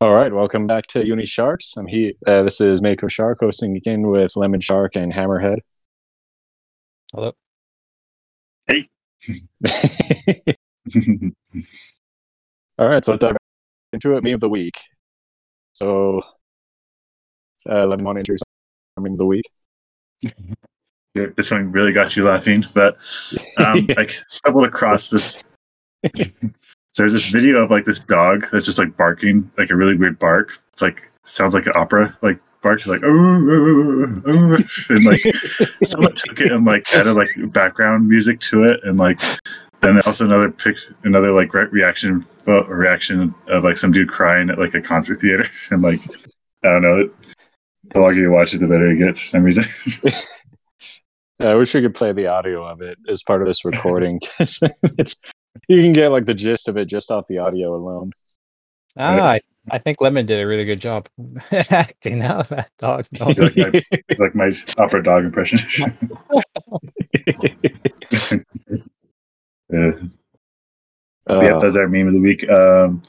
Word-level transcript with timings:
All 0.00 0.14
right, 0.14 0.32
welcome 0.32 0.68
back 0.68 0.86
to 0.88 1.04
Uni 1.04 1.26
Sharks. 1.26 1.76
I'm 1.76 1.88
he. 1.88 2.14
Uh, 2.24 2.44
this 2.44 2.60
is 2.60 2.80
Mako 2.80 3.08
Shark 3.08 3.38
hosting 3.40 3.76
again 3.76 4.06
with 4.06 4.36
Lemon 4.36 4.60
Shark 4.60 4.94
and 4.94 5.12
Hammerhead. 5.12 5.58
Hello. 7.12 7.32
Hey. 8.68 8.88
All 12.78 12.88
right, 12.88 13.04
so 13.04 13.10
let's 13.10 13.22
dive 13.22 13.36
into 13.92 14.16
it. 14.16 14.22
Meme 14.22 14.34
of 14.34 14.40
the 14.40 14.48
week. 14.48 14.74
So, 15.72 16.22
uh, 17.68 17.84
Lemon, 17.84 18.04
want 18.04 18.16
to 18.16 18.20
introduce 18.20 18.42
our 18.96 19.02
meme 19.02 19.14
of 19.14 19.18
the 19.18 19.26
week? 19.26 19.50
Yeah, 20.22 21.26
this 21.36 21.50
one 21.50 21.72
really 21.72 21.90
got 21.90 22.14
you 22.14 22.22
laughing, 22.22 22.64
but 22.72 22.98
um, 23.56 23.84
Yeah. 23.88 23.94
I 23.98 24.06
stumbled 24.06 24.66
across 24.66 25.10
this. 25.10 25.42
so 26.98 27.04
there's 27.04 27.12
this 27.12 27.30
video 27.30 27.58
of 27.62 27.70
like 27.70 27.84
this 27.84 28.00
dog 28.00 28.44
that's 28.50 28.66
just 28.66 28.76
like 28.76 28.96
barking, 28.96 29.48
like 29.56 29.70
a 29.70 29.76
really 29.76 29.96
weird 29.96 30.18
bark. 30.18 30.58
It's 30.72 30.82
like 30.82 31.08
sounds 31.22 31.54
like 31.54 31.66
an 31.66 31.74
opera, 31.76 32.18
like 32.22 32.40
barks 32.60 32.88
like 32.88 33.02
oh, 33.04 33.08
oh, 33.08 34.22
oh, 34.26 34.56
oh," 34.58 34.94
and 34.96 35.04
like 35.04 35.20
someone 35.84 36.12
took 36.16 36.40
it 36.40 36.50
and 36.50 36.66
like 36.66 36.92
added 36.92 37.12
like 37.14 37.28
background 37.52 38.08
music 38.08 38.40
to 38.40 38.64
it, 38.64 38.80
and 38.82 38.98
like 38.98 39.20
then 39.80 40.00
also 40.06 40.24
another 40.24 40.50
pic, 40.50 40.76
another 41.04 41.30
like 41.30 41.54
re- 41.54 41.68
reaction 41.70 42.20
pho- 42.20 42.64
reaction 42.64 43.32
of 43.46 43.62
like 43.62 43.76
some 43.76 43.92
dude 43.92 44.08
crying 44.08 44.50
at 44.50 44.58
like 44.58 44.74
a 44.74 44.82
concert 44.82 45.20
theater, 45.20 45.48
and 45.70 45.82
like 45.82 46.00
I 46.64 46.68
don't 46.68 46.82
know. 46.82 47.08
The 47.94 48.00
longer 48.00 48.20
you 48.20 48.32
watch 48.32 48.54
it, 48.54 48.58
the 48.58 48.66
better 48.66 48.90
it 48.90 48.96
gets 48.98 49.20
for 49.20 49.28
some 49.28 49.44
reason. 49.44 49.62
I 51.40 51.54
wish 51.54 51.72
we 51.72 51.80
could 51.80 51.94
play 51.94 52.10
the 52.10 52.26
audio 52.26 52.66
of 52.66 52.80
it 52.80 52.98
as 53.08 53.22
part 53.22 53.40
of 53.40 53.46
this 53.46 53.64
recording. 53.64 54.18
'cause 54.36 54.58
it's 54.98 55.14
you 55.68 55.82
can 55.82 55.92
get 55.92 56.10
like 56.10 56.26
the 56.26 56.34
gist 56.34 56.68
of 56.68 56.76
it 56.76 56.86
just 56.86 57.10
off 57.10 57.26
the 57.28 57.38
audio 57.38 57.74
alone. 57.74 58.10
Ah, 58.96 59.32
I, 59.32 59.40
I 59.70 59.78
think 59.78 60.00
Lemon 60.00 60.26
did 60.26 60.40
a 60.40 60.46
really 60.46 60.64
good 60.64 60.80
job 60.80 61.08
acting 61.70 62.22
out 62.22 62.48
that 62.48 62.70
dog. 62.78 63.06
No, 63.20 63.26
like 63.26 63.56
my, 63.56 63.82
like 64.18 64.34
my 64.34 64.50
opera 64.78 65.02
dog 65.02 65.24
impression. 65.24 65.60
yeah, 69.70 69.92
Uh, 71.28 71.40
yeah, 71.42 71.58
that's 71.60 71.76
our 71.76 71.88
meme 71.88 72.08
of 72.08 72.14
the 72.14 72.20
week. 72.20 72.48
Um, 72.48 73.02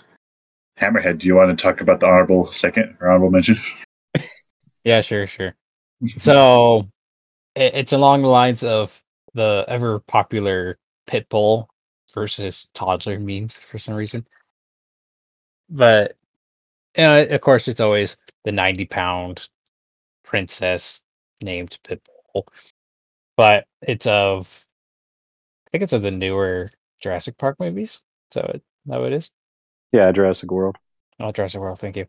Hammerhead, 0.80 1.20
do 1.20 1.28
you 1.28 1.36
want 1.36 1.58
to 1.58 1.62
talk 1.62 1.82
about 1.82 2.00
the 2.00 2.06
honorable 2.06 2.52
second 2.52 2.98
or 3.00 3.10
honorable 3.10 3.32
mention? 3.32 3.58
yeah, 4.84 5.02
sure, 5.02 5.26
sure. 5.26 5.56
So 6.18 6.90
it, 7.56 7.76
it's 7.76 7.94
along 7.94 8.22
the 8.22 8.28
lines 8.28 8.64
of 8.64 9.02
the 9.34 9.66
ever 9.68 10.00
popular 10.00 10.78
Pitbull 11.08 11.68
versus 12.14 12.70
toddler 12.74 13.20
memes 13.20 13.60
for 13.60 13.78
some 13.78 13.96
reason. 13.96 14.26
But 15.70 16.16
you 16.98 17.04
know, 17.04 17.24
of 17.24 17.42
course, 17.42 17.68
it's 17.68 17.82
always 17.82 18.18
the 18.46 18.52
90 18.52 18.86
pound 18.86 19.50
princess 20.24 21.02
named 21.44 21.78
Pitbull. 21.84 22.44
But 23.38 23.66
it's 23.82 24.08
of, 24.08 24.66
I 25.68 25.70
think 25.72 25.84
it's 25.84 25.94
of 25.94 26.02
the 26.02 26.12
newer 26.12 26.72
Jurassic 27.02 27.38
Park 27.38 27.58
movies. 27.60 28.04
So 28.32 28.42
it, 28.42 28.64
that 28.88 29.00
what 29.00 29.14
it 29.14 29.16
is? 29.16 29.32
yeah, 29.92 30.12
Jurassic 30.12 30.52
World. 30.52 30.78
Oh, 31.20 31.32
Jurassic 31.32 31.62
World, 31.62 31.80
thank 31.80 31.98
you. 31.98 32.06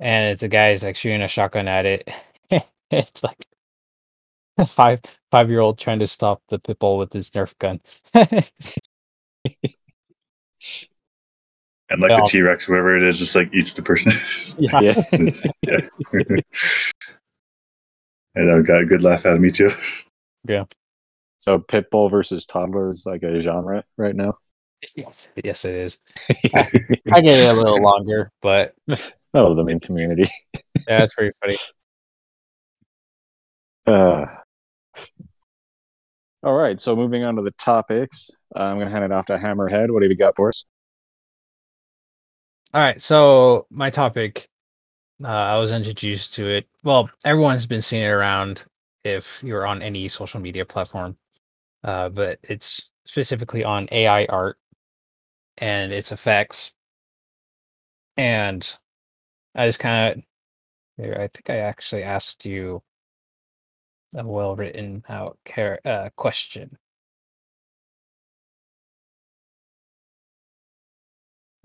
And 0.00 0.32
it's 0.32 0.42
a 0.42 0.48
guy's 0.48 0.84
like 0.84 0.96
shooting 0.96 1.22
a 1.22 1.28
shotgun 1.28 1.68
at 1.68 1.86
it. 1.86 2.10
it's 2.90 3.22
like 3.22 3.46
a 4.58 4.66
five 4.66 5.00
five 5.30 5.50
year 5.50 5.60
old 5.60 5.78
trying 5.78 6.00
to 6.00 6.06
stop 6.06 6.42
the 6.48 6.58
pitbull 6.58 6.98
with 6.98 7.12
his 7.12 7.30
Nerf 7.30 7.56
gun. 7.58 7.80
And 11.90 12.00
like 12.00 12.10
Yeah. 12.10 12.20
the 12.20 12.26
T 12.28 12.40
Rex, 12.42 12.68
whatever 12.68 12.96
it 12.96 13.02
is, 13.02 13.18
just 13.18 13.36
like 13.36 13.52
eats 13.52 13.74
the 13.74 13.82
person. 13.82 14.12
yeah. 14.58 14.80
Yeah. 15.62 15.78
yeah. 16.12 16.36
and 18.34 18.50
I 18.50 18.60
got 18.62 18.80
a 18.80 18.86
good 18.86 19.02
laugh 19.02 19.26
out 19.26 19.34
of 19.34 19.40
me 19.40 19.50
too. 19.50 19.70
Yeah. 20.48 20.64
So 21.38 21.58
Pitbull 21.58 22.10
versus 22.10 22.46
toddler 22.46 22.90
is 22.90 23.04
like 23.04 23.22
a 23.24 23.40
genre 23.42 23.84
right 23.96 24.14
now. 24.16 24.38
Yes, 24.96 25.28
yes, 25.44 25.64
it 25.64 25.74
is. 25.74 25.98
I 26.54 27.20
get 27.20 27.38
it 27.38 27.50
a 27.50 27.52
little 27.52 27.80
longer, 27.82 28.32
but 28.40 28.74
oh, 29.34 29.54
the 29.54 29.62
meme 29.62 29.80
community. 29.80 30.26
yeah, 30.88 31.02
it's 31.02 31.14
pretty 31.14 31.30
funny. 31.40 31.56
Uh, 33.86 34.26
all 36.42 36.54
right, 36.54 36.80
so 36.80 36.96
moving 36.96 37.22
on 37.22 37.36
to 37.36 37.42
the 37.42 37.52
topics, 37.52 38.30
uh, 38.56 38.64
I'm 38.64 38.76
going 38.76 38.88
to 38.88 38.92
hand 38.92 39.04
it 39.04 39.12
off 39.12 39.26
to 39.26 39.36
Hammerhead. 39.36 39.90
What 39.90 40.02
have 40.02 40.10
you 40.10 40.16
got 40.16 40.36
for 40.36 40.48
us? 40.48 40.64
All 42.74 42.80
right, 42.80 43.00
so 43.00 43.66
my 43.70 43.90
topic, 43.90 44.48
uh, 45.22 45.28
I 45.28 45.58
was 45.58 45.72
introduced 45.72 46.34
to 46.34 46.46
it. 46.46 46.66
Well, 46.82 47.10
everyone's 47.24 47.66
been 47.66 47.82
seeing 47.82 48.04
it 48.04 48.08
around 48.08 48.64
if 49.04 49.42
you're 49.44 49.66
on 49.66 49.82
any 49.82 50.08
social 50.08 50.40
media 50.40 50.64
platform, 50.64 51.16
uh, 51.84 52.08
but 52.08 52.38
it's 52.42 52.92
specifically 53.04 53.62
on 53.62 53.88
AI 53.92 54.24
art 54.26 54.56
and 55.58 55.92
its 55.92 56.12
effects. 56.12 56.72
And 58.16 58.78
I 59.54 59.66
just 59.66 59.78
kind 59.78 60.24
of, 60.98 61.04
I 61.04 61.28
think 61.28 61.50
I 61.50 61.58
actually 61.58 62.02
asked 62.02 62.44
you 62.44 62.82
a 64.14 64.26
well 64.26 64.56
written 64.56 65.04
out 65.08 65.38
car- 65.44 65.80
uh, 65.84 66.10
question. 66.16 66.78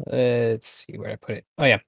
Let's 0.07 0.67
see 0.67 0.97
where 0.97 1.11
I 1.11 1.15
put 1.17 1.37
it. 1.37 1.45
Oh, 1.59 1.65
yeah. 1.65 1.79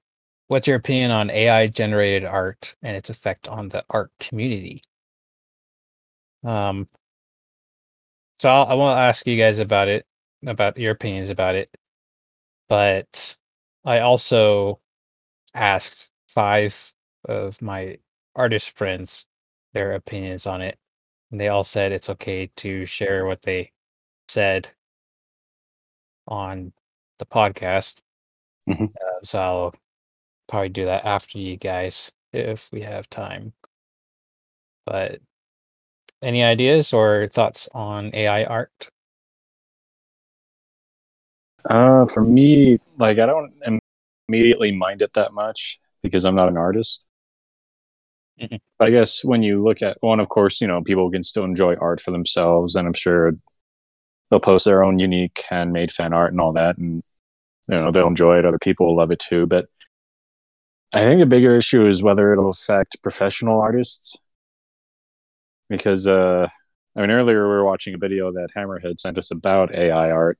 What's 0.48 0.68
your 0.68 0.76
opinion 0.76 1.10
on 1.12 1.30
AI 1.30 1.68
generated 1.68 2.26
art 2.26 2.76
and 2.82 2.96
its 2.96 3.10
effect 3.10 3.48
on 3.48 3.70
the 3.70 3.84
art 3.90 4.12
community? 4.20 4.82
Um, 6.44 6.88
so 8.38 8.48
I'll, 8.48 8.66
I 8.66 8.74
won't 8.74 8.98
ask 8.98 9.26
you 9.26 9.36
guys 9.36 9.60
about 9.60 9.88
it, 9.88 10.06
about 10.46 10.78
your 10.78 10.92
opinions 10.92 11.30
about 11.30 11.54
it, 11.54 11.70
but 12.68 13.36
I 13.84 14.00
also 14.00 14.80
asked 15.54 16.10
five 16.28 16.94
of 17.26 17.60
my 17.62 17.98
artist 18.36 18.76
friends 18.78 19.26
their 19.72 19.92
opinions 19.92 20.46
on 20.46 20.60
it, 20.62 20.78
and 21.30 21.40
they 21.40 21.48
all 21.48 21.64
said 21.64 21.92
it's 21.92 22.10
okay 22.10 22.46
to 22.56 22.84
share 22.86 23.26
what 23.26 23.42
they 23.42 23.72
said 24.28 24.68
on 26.28 26.72
the 27.18 27.26
podcast. 27.26 28.00
Mhm. 28.68 28.94
Uh, 28.96 29.20
so 29.22 29.38
I'll 29.40 29.74
probably 30.48 30.68
do 30.70 30.86
that 30.86 31.04
after 31.04 31.38
you 31.38 31.56
guys 31.56 32.12
if 32.32 32.70
we 32.72 32.82
have 32.82 33.08
time. 33.10 33.52
But 34.86 35.20
any 36.22 36.42
ideas 36.42 36.92
or 36.92 37.26
thoughts 37.28 37.68
on 37.72 38.14
AI 38.14 38.44
art? 38.44 38.90
Uh, 41.68 42.06
for 42.06 42.24
me, 42.24 42.78
like 42.98 43.18
I 43.18 43.26
don't 43.26 43.52
immediately 44.28 44.72
mind 44.72 45.02
it 45.02 45.12
that 45.14 45.32
much 45.32 45.78
because 46.02 46.24
I'm 46.24 46.34
not 46.34 46.48
an 46.48 46.56
artist. 46.56 47.06
I 48.80 48.90
guess 48.90 49.24
when 49.24 49.42
you 49.42 49.62
look 49.62 49.82
at 49.82 49.98
one, 50.00 50.20
of 50.20 50.28
course, 50.28 50.60
you 50.60 50.66
know, 50.66 50.82
people 50.82 51.10
can 51.10 51.22
still 51.22 51.44
enjoy 51.44 51.74
art 51.76 52.00
for 52.00 52.10
themselves, 52.10 52.74
and 52.74 52.86
I'm 52.86 52.94
sure 52.94 53.32
they'll 54.30 54.40
post 54.40 54.64
their 54.64 54.84
own 54.84 54.98
unique 54.98 55.44
handmade 55.48 55.92
fan 55.92 56.12
art 56.12 56.32
and 56.32 56.40
all 56.40 56.52
that, 56.54 56.78
and 56.78 57.02
you 57.68 57.76
know 57.76 57.90
they'll 57.92 58.08
enjoy 58.08 58.38
it. 58.38 58.46
Other 58.46 58.58
people 58.58 58.86
will 58.86 58.96
love 58.96 59.10
it 59.12 59.20
too. 59.20 59.46
But 59.46 59.66
I 60.92 61.00
think 61.00 61.20
the 61.20 61.26
bigger 61.26 61.56
issue 61.56 61.86
is 61.86 62.02
whether 62.02 62.32
it'll 62.32 62.50
affect 62.50 63.02
professional 63.02 63.60
artists, 63.60 64.16
because 65.68 66.06
uh, 66.06 66.48
I 66.96 67.00
mean, 67.00 67.10
earlier 67.10 67.42
we 67.44 67.54
were 67.54 67.64
watching 67.64 67.94
a 67.94 67.98
video 67.98 68.32
that 68.32 68.48
Hammerhead 68.56 68.98
sent 69.00 69.18
us 69.18 69.30
about 69.30 69.74
AI 69.74 70.10
art. 70.10 70.38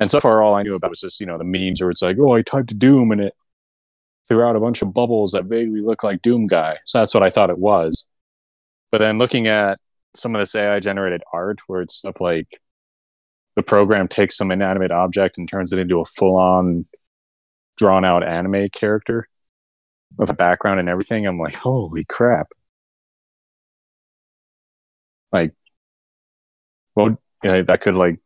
And 0.00 0.10
so 0.10 0.20
far, 0.20 0.42
all 0.42 0.54
I 0.54 0.62
knew 0.62 0.74
about 0.74 0.90
was 0.90 1.00
just, 1.00 1.20
you 1.20 1.26
know, 1.26 1.38
the 1.38 1.44
memes 1.44 1.80
where 1.80 1.90
it's 1.90 2.02
like, 2.02 2.16
oh, 2.18 2.32
I 2.34 2.42
typed 2.42 2.78
Doom 2.78 3.12
and 3.12 3.20
it 3.20 3.34
threw 4.32 4.44
out 4.44 4.56
a 4.56 4.60
bunch 4.60 4.80
of 4.80 4.94
bubbles 4.94 5.32
that 5.32 5.44
vaguely 5.44 5.82
look 5.82 6.02
like 6.02 6.22
Doom 6.22 6.46
Guy. 6.46 6.78
So 6.86 6.98
that's 6.98 7.12
what 7.12 7.22
I 7.22 7.28
thought 7.28 7.50
it 7.50 7.58
was. 7.58 8.06
But 8.90 8.98
then 8.98 9.18
looking 9.18 9.46
at 9.46 9.76
some 10.16 10.34
of 10.34 10.40
this 10.40 10.54
AI 10.54 10.80
generated 10.80 11.22
art 11.34 11.60
where 11.66 11.82
it's 11.82 11.94
stuff 11.96 12.18
like 12.18 12.60
the 13.56 13.62
program 13.62 14.08
takes 14.08 14.38
some 14.38 14.50
inanimate 14.50 14.90
object 14.90 15.36
and 15.36 15.46
turns 15.46 15.70
it 15.70 15.78
into 15.78 16.00
a 16.00 16.06
full 16.06 16.38
on 16.38 16.86
drawn 17.76 18.06
out 18.06 18.26
anime 18.26 18.70
character 18.70 19.28
with 20.16 20.30
a 20.30 20.34
background 20.34 20.80
and 20.80 20.88
everything, 20.88 21.26
I'm 21.26 21.38
like, 21.38 21.54
holy 21.54 22.04
crap. 22.04 22.48
Like, 25.30 25.52
well, 26.94 27.18
you 27.42 27.50
know, 27.50 27.62
that 27.64 27.82
could 27.82 27.96
like 27.96 28.18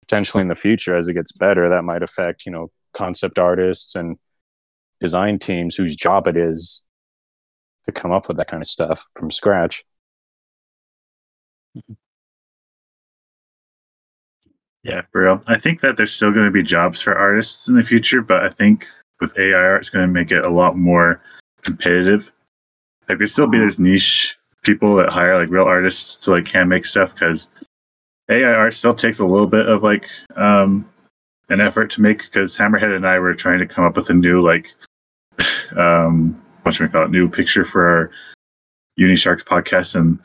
potentially 0.00 0.40
in 0.40 0.48
the 0.48 0.56
future 0.56 0.96
as 0.96 1.06
it 1.06 1.14
gets 1.14 1.30
better 1.30 1.68
that 1.68 1.82
might 1.82 2.02
affect 2.02 2.46
you 2.46 2.50
know 2.50 2.68
concept 2.94 3.38
artists 3.38 3.94
and 3.94 4.16
design 5.00 5.38
teams 5.38 5.76
whose 5.76 5.96
job 5.96 6.26
it 6.26 6.36
is 6.36 6.84
to 7.86 7.92
come 7.92 8.12
up 8.12 8.28
with 8.28 8.36
that 8.36 8.48
kind 8.48 8.62
of 8.62 8.66
stuff 8.66 9.06
from 9.14 9.30
scratch 9.30 9.84
Yeah, 14.88 15.02
for 15.12 15.24
real. 15.24 15.42
I 15.46 15.58
think 15.58 15.80
that 15.80 15.96
there's 15.96 16.12
still 16.12 16.32
going 16.32 16.46
to 16.46 16.50
be 16.50 16.62
jobs 16.62 17.02
for 17.02 17.16
artists 17.16 17.68
in 17.68 17.74
the 17.74 17.82
future, 17.82 18.22
but 18.22 18.44
I 18.44 18.48
think 18.48 18.86
with 19.20 19.38
AI 19.38 19.52
art, 19.52 19.80
it's 19.82 19.90
going 19.90 20.06
to 20.06 20.12
make 20.12 20.32
it 20.32 20.44
a 20.44 20.48
lot 20.48 20.78
more 20.78 21.20
competitive. 21.62 22.32
Like 23.08 23.18
there 23.18 23.26
still 23.26 23.48
be 23.48 23.58
this 23.58 23.78
niche 23.78 24.36
people 24.62 24.94
that 24.96 25.10
hire 25.10 25.38
like 25.38 25.50
real 25.50 25.64
artists 25.64 26.16
to 26.18 26.30
like 26.30 26.48
hand 26.48 26.68
make 26.68 26.86
stuff 26.86 27.12
because 27.14 27.48
AI 28.30 28.52
art 28.52 28.74
still 28.74 28.94
takes 28.94 29.18
a 29.18 29.24
little 29.24 29.46
bit 29.46 29.66
of 29.66 29.82
like 29.82 30.08
um, 30.36 30.88
an 31.48 31.60
effort 31.60 31.90
to 31.92 32.00
make. 32.00 32.22
Because 32.22 32.56
Hammerhead 32.56 32.94
and 32.94 33.06
I 33.06 33.18
were 33.18 33.34
trying 33.34 33.58
to 33.58 33.66
come 33.66 33.84
up 33.84 33.96
with 33.96 34.10
a 34.10 34.14
new 34.14 34.40
like 34.40 34.74
um, 35.76 36.40
what 36.62 36.74
should 36.74 36.84
we 36.84 36.92
call 36.92 37.04
it? 37.04 37.10
New 37.10 37.28
picture 37.28 37.64
for 37.64 37.88
our 37.88 38.10
Uni 38.96 39.16
Sharks 39.16 39.44
podcast, 39.44 39.94
and 39.94 40.18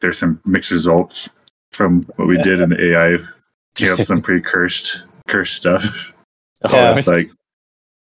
there's 0.00 0.18
some 0.18 0.40
mixed 0.44 0.70
results 0.70 1.28
from 1.72 2.02
what 2.16 2.28
we 2.28 2.38
did 2.38 2.60
in 2.60 2.70
the 2.70 2.92
AI. 2.92 3.18
Came 3.74 3.92
up 3.92 3.98
with 3.98 4.08
some 4.08 4.22
pretty 4.22 4.42
cursed, 4.46 5.06
cursed 5.28 5.56
stuff. 5.56 6.14
Yeah. 6.70 6.96
It's 6.96 7.06
like, 7.06 7.30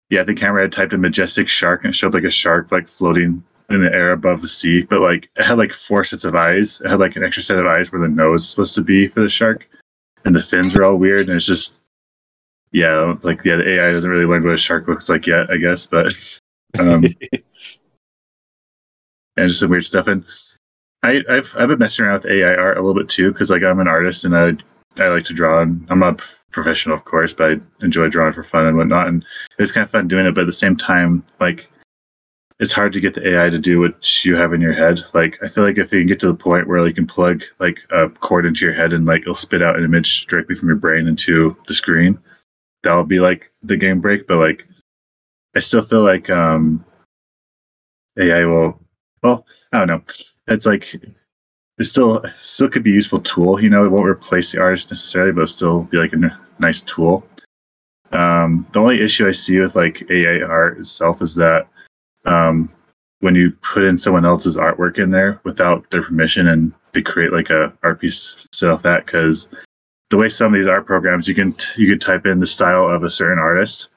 yeah, 0.09 0.21
I 0.21 0.25
think 0.25 0.39
had 0.39 0.71
typed 0.71 0.93
a 0.93 0.97
majestic 0.97 1.47
shark, 1.47 1.83
and 1.83 1.93
it 1.93 1.95
showed 1.95 2.13
like 2.13 2.23
a 2.23 2.31
shark 2.31 2.71
like 2.71 2.87
floating 2.87 3.43
in 3.69 3.81
the 3.81 3.93
air 3.93 4.11
above 4.11 4.41
the 4.41 4.47
sea, 4.47 4.81
but 4.81 5.01
like 5.01 5.29
it 5.35 5.43
had 5.43 5.57
like 5.57 5.73
four 5.73 6.03
sets 6.03 6.23
of 6.23 6.35
eyes. 6.35 6.81
It 6.81 6.89
had 6.89 6.99
like 6.99 7.15
an 7.15 7.23
extra 7.23 7.43
set 7.43 7.59
of 7.59 7.67
eyes 7.67 7.91
where 7.91 8.01
the 8.01 8.07
nose 8.07 8.43
is 8.43 8.49
supposed 8.49 8.75
to 8.75 8.81
be 8.81 9.07
for 9.07 9.21
the 9.21 9.29
shark, 9.29 9.69
and 10.25 10.35
the 10.35 10.41
fins 10.41 10.75
are 10.75 10.83
all 10.83 10.95
weird, 10.95 11.27
and 11.27 11.37
it's 11.37 11.45
just, 11.45 11.81
yeah, 12.71 13.11
it's 13.11 13.25
like 13.25 13.43
yeah, 13.43 13.57
the 13.57 13.69
AI 13.69 13.91
doesn't 13.91 14.09
really 14.09 14.25
learn 14.25 14.43
what 14.43 14.53
a 14.53 14.57
shark 14.57 14.87
looks 14.87 15.09
like 15.09 15.25
yet, 15.25 15.49
I 15.49 15.57
guess, 15.57 15.85
but 15.85 16.13
um, 16.79 17.03
and 19.37 19.47
just 19.49 19.61
some 19.61 19.69
weird 19.69 19.85
stuff. 19.85 20.07
And 20.07 20.23
I, 21.03 21.21
I've 21.29 21.51
I've 21.57 21.69
been 21.69 21.79
messing 21.79 22.05
around 22.05 22.23
with 22.23 22.31
AI 22.31 22.53
art 22.53 22.77
a 22.77 22.81
little 22.81 22.99
bit 22.99 23.09
too, 23.09 23.31
because 23.31 23.49
like 23.49 23.63
I'm 23.63 23.79
an 23.79 23.87
artist 23.87 24.25
and 24.25 24.37
I 24.37 24.53
I 24.97 25.07
like 25.07 25.23
to 25.25 25.33
draw. 25.33 25.61
And 25.61 25.85
I'm 25.89 25.99
not 25.99 26.21
professional, 26.51 26.95
of 26.95 27.05
course, 27.05 27.33
but 27.33 27.51
I 27.51 27.55
enjoy 27.81 28.09
drawing 28.09 28.33
for 28.33 28.43
fun 28.43 28.65
and 28.65 28.77
whatnot. 28.77 29.07
And 29.07 29.25
it's 29.57 29.71
kind 29.71 29.83
of 29.83 29.91
fun 29.91 30.07
doing 30.07 30.25
it, 30.25 30.35
but 30.35 30.41
at 30.41 30.47
the 30.47 30.53
same 30.53 30.75
time, 30.75 31.23
like 31.39 31.69
it's 32.59 32.73
hard 32.73 32.91
to 32.91 32.99
get 32.99 33.13
the 33.13 33.25
AI 33.27 33.49
to 33.49 33.57
do 33.57 33.79
what 33.79 34.25
you 34.25 34.35
have 34.35 34.53
in 34.53 34.61
your 34.61 34.73
head. 34.73 34.99
Like 35.13 35.39
I 35.41 35.47
feel 35.47 35.63
like 35.63 35.77
if 35.77 35.93
you 35.93 35.99
can 35.99 36.07
get 36.07 36.19
to 36.21 36.27
the 36.27 36.35
point 36.35 36.67
where 36.67 36.81
like, 36.81 36.89
you 36.89 36.95
can 36.95 37.07
plug 37.07 37.43
like 37.59 37.79
a 37.91 38.09
cord 38.09 38.45
into 38.45 38.65
your 38.65 38.73
head 38.73 38.93
and 38.93 39.05
like 39.05 39.21
it'll 39.21 39.35
spit 39.35 39.63
out 39.63 39.77
an 39.77 39.85
image 39.85 40.27
directly 40.27 40.55
from 40.55 40.67
your 40.67 40.77
brain 40.77 41.07
into 41.07 41.55
the 41.67 41.73
screen, 41.73 42.19
that'll 42.83 43.05
be 43.05 43.19
like 43.19 43.51
the 43.63 43.77
game 43.77 43.99
break. 43.99 44.27
But 44.27 44.37
like 44.37 44.67
I 45.55 45.59
still 45.59 45.83
feel 45.83 46.03
like 46.03 46.29
um 46.29 46.85
AI 48.17 48.45
will 48.45 48.79
well, 49.23 49.45
I 49.71 49.79
don't 49.79 49.87
know. 49.87 50.01
It's 50.47 50.65
like 50.65 50.93
it 50.93 51.85
still 51.85 52.23
still 52.35 52.69
could 52.69 52.83
be 52.83 52.91
a 52.91 52.95
useful 52.95 53.21
tool. 53.21 53.61
You 53.61 53.69
know, 53.69 53.85
it 53.85 53.91
won't 53.91 54.07
replace 54.07 54.51
the 54.51 54.61
artist 54.61 54.91
necessarily, 54.91 55.31
but 55.31 55.49
still 55.49 55.83
be 55.83 55.97
like 55.97 56.13
a 56.13 56.17
n- 56.17 56.37
nice 56.59 56.81
tool. 56.81 57.25
Um, 58.11 58.67
the 58.71 58.79
only 58.79 59.01
issue 59.01 59.27
I 59.27 59.31
see 59.31 59.59
with 59.59 59.75
like 59.75 60.09
AI 60.09 60.41
art 60.41 60.79
itself 60.79 61.21
is 61.21 61.35
that 61.35 61.67
um, 62.25 62.71
when 63.19 63.35
you 63.35 63.51
put 63.61 63.83
in 63.83 63.97
someone 63.97 64.25
else's 64.25 64.57
artwork 64.57 64.97
in 64.97 65.11
there 65.11 65.39
without 65.43 65.89
their 65.91 66.03
permission 66.03 66.47
and 66.47 66.73
they 66.93 67.01
create 67.01 67.31
like 67.31 67.49
a 67.49 67.71
art 67.83 68.01
piece 68.01 68.47
set 68.51 68.69
off 68.69 68.81
that 68.81 69.05
because 69.05 69.47
the 70.09 70.17
way 70.17 70.29
some 70.29 70.53
of 70.53 70.59
these 70.59 70.67
art 70.67 70.85
programs 70.85 71.27
you 71.27 71.35
can 71.35 71.55
you 71.77 71.87
can 71.87 71.99
type 71.99 72.25
in 72.25 72.39
the 72.39 72.47
style 72.47 72.87
of 72.87 73.03
a 73.03 73.09
certain 73.09 73.39
artist 73.39 73.89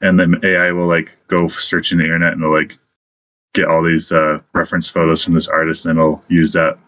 and 0.00 0.18
then 0.18 0.40
AI 0.44 0.70
will 0.72 0.86
like 0.86 1.12
go 1.28 1.48
searching 1.48 1.98
the 1.98 2.04
internet 2.04 2.32
and 2.32 2.42
it'll 2.42 2.54
like 2.54 2.78
get 3.54 3.68
all 3.68 3.82
these 3.82 4.12
uh, 4.12 4.38
reference 4.52 4.88
photos 4.88 5.24
from 5.24 5.34
this 5.34 5.48
artist 5.48 5.84
and 5.84 5.90
then 5.90 6.04
it'll 6.04 6.22
use 6.28 6.52
that 6.52 6.78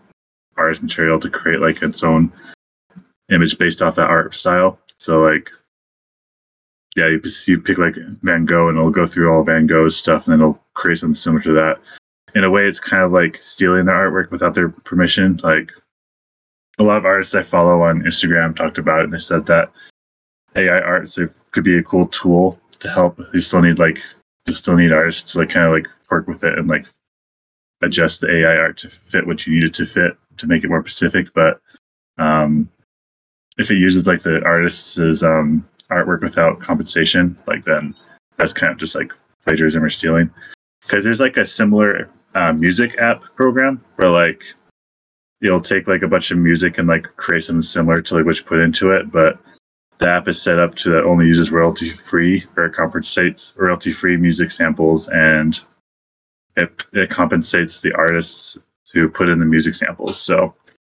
artist 0.57 0.83
material 0.83 1.19
to 1.21 1.31
create 1.31 1.61
like 1.61 1.83
its 1.83 2.03
own 2.03 2.33
image 3.31 3.59
based 3.59 3.83
off 3.83 3.95
that 3.97 4.11
art 4.11 4.35
style. 4.35 4.79
So 4.99 5.21
like 5.21 5.51
yeah, 6.97 7.09
you, 7.09 7.23
you 7.47 7.61
pick 7.61 7.79
like 7.79 7.97
Van 8.23 8.47
Gogh 8.47 8.69
and 8.69 8.79
it'll 8.79 8.91
go 8.91 9.07
through 9.07 9.33
all 9.33 9.45
Van 9.45 9.67
Gogh's 9.67 9.97
stuff 9.97 10.27
and 10.27 10.33
then 10.33 10.41
it'll 10.41 10.63
create 10.75 10.99
something 10.99 11.15
similar 11.15 11.43
to 11.43 11.53
that. 11.53 11.79
In 12.35 12.45
a 12.45 12.51
way, 12.51 12.67
it's 12.67 12.81
kind 12.81 13.03
of 13.03 13.13
like 13.13 13.37
stealing 13.43 13.85
their 13.85 13.95
artwork 13.95 14.31
without 14.31 14.55
their 14.55 14.71
permission. 14.71 15.39
Like 15.43 15.71
a 16.79 16.83
lot 16.83 16.99
of 16.99 17.05
artists 17.05 17.35
I 17.35 17.43
follow 17.43 17.83
on 17.83 18.03
Instagram 18.03 18.55
talked 18.55 18.79
about 18.79 19.01
it 19.01 19.05
and 19.05 19.13
they 19.13 19.19
said 19.19 19.47
that 19.47 19.71
AI 20.55 20.81
art 20.81 21.15
could 21.53 21.65
be 21.65 21.79
a 21.79 21.83
cool 21.83 22.07
tool 22.09 22.59
to 22.81 22.89
help. 22.89 23.21
You 23.33 23.41
still 23.41 23.63
need 23.63 23.79
like 23.79 24.03
you 24.47 24.55
still 24.55 24.77
need 24.77 24.93
artists 24.93 25.33
to 25.33 25.41
like 25.41 25.51
kind 25.51 25.67
of 25.67 25.73
like 25.73 25.87
work 26.11 26.29
with 26.29 26.45
it 26.45 26.59
and 26.59 26.69
like 26.69 26.87
adjust 27.83 28.21
the 28.21 28.31
AI 28.31 28.57
art 28.57 28.79
to 28.79 28.89
fit 28.89 29.27
what 29.27 29.47
you 29.47 29.55
need 29.55 29.65
it 29.65 29.75
to 29.75 29.87
fit 29.87 30.17
to 30.37 30.47
make 30.47 30.65
it 30.65 30.69
more 30.69 30.83
specific. 30.83 31.29
But 31.35 31.61
um, 32.19 32.71
if 33.59 33.71
it 33.71 33.77
uses 33.77 34.07
like 34.07 34.23
the 34.23 34.43
artist's 34.45 35.23
um, 35.23 35.67
artwork 35.91 36.23
without 36.23 36.61
compensation, 36.61 37.37
like 37.47 37.65
then 37.65 37.95
that's 38.37 38.53
kind 38.53 38.73
of 38.73 38.79
just 38.79 38.95
like 38.95 39.13
plagiarism 39.45 39.83
or 39.83 39.91
stealing. 39.91 40.31
Because 40.83 41.05
there's 41.05 41.21
like 41.21 41.37
a 41.37 41.47
similar 41.47 42.11
uh, 42.35 42.53
music 42.53 42.97
app 42.99 43.23
program 43.35 43.83
where 43.97 44.11
like 44.11 44.43
you'll 45.41 45.61
take 45.61 45.87
like 45.87 46.03
a 46.03 46.09
bunch 46.09 46.31
of 46.31 46.39
music 46.39 46.79
and 46.79 46.89
like 46.89 47.05
create 47.17 47.45
something 47.45 47.63
similar 47.63 48.01
to 48.03 48.15
like 48.15 48.25
what 48.25 48.39
you 48.39 48.45
put 48.45 48.61
into 48.61 48.93
it, 48.93 49.11
but 49.11 49.39
the 49.99 50.09
app 50.09 50.29
is 50.29 50.41
set 50.41 50.59
up 50.59 50.75
to 50.75 50.91
that 50.91 51.05
only 51.05 51.27
uses 51.27 51.51
royalty 51.51 51.91
free 51.91 52.45
or 52.57 52.69
compensates 52.69 53.55
royalty 53.57 53.93
free 53.93 54.17
music 54.17 54.51
samples 54.51 55.09
and 55.09 55.63
it, 56.57 56.85
it 56.93 57.11
compensates 57.11 57.81
the 57.81 57.93
artists 57.95 58.59
to 58.87 59.09
put 59.09 59.29
in 59.29 59.39
the 59.39 59.45
music 59.45 59.75
samples. 59.75 60.21
So 60.21 60.55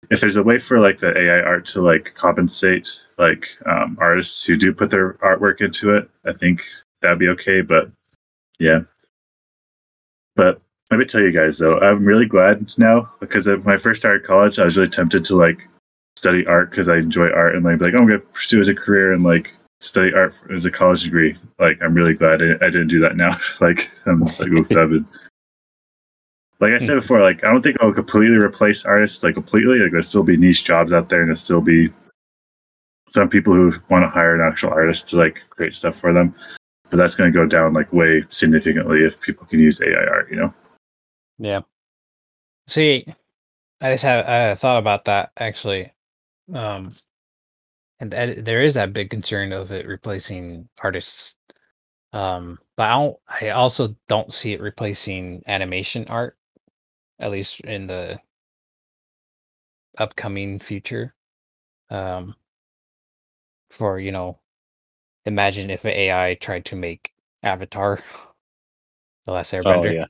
if 0.09 0.21
there's 0.21 0.35
a 0.35 0.43
way 0.43 0.59
for 0.59 0.79
like 0.79 0.99
the 0.99 1.17
AI 1.17 1.41
art 1.41 1.65
to 1.67 1.81
like 1.81 2.13
compensate 2.15 2.89
like 3.17 3.49
um, 3.65 3.97
artists 3.99 4.43
who 4.43 4.55
do 4.55 4.73
put 4.73 4.89
their 4.89 5.13
artwork 5.15 5.61
into 5.61 5.93
it, 5.95 6.09
I 6.25 6.31
think 6.31 6.63
that'd 7.01 7.19
be 7.19 7.29
okay. 7.29 7.61
But 7.61 7.91
yeah, 8.59 8.81
but 10.35 10.61
let 10.91 10.97
me 10.97 11.05
tell 11.05 11.21
you 11.21 11.31
guys 11.31 11.57
though, 11.57 11.79
I'm 11.79 12.05
really 12.05 12.25
glad 12.25 12.77
now 12.77 13.09
because 13.19 13.47
when 13.47 13.67
I 13.67 13.77
first 13.77 14.01
started 14.01 14.23
college, 14.23 14.59
I 14.59 14.65
was 14.65 14.77
really 14.77 14.89
tempted 14.89 15.25
to 15.25 15.35
like 15.35 15.67
study 16.15 16.45
art 16.47 16.71
because 16.71 16.89
I 16.89 16.97
enjoy 16.97 17.29
art 17.29 17.55
and 17.55 17.63
like 17.63 17.79
be 17.79 17.85
like 17.85 17.93
oh, 17.93 17.99
I'm 17.99 18.07
gonna 18.07 18.19
pursue 18.19 18.61
as 18.61 18.67
a 18.67 18.75
career 18.75 19.13
and 19.13 19.23
like 19.23 19.53
study 19.79 20.13
art 20.13 20.33
as 20.53 20.65
a 20.65 20.71
college 20.71 21.03
degree. 21.03 21.37
Like 21.59 21.77
I'm 21.81 21.93
really 21.93 22.13
glad 22.13 22.41
I, 22.41 22.53
I 22.65 22.69
didn't 22.69 22.87
do 22.87 22.99
that 23.01 23.15
now. 23.15 23.37
like 23.61 23.89
I'm 24.05 24.25
just 24.25 24.39
like 24.39 24.49
oof, 24.49 24.67
that'd 24.69 24.89
been 24.89 25.07
like 26.59 26.73
I 26.73 26.79
said 26.79 26.89
hmm. 26.89 26.99
before, 26.99 27.21
like 27.21 27.43
I 27.43 27.51
don't 27.51 27.61
think 27.61 27.77
I'll 27.81 27.93
completely 27.93 28.37
replace 28.37 28.85
artists 28.85 29.23
like 29.23 29.35
completely. 29.35 29.79
Like 29.79 29.91
there'll 29.91 30.03
still 30.03 30.23
be 30.23 30.37
niche 30.37 30.63
jobs 30.63 30.91
out 30.91 31.09
there, 31.09 31.21
and 31.21 31.27
there'll 31.27 31.37
still 31.37 31.61
be 31.61 31.89
some 33.09 33.29
people 33.29 33.53
who 33.53 33.73
want 33.89 34.03
to 34.03 34.09
hire 34.09 34.35
an 34.35 34.41
actual 34.41 34.71
artist 34.71 35.07
to 35.09 35.17
like 35.17 35.41
create 35.49 35.73
stuff 35.73 35.95
for 35.95 36.13
them. 36.13 36.33
But 36.89 36.97
that's 36.97 37.15
going 37.15 37.31
to 37.31 37.37
go 37.37 37.45
down 37.45 37.73
like 37.73 37.91
way 37.93 38.23
significantly 38.29 39.03
if 39.03 39.19
people 39.21 39.45
can 39.45 39.59
use 39.59 39.81
AI 39.81 40.05
art. 40.05 40.29
You 40.31 40.37
know? 40.37 40.53
Yeah. 41.39 41.61
See, 42.67 43.05
I 43.81 43.93
just 43.93 44.03
have 44.03 44.27
I 44.27 44.55
thought 44.55 44.79
about 44.79 45.05
that 45.05 45.31
actually, 45.37 45.93
um, 46.53 46.89
and 47.99 48.11
that, 48.11 48.45
there 48.45 48.61
is 48.61 48.75
that 48.75 48.93
big 48.93 49.09
concern 49.09 49.51
of 49.53 49.71
it 49.71 49.87
replacing 49.87 50.69
artists. 50.81 51.35
Um, 52.13 52.59
but 52.77 52.85
I 52.89 52.93
don't. 52.95 53.17
I 53.41 53.49
also 53.51 53.95
don't 54.07 54.33
see 54.33 54.51
it 54.53 54.61
replacing 54.61 55.43
animation 55.47 56.05
art 56.09 56.37
at 57.19 57.31
least 57.31 57.61
in 57.61 57.87
the 57.87 58.19
upcoming 59.99 60.57
future. 60.59 61.13
Um, 61.89 62.35
for 63.69 63.99
you 63.99 64.11
know, 64.11 64.39
imagine 65.25 65.69
if 65.71 65.85
AI 65.85 66.35
tried 66.35 66.65
to 66.65 66.75
make 66.77 67.13
Avatar, 67.43 67.99
the 69.25 69.31
Last 69.31 69.53
Oh 69.63 69.85
Airbender, 69.85 69.87
yeah. 69.87 70.07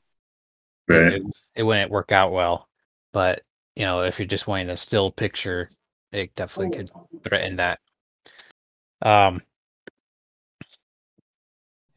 It, 0.91 1.05
Right. 1.05 1.13
it, 1.13 1.23
it 1.55 1.63
wouldn't 1.63 1.91
work 1.91 2.11
out 2.11 2.31
well. 2.31 2.69
But 3.13 3.43
you 3.75 3.85
know, 3.85 4.03
if 4.03 4.19
you're 4.19 4.27
just 4.27 4.47
wanting 4.47 4.69
a 4.69 4.77
still 4.77 5.11
picture, 5.11 5.69
it 6.11 6.33
definitely 6.35 6.69
could 6.69 6.89
threaten 7.23 7.57
that. 7.57 7.79
Um, 9.01 9.41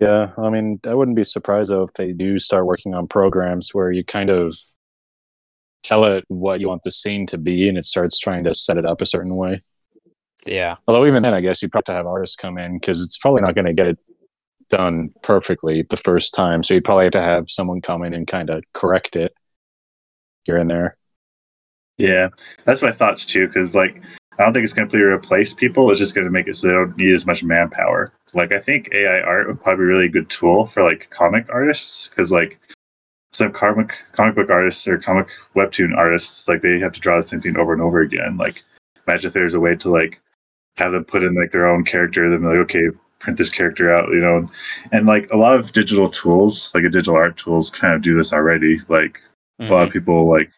Yeah, 0.00 0.32
I 0.38 0.48
mean, 0.48 0.80
I 0.86 0.94
wouldn't 0.94 1.16
be 1.16 1.24
surprised 1.24 1.70
though 1.70 1.82
if 1.82 1.92
they 1.94 2.12
do 2.12 2.38
start 2.38 2.66
working 2.66 2.94
on 2.94 3.06
programs 3.06 3.74
where 3.74 3.90
you 3.92 4.02
kind 4.04 4.30
of 4.30 4.56
tell 5.82 6.04
it 6.04 6.24
what 6.28 6.60
you 6.60 6.68
want 6.68 6.82
the 6.82 6.90
scene 6.90 7.26
to 7.26 7.38
be, 7.38 7.68
and 7.68 7.78
it 7.78 7.84
starts 7.84 8.18
trying 8.18 8.44
to 8.44 8.54
set 8.54 8.76
it 8.78 8.86
up 8.86 9.00
a 9.00 9.06
certain 9.06 9.36
way. 9.36 9.62
yeah, 10.46 10.76
Although 10.86 11.06
even 11.06 11.22
then, 11.22 11.34
I 11.34 11.40
guess 11.40 11.62
you'd 11.62 11.70
probably 11.72 11.94
have 11.94 11.96
to 11.96 11.98
have 11.98 12.06
artists 12.06 12.36
come 12.36 12.58
in 12.58 12.78
because 12.78 13.02
it's 13.02 13.18
probably 13.18 13.42
not 13.42 13.54
going 13.54 13.66
to 13.66 13.72
get 13.72 13.86
it 13.86 13.98
done 14.70 15.10
perfectly 15.22 15.82
the 15.82 15.96
first 15.96 16.32
time. 16.32 16.62
So 16.62 16.74
you'd 16.74 16.84
probably 16.84 17.04
have 17.04 17.12
to 17.12 17.22
have 17.22 17.50
someone 17.50 17.82
come 17.82 18.04
in 18.04 18.14
and 18.14 18.26
kind 18.26 18.48
of 18.48 18.64
correct 18.72 19.16
it 19.16 19.34
here 20.44 20.56
and 20.56 20.70
there. 20.70 20.96
Yeah, 21.98 22.28
that's 22.64 22.80
my 22.80 22.92
thoughts 22.92 23.26
too. 23.26 23.46
Because 23.46 23.74
like, 23.74 24.02
I 24.38 24.44
don't 24.44 24.54
think 24.54 24.64
it's 24.64 24.72
going 24.72 24.88
to 24.88 24.90
completely 24.90 25.12
replace 25.12 25.52
people. 25.52 25.90
It's 25.90 25.98
just 25.98 26.14
going 26.14 26.24
to 26.24 26.30
make 26.30 26.48
it 26.48 26.56
so 26.56 26.66
they 26.66 26.72
don't 26.72 26.96
need 26.96 27.14
as 27.14 27.26
much 27.26 27.44
manpower. 27.44 28.12
Like, 28.32 28.54
I 28.54 28.58
think 28.58 28.88
AI 28.92 29.20
art 29.20 29.48
would 29.48 29.62
probably 29.62 29.84
be 29.84 29.90
a 29.90 29.94
really 29.94 30.08
good 30.08 30.30
tool 30.30 30.64
for 30.64 30.82
like 30.82 31.10
comic 31.10 31.46
artists 31.50 32.08
because 32.08 32.32
like 32.32 32.58
some 33.32 33.52
comic 33.52 33.94
comic 34.12 34.34
book 34.34 34.48
artists 34.48 34.88
or 34.88 34.98
comic 34.98 35.28
webtoon 35.54 35.94
artists, 35.96 36.48
like 36.48 36.62
they 36.62 36.78
have 36.78 36.92
to 36.92 37.00
draw 37.00 37.16
the 37.16 37.22
same 37.22 37.40
thing 37.40 37.58
over 37.58 37.72
and 37.72 37.82
over 37.82 38.00
again. 38.00 38.36
Like, 38.38 38.62
imagine 39.06 39.28
if 39.28 39.34
there's 39.34 39.54
a 39.54 39.60
way 39.60 39.76
to 39.76 39.90
like 39.90 40.20
have 40.76 40.92
them 40.92 41.04
put 41.04 41.22
in 41.22 41.34
like 41.34 41.50
their 41.50 41.66
own 41.66 41.84
character. 41.84 42.30
Then 42.30 42.42
like, 42.42 42.56
okay, 42.58 42.88
print 43.20 43.38
this 43.38 43.50
character 43.50 43.94
out, 43.94 44.08
you 44.08 44.20
know, 44.20 44.38
and, 44.38 44.48
and 44.92 45.06
like 45.06 45.30
a 45.30 45.36
lot 45.36 45.54
of 45.54 45.72
digital 45.72 46.10
tools, 46.10 46.70
like 46.74 46.84
a 46.84 46.88
digital 46.88 47.14
art 47.14 47.36
tools, 47.36 47.70
kind 47.70 47.94
of 47.94 48.02
do 48.02 48.16
this 48.16 48.32
already. 48.32 48.80
Like 48.88 49.20
a 49.60 49.64
lot 49.64 49.82
of 49.82 49.88
mm-hmm. 49.88 49.98
people 49.98 50.28
like 50.28 50.50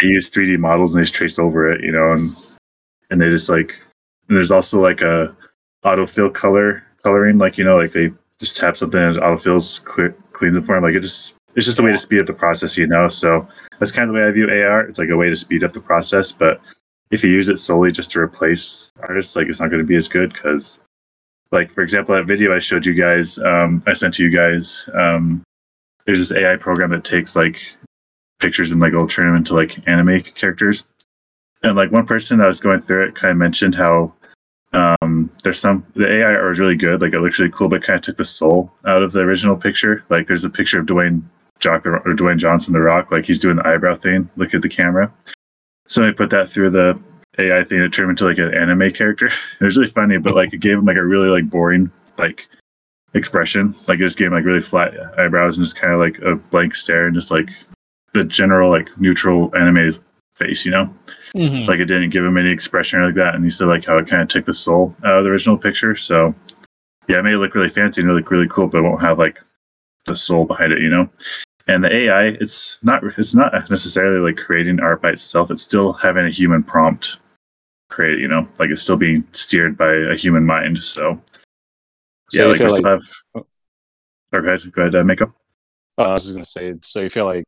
they 0.00 0.08
use 0.08 0.30
3D 0.30 0.58
models 0.58 0.92
and 0.92 1.00
they 1.00 1.04
just 1.04 1.14
trace 1.14 1.38
over 1.38 1.70
it, 1.70 1.82
you 1.82 1.92
know, 1.92 2.12
and 2.12 2.34
and 3.10 3.20
they 3.20 3.28
just 3.28 3.48
like 3.48 3.74
and 4.28 4.36
there's 4.36 4.50
also 4.50 4.80
like 4.80 5.02
a 5.02 5.34
autofill 5.84 6.32
color 6.32 6.82
coloring, 7.02 7.38
like 7.38 7.58
you 7.58 7.64
know, 7.64 7.76
like 7.76 7.92
they 7.92 8.10
just 8.40 8.56
tap 8.56 8.76
something 8.76 9.00
and 9.00 9.16
it 9.16 9.22
autofills 9.22 9.84
clear, 9.84 10.16
cleans 10.32 10.56
it 10.56 10.64
for 10.64 10.74
them. 10.74 10.84
Like 10.84 10.94
it 10.94 11.00
just 11.00 11.34
it's 11.54 11.66
just 11.66 11.78
a 11.78 11.82
way 11.82 11.92
to 11.92 11.98
speed 11.98 12.20
up 12.20 12.26
the 12.26 12.32
process, 12.32 12.76
you 12.76 12.86
know. 12.86 13.08
So 13.08 13.46
that's 13.78 13.92
kind 13.92 14.08
of 14.08 14.14
the 14.14 14.20
way 14.20 14.26
I 14.26 14.32
view 14.32 14.48
AR. 14.48 14.80
It's 14.80 14.98
like 14.98 15.10
a 15.10 15.16
way 15.16 15.30
to 15.30 15.36
speed 15.36 15.62
up 15.62 15.72
the 15.72 15.80
process, 15.80 16.32
but 16.32 16.60
if 17.10 17.22
you 17.22 17.30
use 17.30 17.48
it 17.48 17.58
solely 17.58 17.92
just 17.92 18.10
to 18.12 18.20
replace 18.20 18.92
artists, 19.00 19.36
like 19.36 19.48
it's 19.48 19.60
not 19.60 19.70
going 19.70 19.82
to 19.82 19.86
be 19.86 19.96
as 19.96 20.08
good 20.08 20.32
because, 20.32 20.80
like 21.54 21.70
for 21.70 21.82
example, 21.82 22.14
that 22.14 22.26
video 22.26 22.54
I 22.54 22.58
showed 22.58 22.84
you 22.84 22.94
guys, 22.94 23.38
um, 23.38 23.82
I 23.86 23.94
sent 23.94 24.14
to 24.14 24.24
you 24.24 24.30
guys. 24.30 24.88
Um, 24.92 25.42
there's 26.04 26.18
this 26.18 26.32
AI 26.32 26.56
program 26.56 26.90
that 26.90 27.04
takes 27.04 27.34
like 27.34 27.74
pictures 28.40 28.72
and 28.72 28.80
like 28.80 28.92
it'll 28.92 29.06
turn 29.06 29.28
them 29.28 29.36
into 29.36 29.54
like 29.54 29.78
anime 29.88 30.20
characters. 30.20 30.86
And 31.62 31.76
like 31.76 31.92
one 31.92 32.04
person 32.04 32.38
that 32.38 32.46
was 32.46 32.60
going 32.60 32.82
through 32.82 33.08
it 33.08 33.14
kind 33.14 33.30
of 33.30 33.38
mentioned 33.38 33.74
how 33.74 34.12
um, 34.74 35.30
there's 35.44 35.60
some 35.60 35.86
the 35.94 36.12
AI 36.12 36.34
art 36.34 36.48
was 36.48 36.58
really 36.58 36.76
good, 36.76 37.00
like 37.00 37.14
it 37.14 37.20
looks 37.20 37.38
really 37.38 37.52
cool, 37.52 37.68
but 37.68 37.82
kind 37.82 37.96
of 37.96 38.02
took 38.02 38.18
the 38.18 38.24
soul 38.24 38.70
out 38.86 39.02
of 39.02 39.12
the 39.12 39.20
original 39.20 39.56
picture. 39.56 40.04
Like 40.10 40.26
there's 40.26 40.44
a 40.44 40.50
picture 40.50 40.80
of 40.80 40.86
Dwayne 40.86 41.22
Jock 41.60 41.86
or 41.86 42.00
Dwayne 42.00 42.36
Johnson, 42.36 42.74
The 42.74 42.80
Rock, 42.80 43.12
like 43.12 43.24
he's 43.24 43.38
doing 43.38 43.56
the 43.56 43.66
eyebrow 43.66 43.94
thing. 43.94 44.28
Look 44.36 44.52
at 44.52 44.60
the 44.60 44.68
camera. 44.68 45.10
So 45.86 46.06
I 46.06 46.10
put 46.10 46.30
that 46.30 46.50
through 46.50 46.70
the 46.70 46.98
AI 47.38 47.64
thing. 47.64 47.80
It 47.80 47.92
turned 47.92 48.10
into 48.10 48.24
like 48.24 48.38
an 48.38 48.54
anime 48.54 48.92
character. 48.92 49.30
It 49.60 49.64
was 49.64 49.76
really 49.76 49.90
funny, 49.90 50.18
but 50.18 50.34
like 50.34 50.52
it 50.52 50.58
gave 50.58 50.78
him 50.78 50.84
like 50.84 50.96
a 50.96 51.04
really 51.04 51.28
like 51.28 51.48
boring 51.48 51.90
like 52.18 52.46
expression. 53.14 53.74
Like 53.86 53.96
it 53.96 54.04
just 54.04 54.18
gave 54.18 54.28
him 54.28 54.34
like 54.34 54.44
really 54.44 54.60
flat 54.60 54.94
eyebrows 55.18 55.56
and 55.56 55.64
just 55.64 55.76
kind 55.76 55.92
of 55.92 56.00
like 56.00 56.18
a 56.20 56.36
blank 56.50 56.74
stare 56.74 57.06
and 57.06 57.14
just 57.14 57.30
like 57.30 57.48
the 58.12 58.24
general 58.24 58.70
like 58.70 58.88
neutral 58.98 59.54
anime 59.56 59.98
face, 60.34 60.64
you 60.64 60.70
know. 60.70 60.92
Mhm. 61.34 61.66
Like 61.66 61.80
it 61.80 61.86
didn't 61.86 62.10
give 62.10 62.24
him 62.24 62.38
any 62.38 62.50
expression 62.50 63.00
or 63.00 63.06
like 63.06 63.14
that. 63.16 63.34
And 63.34 63.44
he 63.44 63.50
said 63.50 63.68
like 63.68 63.84
how 63.84 63.96
it 63.96 64.06
kind 64.08 64.22
of 64.22 64.28
took 64.28 64.44
the 64.44 64.54
soul 64.54 64.94
out 65.04 65.18
of 65.18 65.24
the 65.24 65.30
original 65.30 65.58
picture. 65.58 65.96
So 65.96 66.34
yeah, 67.08 67.18
it 67.18 67.22
made 67.22 67.34
it 67.34 67.38
look 67.38 67.54
really 67.54 67.68
fancy 67.68 68.02
and 68.02 68.14
look 68.14 68.30
really 68.30 68.48
cool, 68.48 68.68
but 68.68 68.78
it 68.78 68.82
won't 68.82 69.00
have 69.00 69.18
like 69.18 69.40
the 70.06 70.16
soul 70.16 70.44
behind 70.44 70.72
it, 70.72 70.80
you 70.80 70.90
know. 70.90 71.08
And 71.66 71.82
the 71.82 71.94
AI, 71.94 72.26
it's 72.40 72.82
not 72.84 73.02
it's 73.16 73.34
not 73.34 73.70
necessarily 73.70 74.20
like 74.20 74.36
creating 74.36 74.80
art 74.80 75.00
by 75.02 75.10
itself. 75.10 75.50
It's 75.50 75.62
still 75.62 75.94
having 75.94 76.26
a 76.26 76.30
human 76.30 76.62
prompt 76.62 77.18
create, 77.88 78.18
you 78.18 78.28
know, 78.28 78.48
like 78.58 78.70
it's 78.70 78.82
still 78.82 78.96
being 78.96 79.24
steered 79.32 79.76
by 79.76 79.92
a 79.92 80.16
human 80.16 80.44
mind. 80.44 80.82
So 80.82 81.20
So 82.30 82.42
yeah, 82.42 82.48
like, 82.48 82.58
we 82.60 82.66
like 82.66 82.76
still 82.76 82.90
have. 82.90 83.02
Oh, 83.34 83.46
go 84.32 84.38
ahead, 84.38 84.72
go 84.72 84.82
ahead, 84.82 84.94
uh, 84.94 85.04
Mako. 85.04 85.32
uh, 85.98 86.02
I 86.02 86.14
was 86.14 86.24
just 86.24 86.34
gonna 86.34 86.44
say, 86.44 86.74
so 86.82 87.00
you 87.00 87.10
feel 87.10 87.26
like 87.26 87.44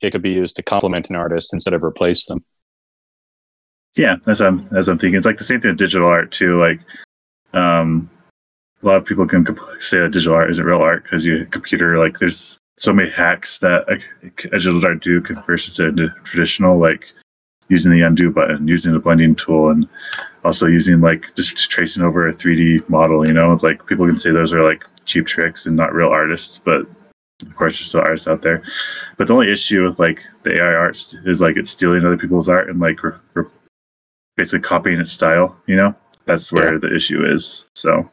it 0.00 0.10
could 0.10 0.22
be 0.22 0.30
used 0.30 0.56
to 0.56 0.62
complement 0.62 1.10
an 1.10 1.16
artist 1.16 1.52
instead 1.52 1.74
of 1.74 1.82
replace 1.82 2.26
them. 2.26 2.44
Yeah, 3.96 4.16
that's 4.24 4.40
what 4.40 4.46
I'm 4.46 4.76
as 4.76 4.88
I'm 4.88 4.98
thinking. 4.98 5.16
It's 5.16 5.26
like 5.26 5.38
the 5.38 5.44
same 5.44 5.60
thing 5.60 5.70
with 5.70 5.78
digital 5.78 6.08
art 6.08 6.30
too. 6.30 6.58
Like, 6.58 6.80
um, 7.54 8.10
a 8.82 8.86
lot 8.86 8.96
of 8.96 9.06
people 9.06 9.26
can 9.26 9.44
say 9.80 9.98
that 9.98 10.12
digital 10.12 10.34
art 10.34 10.50
isn't 10.50 10.64
real 10.64 10.82
art 10.82 11.04
because 11.04 11.24
you 11.24 11.46
computer 11.46 11.98
like 11.98 12.18
there's 12.18 12.58
so 12.76 12.92
many 12.92 13.10
hacks 13.10 13.58
that 13.58 13.88
a, 13.88 13.94
a 14.24 14.50
digital 14.50 14.84
art 14.84 15.02
do 15.02 15.22
versus 15.46 15.80
into 15.80 16.08
traditional 16.24 16.78
like 16.78 17.06
using 17.68 17.92
the 17.92 18.02
undo 18.02 18.30
button, 18.30 18.68
using 18.68 18.92
the 18.92 18.98
blending 18.98 19.34
tool, 19.34 19.70
and 19.70 19.88
also 20.44 20.66
using 20.66 21.00
like 21.00 21.34
just 21.34 21.56
tracing 21.70 22.02
over 22.02 22.28
a 22.28 22.32
3D 22.32 22.88
model. 22.88 23.26
You 23.26 23.32
know, 23.32 23.52
it's 23.52 23.62
like 23.62 23.84
people 23.86 24.06
can 24.06 24.18
say 24.18 24.30
those 24.30 24.52
are 24.52 24.62
like 24.62 24.84
cheap 25.04 25.26
tricks 25.26 25.66
and 25.66 25.76
not 25.76 25.94
real 25.94 26.08
artists, 26.08 26.60
but 26.64 26.86
of 27.42 27.56
course 27.56 27.78
there's 27.78 27.88
still 27.88 28.00
artists 28.00 28.28
out 28.28 28.42
there. 28.42 28.62
But 29.16 29.26
the 29.26 29.34
only 29.34 29.52
issue 29.52 29.84
with 29.84 29.98
like 29.98 30.22
the 30.42 30.56
AI 30.56 30.74
art 30.74 30.96
is 31.24 31.40
like 31.40 31.56
it's 31.56 31.70
stealing 31.70 32.04
other 32.04 32.18
people's 32.18 32.48
art 32.48 32.70
and 32.70 32.80
like 32.80 33.02
re- 33.02 33.12
re- 33.34 33.44
basically 34.36 34.60
copying 34.60 35.00
its 35.00 35.12
style. 35.12 35.56
You 35.66 35.76
know, 35.76 35.94
that's 36.24 36.52
where 36.52 36.78
the 36.78 36.94
issue 36.94 37.24
is. 37.26 37.66
So 37.74 38.08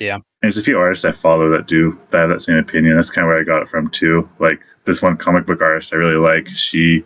Yeah. 0.00 0.14
And 0.14 0.24
there's 0.42 0.58
a 0.58 0.62
few 0.62 0.78
artists 0.78 1.04
I 1.04 1.12
follow 1.12 1.50
that 1.50 1.66
do 1.66 1.98
that 2.10 2.18
have 2.20 2.30
that 2.30 2.42
same 2.42 2.56
opinion. 2.56 2.96
That's 2.96 3.10
kind 3.10 3.24
of 3.24 3.28
where 3.28 3.40
I 3.40 3.44
got 3.44 3.62
it 3.62 3.68
from 3.68 3.88
too. 3.88 4.28
Like 4.38 4.64
this 4.84 5.02
one 5.02 5.16
comic 5.16 5.46
book 5.46 5.60
artist 5.60 5.92
I 5.92 5.96
really 5.96 6.16
like. 6.16 6.48
She 6.48 7.04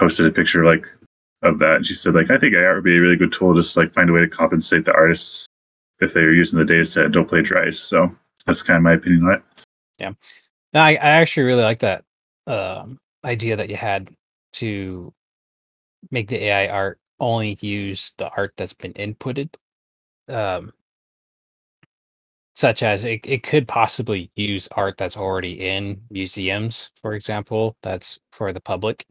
posted 0.00 0.26
a 0.26 0.32
picture 0.32 0.64
like 0.64 0.86
of 1.42 1.58
that, 1.58 1.76
and 1.76 1.86
she 1.86 1.94
said 1.94 2.14
like 2.14 2.30
I 2.30 2.38
think 2.38 2.54
AI 2.54 2.72
would 2.72 2.84
be 2.84 2.96
a 2.96 3.00
really 3.00 3.16
good 3.16 3.32
tool. 3.32 3.54
Just 3.54 3.76
like 3.76 3.92
find 3.92 4.08
a 4.08 4.12
way 4.12 4.20
to 4.20 4.28
compensate 4.28 4.84
the 4.84 4.94
artists 4.94 5.46
if 6.00 6.14
they're 6.14 6.32
using 6.32 6.58
the 6.58 6.64
data 6.64 6.86
set 6.86 7.12
don't 7.12 7.28
plagiarize. 7.28 7.78
So 7.78 8.10
that's 8.46 8.62
kind 8.62 8.78
of 8.78 8.82
my 8.82 8.94
opinion 8.94 9.26
on 9.26 9.34
it. 9.34 9.42
No, 10.72 10.80
I, 10.80 10.92
I 10.92 11.10
actually 11.20 11.44
really 11.44 11.62
like 11.62 11.80
that 11.80 12.04
um, 12.46 12.98
idea 13.24 13.56
that 13.56 13.68
you 13.68 13.76
had 13.76 14.08
to 14.54 15.12
make 16.10 16.28
the 16.28 16.44
AI 16.46 16.68
art 16.68 16.98
only 17.20 17.58
use 17.60 18.14
the 18.16 18.30
art 18.30 18.54
that's 18.56 18.72
been 18.72 18.94
inputted. 18.94 19.54
Um, 20.28 20.72
such 22.56 22.82
as 22.82 23.04
it, 23.04 23.20
it 23.24 23.42
could 23.42 23.68
possibly 23.68 24.30
use 24.36 24.68
art 24.72 24.96
that's 24.96 25.16
already 25.16 25.60
in 25.60 26.00
museums, 26.10 26.90
for 27.00 27.14
example, 27.14 27.76
that's 27.82 28.18
for 28.32 28.52
the 28.52 28.60
public. 28.60 29.06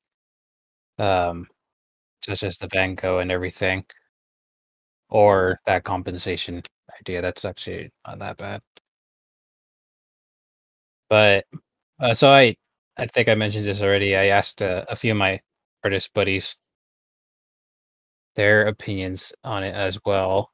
Um, 0.99 1.47
such 2.23 2.43
as 2.43 2.57
the 2.59 2.69
Van 2.73 2.95
Gogh 2.95 3.19
and 3.19 3.31
everything. 3.31 3.85
Or 5.09 5.59
that 5.65 5.83
compensation 5.83 6.61
idea. 6.99 7.21
That's 7.21 7.45
actually 7.45 7.91
not 8.07 8.19
that 8.19 8.37
bad. 8.37 8.61
But 11.09 11.45
uh, 11.99 12.13
so 12.13 12.29
I 12.29 12.55
I 12.97 13.05
think 13.07 13.29
I 13.29 13.35
mentioned 13.35 13.65
this 13.65 13.81
already. 13.81 14.15
I 14.15 14.25
asked 14.27 14.61
uh, 14.61 14.85
a 14.89 14.95
few 14.95 15.11
of 15.11 15.17
my 15.17 15.41
artist 15.83 16.13
buddies 16.13 16.57
their 18.35 18.65
opinions 18.65 19.33
on 19.43 19.63
it 19.63 19.75
as 19.75 19.99
well. 20.03 20.51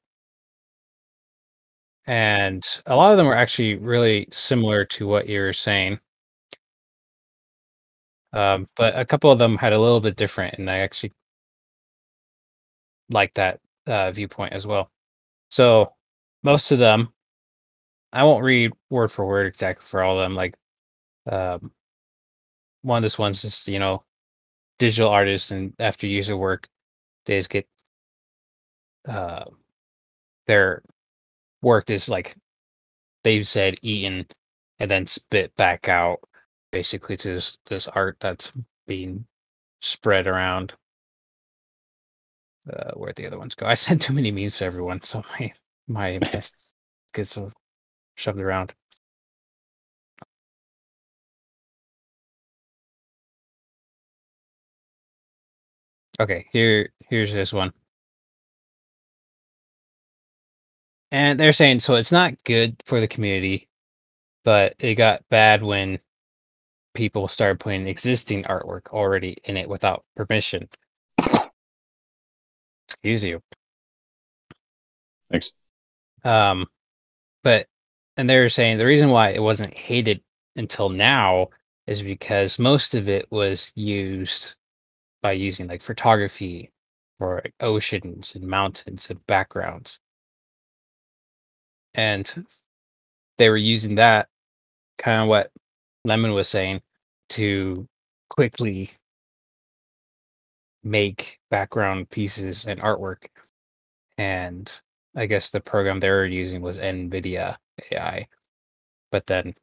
And 2.08 2.64
a 2.88 2.96
lot 2.96 3.12
of 3.12 3.18
them 3.18 3.28
were 3.28 3.36
actually 3.36 3.76
really 3.76 4.28
similar 4.32 4.86
to 4.86 5.08
what 5.08 5.28
you're 5.30 5.54
saying. 5.54 6.00
Um, 8.36 8.68
but 8.76 8.98
a 8.98 9.06
couple 9.06 9.32
of 9.32 9.40
them 9.40 9.58
had 9.58 9.74
a 9.74 9.80
little 9.80 10.02
bit 10.02 10.18
different, 10.18 10.56
and 10.60 10.70
I 10.70 10.80
actually 10.80 11.14
like 13.10 13.34
that 13.36 13.60
uh, 13.88 14.12
viewpoint 14.12 14.54
as 14.54 14.68
well. 14.68 14.90
So 15.50 15.94
most 16.44 16.72
of 16.72 16.80
them, 16.80 17.14
I 18.14 18.24
won't 18.24 18.44
read 18.44 18.74
word 18.90 19.12
for 19.12 19.26
word 19.26 19.48
exactly 19.48 19.86
for 19.86 20.04
all 20.04 20.20
of 20.20 20.24
them. 20.24 20.36
Like 20.36 20.56
um, 21.32 21.72
one 22.82 22.98
of 22.98 23.02
this 23.04 23.18
one's 23.18 23.42
just 23.42 23.68
you 23.68 23.80
know 23.80 24.04
digital 24.80 25.10
artists, 25.10 25.52
and 25.52 25.74
after 25.80 26.08
user 26.08 26.38
work, 26.38 26.68
they 27.26 27.38
just 27.40 27.50
get 27.50 27.68
uh, 29.08 29.46
their 30.48 30.84
work 31.62 31.90
is 31.90 32.10
like 32.10 32.36
they've 33.24 33.48
said 33.48 33.76
eaten 33.82 34.28
and 34.80 34.92
then 34.92 35.08
spit 35.08 35.56
back 35.58 35.90
out 35.90 36.20
basically 36.76 37.16
to 37.16 37.30
this, 37.36 37.58
this 37.68 37.88
art 37.88 38.18
that's 38.20 38.52
being 38.86 39.26
spread 39.82 40.28
around 40.28 40.74
uh, 42.72 42.92
where 42.96 43.14
the 43.14 43.26
other 43.28 43.38
ones 43.40 43.56
go. 43.56 43.66
I 43.74 43.74
sent 43.76 44.02
too 44.02 44.14
many 44.14 44.32
memes 44.32 44.58
to 44.60 44.66
everyone, 44.66 45.02
so 45.04 45.24
my 45.40 45.54
my 45.88 46.20
mess 46.34 46.52
gets 47.14 47.38
shoved 48.18 48.42
around. 48.42 48.74
Okay, 56.20 56.48
here 56.52 56.90
here's 57.10 57.34
this 57.34 57.54
one. 57.54 57.72
And 61.12 61.40
they're 61.40 61.54
saying 61.54 61.80
so 61.80 61.96
it's 61.96 62.12
not 62.12 62.44
good 62.44 62.82
for 62.86 63.00
the 63.00 63.08
community, 63.08 63.68
but 64.44 64.76
it 64.80 64.96
got 64.96 65.28
bad 65.30 65.64
when 65.64 66.00
people 66.96 67.28
started 67.28 67.60
putting 67.60 67.88
existing 67.88 68.44
artwork 68.44 68.88
already 68.88 69.38
in 69.44 69.58
it 69.58 69.70
without 69.70 70.04
permission. 70.16 70.68
Excuse 72.88 73.24
you. 73.24 73.42
Thanks. 75.30 75.52
Um, 76.24 76.66
but 77.44 77.68
and 78.18 78.30
they're 78.30 78.50
saying 78.50 78.78
the 78.78 78.86
reason 78.86 79.10
why 79.10 79.30
it 79.30 79.44
wasn't 79.44 79.74
hated 79.74 80.22
until 80.56 80.90
now 80.90 81.50
is 81.88 82.02
because 82.02 82.58
most 82.58 82.96
of 82.96 83.10
it 83.10 83.28
was 83.32 83.72
used 83.76 84.56
by 85.22 85.34
using 85.34 85.68
like 85.68 85.82
photography 85.82 86.72
or 87.20 87.42
like, 87.44 87.54
oceans 87.60 88.36
and 88.36 88.46
mountains 88.46 89.10
and 89.10 89.26
backgrounds. 89.28 90.00
And 91.94 92.46
they 93.38 93.50
were 93.50 93.58
using 93.58 93.96
that 93.96 94.28
kind 94.98 95.22
of 95.22 95.28
what 95.28 95.52
Lemon 96.06 96.34
was 96.34 96.48
saying 96.48 96.82
to 97.30 97.88
quickly 98.30 98.92
make 100.84 101.40
background 101.50 102.10
pieces 102.10 102.66
and 102.66 102.80
artwork. 102.82 103.26
And 104.18 104.72
I 105.16 105.26
guess 105.26 105.50
the 105.50 105.62
program 105.62 106.00
they 106.00 106.10
were 106.10 106.26
using 106.26 106.62
was 106.62 106.80
NVIDIA 106.80 107.58
AI, 107.92 108.28
but 109.12 109.26
then, 109.28 109.56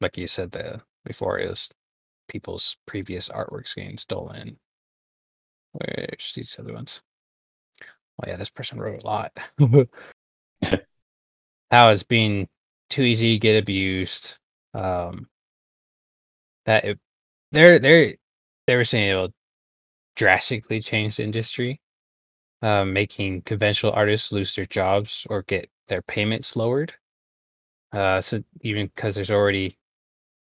like 0.00 0.16
you 0.16 0.26
said 0.26 0.52
the 0.52 0.82
before, 1.04 1.38
it 1.38 1.48
was 1.48 1.70
people's 2.28 2.76
previous 2.86 3.28
artworks 3.28 3.74
getting 3.74 3.96
stolen. 3.96 4.58
Where's 5.72 6.32
these 6.34 6.58
other 6.58 6.72
ones? 6.72 7.02
Oh 7.82 8.26
yeah, 8.26 8.36
this 8.36 8.50
person 8.50 8.80
wrote 8.80 9.02
a 9.02 9.06
lot. 9.06 9.32
How 11.70 11.90
it's 11.90 12.02
being 12.02 12.48
too 12.90 13.02
easy 13.02 13.34
to 13.34 13.38
get 13.38 13.58
abused. 13.58 14.38
Um, 14.74 15.28
that 16.68 16.84
it, 16.84 16.98
they're 17.50 17.78
they're 17.78 18.14
they 18.66 18.76
were 18.76 18.84
saying 18.84 19.10
it'll 19.10 19.32
drastically 20.16 20.82
change 20.82 21.16
the 21.16 21.24
industry, 21.24 21.80
um, 22.60 22.92
making 22.92 23.40
conventional 23.42 23.92
artists 23.94 24.32
lose 24.32 24.54
their 24.54 24.66
jobs 24.66 25.26
or 25.30 25.42
get 25.44 25.70
their 25.88 26.02
payments 26.02 26.56
lowered. 26.56 26.92
Uh, 27.92 28.20
so 28.20 28.42
even 28.60 28.86
because 28.88 29.14
there's 29.14 29.30
already 29.30 29.78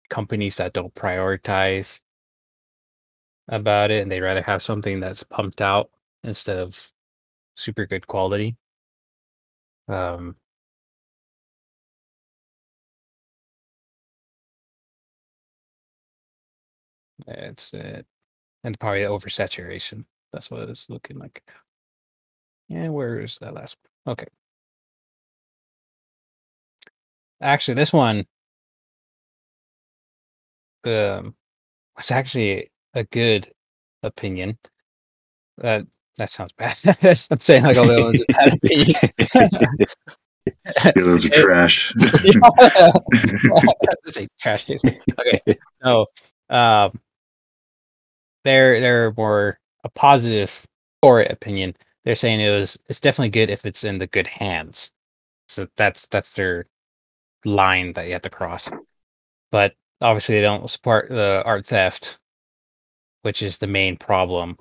companies 0.10 0.58
that 0.58 0.74
don't 0.74 0.94
prioritize 0.96 2.02
about 3.50 3.92
it 3.92 4.02
and 4.02 4.12
they'd 4.12 4.22
rather 4.24 4.42
have 4.42 4.64
something 4.64 5.00
that's 5.00 5.22
pumped 5.22 5.62
out 5.62 5.92
instead 6.24 6.58
of 6.58 6.92
super 7.56 7.86
good 7.86 8.08
quality. 8.08 8.58
Um, 9.88 10.36
it's 17.28 17.74
it, 17.74 18.06
and 18.64 18.80
probably 18.80 19.02
oversaturation. 19.02 20.06
That's 20.34 20.52
what 20.52 20.70
it's 20.70 20.90
looking 20.90 21.18
like. 21.20 21.42
Yeah, 22.68 22.90
where 22.90 23.20
is 23.22 23.38
that 23.40 23.54
last? 23.54 23.78
one? 24.04 24.14
Okay. 24.14 24.28
Actually, 27.42 27.76
this 27.76 27.94
one 27.94 28.26
um 30.86 31.36
was 31.96 32.12
actually 32.12 32.72
a 32.94 33.04
good 33.06 33.52
opinion. 34.04 34.58
That 35.58 35.86
that 36.18 36.30
sounds 36.30 36.54
bad. 36.54 36.78
I'm 37.32 37.40
saying 37.40 37.64
like 37.64 37.78
all 37.78 37.88
the 37.88 38.04
ones 38.04 38.22
are 38.22 38.26
bad 38.34 38.54
opinion. 38.54 38.96
Yeah, 40.86 40.92
those 40.96 41.26
are 41.26 41.30
trash. 41.30 41.94
Say 44.06 44.28
trash 44.40 44.66
case. 44.66 44.82
Okay. 45.20 45.42
No. 45.84 46.06
Um 46.50 47.00
they're 48.48 48.80
they're 48.80 49.14
more 49.18 49.60
a 49.84 49.90
positive 49.90 50.66
for 51.02 51.22
opinion. 51.22 51.76
They're 52.06 52.16
saying 52.16 52.40
it 52.40 52.52
was 52.52 52.80
it's 52.88 53.00
definitely 53.00 53.30
good 53.30 53.50
if 53.50 53.66
it's 53.66 53.84
in 53.84 53.98
the 53.98 54.08
good 54.08 54.28
hands. 54.28 54.92
So 55.50 55.68
that's 55.78 56.08
that's 56.08 56.36
their 56.36 56.68
line 57.46 57.94
that 57.94 58.08
you 58.08 58.14
have 58.14 58.22
to 58.24 58.30
cross. 58.30 58.72
But 59.52 59.76
obviously 60.02 60.36
they 60.36 60.42
don't 60.42 60.70
support 60.70 61.10
the 61.10 61.44
art 61.46 61.66
theft, 61.66 62.20
which 63.24 63.42
is 63.42 63.58
the 63.58 63.68
main 63.68 63.98
problem. 63.98 64.58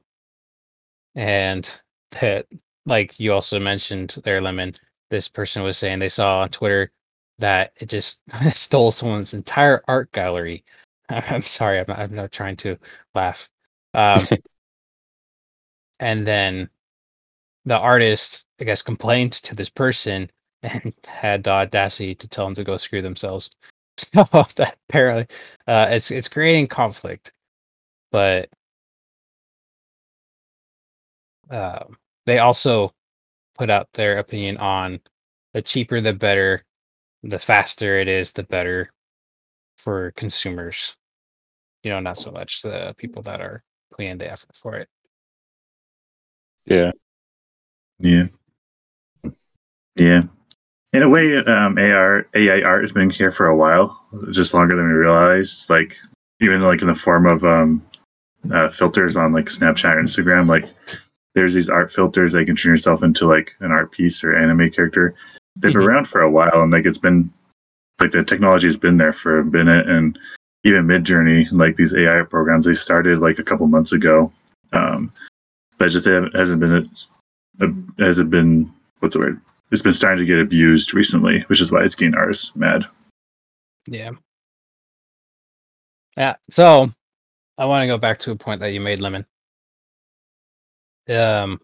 And 1.14 1.80
that 2.20 2.46
like 2.86 3.18
you 3.20 3.32
also 3.32 3.58
mentioned 3.60 4.16
there, 4.24 4.40
Lemon, 4.40 4.74
this 5.10 5.28
person 5.28 5.62
was 5.62 5.78
saying 5.78 5.98
they 5.98 6.08
saw 6.08 6.40
on 6.40 6.50
Twitter 6.50 6.90
that 7.38 7.72
it 7.76 7.88
just 7.88 8.20
stole 8.52 8.92
someone's 8.92 9.34
entire 9.34 9.82
art 9.88 10.10
gallery. 10.12 10.64
I'm 11.08 11.42
sorry, 11.42 11.78
I'm 11.78 11.86
not, 11.88 11.98
I'm 11.98 12.14
not 12.14 12.32
trying 12.32 12.56
to 12.58 12.78
laugh. 13.14 13.48
Um, 13.96 14.20
and 16.00 16.26
then 16.26 16.68
the 17.64 17.78
artist, 17.78 18.46
I 18.60 18.64
guess, 18.64 18.82
complained 18.82 19.32
to 19.32 19.56
this 19.56 19.70
person 19.70 20.30
and 20.62 20.92
had 21.06 21.42
the 21.42 21.50
audacity 21.50 22.14
to 22.14 22.28
tell 22.28 22.44
them 22.46 22.54
to 22.54 22.64
go 22.64 22.76
screw 22.76 23.02
themselves. 23.02 23.50
So 24.14 24.24
that 24.56 24.76
apparently, 24.90 25.26
uh, 25.66 25.86
it's 25.90 26.10
it's 26.10 26.28
creating 26.28 26.66
conflict, 26.66 27.32
but 28.12 28.50
um, 31.50 31.96
they 32.26 32.38
also 32.38 32.90
put 33.58 33.70
out 33.70 33.88
their 33.94 34.18
opinion 34.18 34.58
on 34.58 35.00
the 35.54 35.62
cheaper 35.62 36.02
the 36.02 36.12
better, 36.12 36.62
the 37.22 37.38
faster 37.38 37.98
it 37.98 38.08
is, 38.08 38.32
the 38.32 38.42
better 38.42 38.90
for 39.78 40.12
consumers. 40.12 40.96
You 41.84 41.90
know, 41.92 42.00
not 42.00 42.18
so 42.18 42.30
much 42.30 42.62
the 42.62 42.94
people 42.98 43.22
that 43.22 43.40
are 43.40 43.62
putting 43.96 44.10
in 44.12 44.18
the 44.18 44.30
effort 44.30 44.54
for 44.54 44.74
it. 44.76 44.88
Yeah. 46.66 46.92
Yeah. 48.00 48.24
Yeah. 49.94 50.22
In 50.92 51.02
a 51.02 51.08
way, 51.08 51.36
um, 51.36 51.78
AR, 51.78 52.26
AI 52.34 52.62
art 52.62 52.82
has 52.82 52.92
been 52.92 53.10
here 53.10 53.30
for 53.30 53.46
a 53.46 53.56
while, 53.56 54.06
just 54.30 54.54
longer 54.54 54.76
than 54.76 54.86
we 54.86 54.92
realized. 54.92 55.68
Like, 55.70 55.96
even 56.40 56.60
like 56.62 56.82
in 56.82 56.88
the 56.88 56.94
form 56.94 57.26
of 57.26 57.44
um, 57.44 57.84
uh, 58.52 58.68
filters 58.70 59.16
on 59.16 59.32
like 59.32 59.46
Snapchat 59.46 59.94
or 59.96 60.02
Instagram, 60.02 60.48
like 60.48 60.68
there's 61.34 61.54
these 61.54 61.70
art 61.70 61.92
filters 61.92 62.32
that 62.32 62.40
you 62.40 62.46
can 62.46 62.56
turn 62.56 62.72
yourself 62.72 63.02
into 63.02 63.26
like 63.26 63.52
an 63.60 63.70
art 63.70 63.92
piece 63.92 64.22
or 64.24 64.36
anime 64.36 64.70
character. 64.70 65.14
They've 65.56 65.72
been 65.72 65.82
Mhm. 65.82 65.86
around 65.86 66.08
for 66.08 66.20
a 66.20 66.30
while, 66.30 66.62
and 66.62 66.70
like 66.70 66.86
it's 66.86 66.98
been 66.98 67.30
like 68.00 68.12
the 68.12 68.22
technology 68.24 68.66
has 68.66 68.76
been 68.76 68.98
there 68.98 69.12
for 69.12 69.38
a 69.38 69.44
minute, 69.44 69.88
and 69.88 70.18
even 70.64 70.86
Midjourney, 70.86 71.46
like 71.52 71.76
these 71.76 71.94
AI 71.94 72.22
programs, 72.22 72.66
they 72.66 72.74
started 72.74 73.20
like 73.20 73.38
a 73.38 73.44
couple 73.44 73.66
months 73.66 73.92
ago, 73.92 74.32
um, 74.72 75.12
but 75.78 75.90
just 75.90 76.06
hasn't 76.06 76.60
been 76.60 76.90
a, 77.60 78.02
hasn't 78.02 78.30
been 78.30 78.72
what's 79.00 79.14
the 79.14 79.20
word? 79.20 79.40
It's 79.70 79.82
been 79.82 79.92
starting 79.92 80.24
to 80.24 80.26
get 80.26 80.40
abused 80.40 80.94
recently, 80.94 81.40
which 81.48 81.60
is 81.60 81.72
why 81.72 81.82
it's 81.82 81.94
getting 81.94 82.14
ours 82.14 82.52
mad. 82.54 82.86
Yeah. 83.88 84.12
Yeah. 86.16 86.34
So 86.50 86.88
I 87.58 87.66
want 87.66 87.82
to 87.82 87.86
go 87.86 87.98
back 87.98 88.18
to 88.18 88.32
a 88.32 88.36
point 88.36 88.60
that 88.60 88.72
you 88.72 88.80
made, 88.80 89.00
Lemon. 89.00 89.26
Um, 91.08 91.60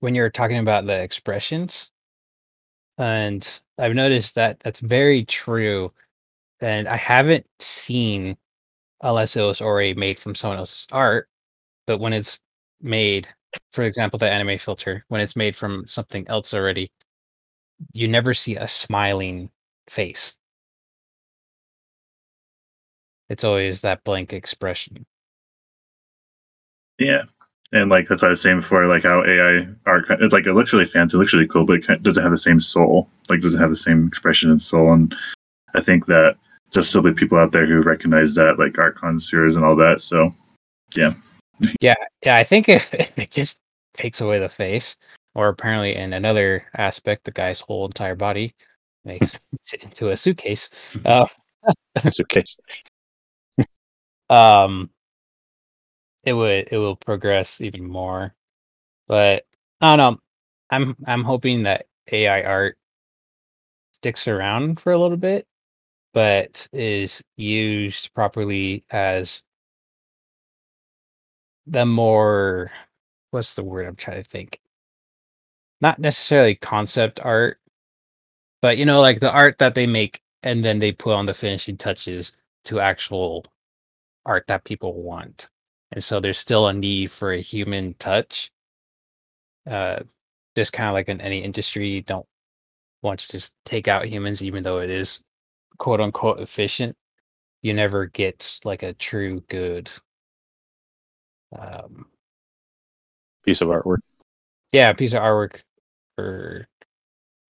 when 0.00 0.14
you're 0.14 0.30
talking 0.30 0.58
about 0.58 0.86
the 0.86 1.00
expressions, 1.00 1.90
and 2.98 3.60
I've 3.78 3.94
noticed 3.94 4.34
that 4.34 4.60
that's 4.60 4.80
very 4.80 5.24
true. 5.24 5.92
And 6.62 6.86
I 6.86 6.96
haven't 6.96 7.44
seen, 7.58 8.36
unless 9.02 9.36
it 9.36 9.42
was 9.42 9.60
already 9.60 9.94
made 9.94 10.16
from 10.16 10.34
someone 10.34 10.58
else's 10.58 10.86
art, 10.92 11.28
but 11.88 11.98
when 11.98 12.12
it's 12.12 12.38
made, 12.80 13.26
for 13.72 13.82
example, 13.82 14.18
the 14.18 14.30
anime 14.30 14.58
filter, 14.58 15.04
when 15.08 15.20
it's 15.20 15.34
made 15.34 15.56
from 15.56 15.84
something 15.86 16.26
else 16.28 16.54
already, 16.54 16.92
you 17.92 18.06
never 18.06 18.32
see 18.32 18.54
a 18.54 18.68
smiling 18.68 19.50
face. 19.90 20.36
It's 23.28 23.42
always 23.42 23.80
that 23.80 24.04
blank 24.04 24.32
expression. 24.32 25.04
Yeah. 26.98 27.22
And 27.72 27.90
like 27.90 28.06
that's 28.06 28.22
what 28.22 28.28
I 28.28 28.32
was 28.32 28.42
saying 28.42 28.60
before, 28.60 28.86
like 28.86 29.02
how 29.02 29.24
AI 29.24 29.66
art 29.86 30.04
it's 30.20 30.32
like 30.32 30.46
it 30.46 30.52
looks 30.52 30.72
really 30.72 30.86
fancy, 30.86 31.16
it 31.16 31.18
looks 31.18 31.32
really 31.32 31.48
cool, 31.48 31.64
but 31.64 31.82
it 31.88 32.02
doesn't 32.02 32.22
have 32.22 32.30
the 32.30 32.38
same 32.38 32.60
soul. 32.60 33.08
Like 33.28 33.40
doesn't 33.40 33.58
have 33.58 33.70
the 33.70 33.76
same 33.76 34.06
expression 34.06 34.50
and 34.50 34.60
soul. 34.60 34.92
And 34.92 35.14
I 35.74 35.80
think 35.80 36.06
that 36.06 36.36
there's 36.72 36.88
still 36.88 37.02
be 37.02 37.12
people 37.12 37.38
out 37.38 37.52
there 37.52 37.66
who 37.66 37.80
recognize 37.82 38.34
that, 38.34 38.58
like 38.58 38.78
art 38.78 38.96
connoisseurs 38.96 39.56
and 39.56 39.64
all 39.64 39.76
that. 39.76 40.00
So 40.00 40.34
Yeah, 40.94 41.14
yeah, 41.80 41.94
yeah. 42.24 42.36
I 42.36 42.44
think 42.44 42.68
if, 42.68 42.94
if 42.94 43.18
it 43.18 43.30
just 43.30 43.60
takes 43.94 44.20
away 44.20 44.38
the 44.38 44.48
face, 44.48 44.96
or 45.34 45.48
apparently 45.48 45.94
in 45.94 46.12
another 46.12 46.64
aspect, 46.76 47.24
the 47.24 47.30
guy's 47.30 47.60
whole 47.60 47.86
entire 47.86 48.16
body 48.16 48.54
makes 49.04 49.38
it 49.72 49.84
into 49.84 50.10
a 50.10 50.16
suitcase. 50.16 50.96
Uh, 51.04 51.26
okay. 52.20 52.42
um, 54.30 54.90
it 56.24 56.32
would 56.32 56.68
it 56.72 56.78
will 56.78 56.96
progress 56.96 57.60
even 57.60 57.84
more. 57.86 58.34
But 59.06 59.44
I 59.80 59.96
don't 59.96 60.14
know. 60.14 60.20
I'm 60.70 60.96
I'm 61.06 61.24
hoping 61.24 61.64
that 61.64 61.86
AI 62.10 62.42
art 62.42 62.78
sticks 63.92 64.26
around 64.26 64.80
for 64.80 64.92
a 64.92 64.98
little 64.98 65.16
bit, 65.16 65.46
but 66.12 66.68
is 66.72 67.22
used 67.36 68.12
properly 68.14 68.84
as 68.90 69.42
the 71.66 71.86
more 71.86 72.70
what's 73.30 73.54
the 73.54 73.64
word 73.64 73.86
I'm 73.86 73.96
trying 73.96 74.22
to 74.22 74.28
think? 74.28 74.60
Not 75.80 75.98
necessarily 75.98 76.54
concept 76.54 77.20
art, 77.24 77.58
but 78.62 78.78
you 78.78 78.84
know, 78.84 79.00
like 79.00 79.20
the 79.20 79.32
art 79.32 79.58
that 79.58 79.74
they 79.74 79.86
make 79.86 80.20
and 80.42 80.64
then 80.64 80.78
they 80.78 80.92
put 80.92 81.14
on 81.14 81.26
the 81.26 81.34
finishing 81.34 81.76
touches 81.76 82.36
to 82.64 82.80
actual 82.80 83.44
art 84.26 84.46
that 84.48 84.64
people 84.64 84.94
want. 85.02 85.50
And 85.92 86.02
so 86.02 86.20
there's 86.20 86.38
still 86.38 86.68
a 86.68 86.72
need 86.72 87.10
for 87.10 87.32
a 87.32 87.40
human 87.40 87.94
touch. 87.94 88.50
Uh 89.70 90.00
just 90.56 90.72
kind 90.74 90.88
of 90.88 90.94
like 90.94 91.08
in 91.08 91.20
any 91.20 91.38
industry, 91.42 91.88
you 91.88 92.02
don't 92.02 92.26
want 93.02 93.20
to 93.20 93.28
just 93.28 93.54
take 93.64 93.88
out 93.88 94.06
humans, 94.06 94.42
even 94.42 94.62
though 94.62 94.80
it 94.80 94.90
is 94.90 95.24
quote 95.82 96.00
unquote 96.00 96.38
efficient. 96.38 96.96
You 97.60 97.74
never 97.74 98.06
get 98.06 98.60
like 98.64 98.84
a 98.84 98.92
true 98.92 99.40
good 99.48 99.90
um 101.58 102.06
Piece 103.44 103.60
of 103.60 103.68
artwork. 103.68 103.98
yeah 104.72 104.92
piece 104.92 105.12
of 105.12 105.22
artwork 105.22 105.62
or 106.18 106.68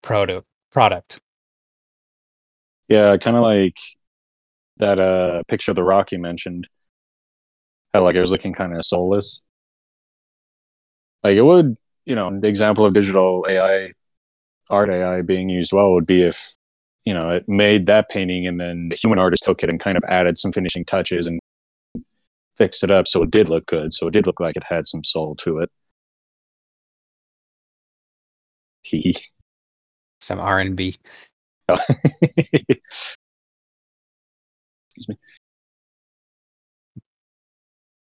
product 0.01 0.47
product. 0.71 1.21
Yeah, 2.87 3.15
kind 3.17 3.37
of 3.37 3.43
like 3.43 3.75
that 4.77 4.99
uh 4.99 5.43
picture 5.47 5.71
of 5.71 5.75
the 5.75 5.83
rock 5.83 6.11
you 6.11 6.19
mentioned. 6.19 6.67
How 7.93 8.03
like 8.03 8.15
it 8.15 8.21
was 8.21 8.31
looking 8.31 8.53
kind 8.53 8.75
of 8.75 8.83
soulless. 8.83 9.43
Like 11.23 11.37
it 11.37 11.41
would, 11.41 11.77
you 12.05 12.15
know, 12.15 12.39
the 12.39 12.47
example 12.47 12.85
of 12.85 12.93
digital 12.93 13.45
AI, 13.47 13.91
art 14.69 14.89
AI 14.89 15.21
being 15.21 15.49
used 15.49 15.71
well 15.73 15.93
would 15.93 16.05
be 16.05 16.23
if, 16.23 16.53
you 17.05 17.13
know, 17.13 17.29
it 17.29 17.47
made 17.47 17.85
that 17.87 18.09
painting 18.09 18.47
and 18.47 18.59
then 18.59 18.89
the 18.89 18.95
human 18.95 19.19
artist 19.19 19.43
took 19.43 19.63
it 19.63 19.69
and 19.69 19.79
kind 19.79 19.97
of 19.97 20.03
added 20.07 20.37
some 20.37 20.51
finishing 20.51 20.85
touches 20.85 21.27
and 21.27 21.39
fixed 22.57 22.83
it 22.83 22.91
up 22.91 23.07
so 23.07 23.23
it 23.23 23.31
did 23.31 23.49
look 23.49 23.65
good. 23.65 23.93
So 23.93 24.07
it 24.07 24.11
did 24.13 24.27
look 24.27 24.39
like 24.39 24.55
it 24.55 24.63
had 24.67 24.87
some 24.87 25.03
soul 25.03 25.35
to 25.37 25.59
it. 25.59 25.69
He. 28.83 29.15
Some 30.21 30.39
R 30.39 30.59
and 30.59 30.77
B. 30.77 30.95
Oh. 31.67 31.77
Excuse 32.37 32.77
me. 35.09 35.15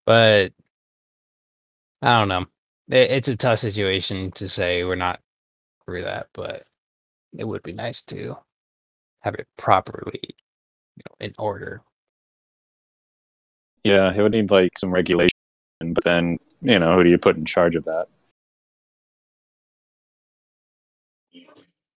But 0.05 0.53
I 2.01 2.19
don't 2.19 2.27
know. 2.27 2.45
It, 2.89 3.11
it's 3.11 3.27
a 3.27 3.37
tough 3.37 3.59
situation 3.59 4.31
to 4.33 4.47
say 4.47 4.83
we're 4.83 4.95
not 4.95 5.19
through 5.85 6.03
that, 6.03 6.29
but 6.33 6.61
it 7.37 7.47
would 7.47 7.63
be 7.63 7.73
nice 7.73 8.03
to 8.05 8.37
have 9.21 9.35
it 9.35 9.47
properly, 9.57 10.19
you 10.23 11.03
know, 11.09 11.25
in 11.25 11.33
order. 11.39 11.81
Yeah, 13.83 14.13
it 14.13 14.21
would 14.21 14.31
need 14.31 14.51
like 14.51 14.77
some 14.77 14.93
regulation, 14.93 15.31
but 15.81 16.03
then 16.03 16.37
you 16.61 16.77
know 16.77 16.95
who 16.95 17.03
do 17.03 17.09
you 17.09 17.17
put 17.17 17.37
in 17.37 17.45
charge 17.45 17.75
of 17.75 17.83
that? 17.85 18.07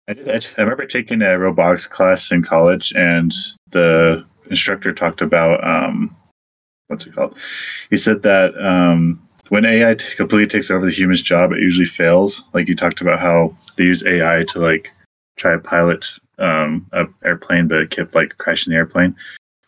I 0.08 0.14
did. 0.14 0.30
I, 0.30 0.42
I 0.58 0.62
remember 0.62 0.86
taking 0.86 1.22
a 1.22 1.38
robotics 1.40 1.88
class 1.88 2.32
in 2.32 2.44
college, 2.44 2.94
and 2.94 3.34
the 3.72 4.26
instructor 4.50 4.94
talked 4.94 5.22
about 5.22 5.64
um, 5.64 6.16
what's 6.88 7.06
it 7.06 7.16
called? 7.16 7.36
He 7.90 7.98
said 7.98 8.22
that 8.24 8.56
um, 8.64 9.28
when 9.50 9.66
AI 9.66 9.96
t- 9.96 10.16
completely 10.16 10.48
takes 10.48 10.70
over 10.70 10.86
the 10.86 10.92
human's 10.92 11.22
job, 11.22 11.52
it 11.52 11.60
usually 11.60 11.86
fails. 11.86 12.44
Like 12.54 12.68
you 12.68 12.76
talked 12.76 13.02
about 13.02 13.20
how 13.20 13.56
they 13.78 13.86
use 13.86 14.06
AI 14.06 14.44
to 14.50 14.60
like 14.60 14.92
try 15.38 15.54
to 15.54 15.60
pilot 15.60 16.06
um, 16.42 16.88
a 16.92 17.06
airplane, 17.24 17.68
but 17.68 17.80
it 17.80 17.92
kept 17.92 18.16
like 18.16 18.38
crashing 18.38 18.72
the 18.72 18.78
airplane. 18.78 19.16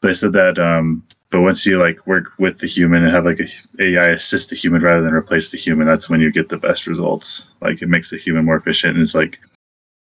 But 0.01 0.09
they 0.09 0.13
said 0.13 0.33
that 0.33 0.59
um, 0.59 1.03
but 1.33 1.41
once 1.41 1.65
you 1.65 1.79
like 1.79 2.05
work 2.05 2.25
with 2.37 2.59
the 2.59 2.67
human 2.67 3.03
and 3.03 3.11
have 3.11 3.25
like 3.25 3.39
a 3.39 3.83
AI 3.83 4.09
assist 4.09 4.51
the 4.51 4.55
human 4.55 4.83
rather 4.83 5.01
than 5.01 5.15
replace 5.15 5.49
the 5.49 5.57
human, 5.57 5.87
that's 5.87 6.07
when 6.07 6.21
you 6.21 6.31
get 6.31 6.47
the 6.47 6.57
best 6.57 6.85
results. 6.85 7.47
Like 7.59 7.81
it 7.81 7.89
makes 7.89 8.11
the 8.11 8.17
human 8.17 8.45
more 8.45 8.57
efficient, 8.57 8.93
and 8.95 9.01
it's 9.01 9.15
like 9.15 9.39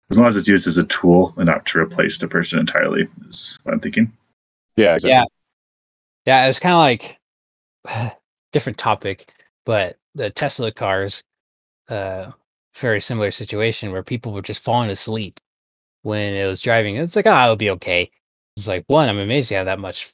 as 0.09 0.17
long 0.17 0.27
as 0.27 0.35
it's 0.35 0.47
used 0.47 0.65
as 0.65 0.79
a 0.79 0.85
tool 0.85 1.35
and 1.37 1.45
not 1.45 1.67
to 1.67 1.79
replace 1.79 2.17
the 2.17 2.27
person 2.27 2.57
entirely 2.57 3.07
is 3.27 3.59
what 3.61 3.73
I'm 3.73 3.79
thinking. 3.79 4.11
Yeah, 4.75 4.95
exactly. 4.95 5.11
Yeah. 5.11 5.23
Yeah, 6.25 6.47
it's 6.47 6.59
kind 6.59 6.73
of 6.73 6.79
like 6.79 8.15
different 8.51 8.79
topic, 8.79 9.31
but 9.65 9.97
the 10.15 10.31
Tesla 10.31 10.71
cars, 10.71 11.23
uh, 11.89 12.31
very 12.75 12.99
similar 12.99 13.29
situation 13.29 13.91
where 13.91 14.03
people 14.03 14.33
were 14.33 14.41
just 14.41 14.63
falling 14.63 14.89
asleep 14.89 15.39
when 16.03 16.33
it 16.33 16.47
was 16.47 16.61
driving. 16.61 16.95
It's 16.95 17.15
like, 17.15 17.27
oh, 17.27 17.43
it'll 17.43 17.55
be 17.55 17.71
okay. 17.71 18.09
It's 18.57 18.67
like 18.67 18.83
one, 18.87 19.09
I'm 19.09 19.19
amazed 19.19 19.51
you 19.51 19.57
have 19.57 19.65
that 19.67 19.79
much 19.79 20.13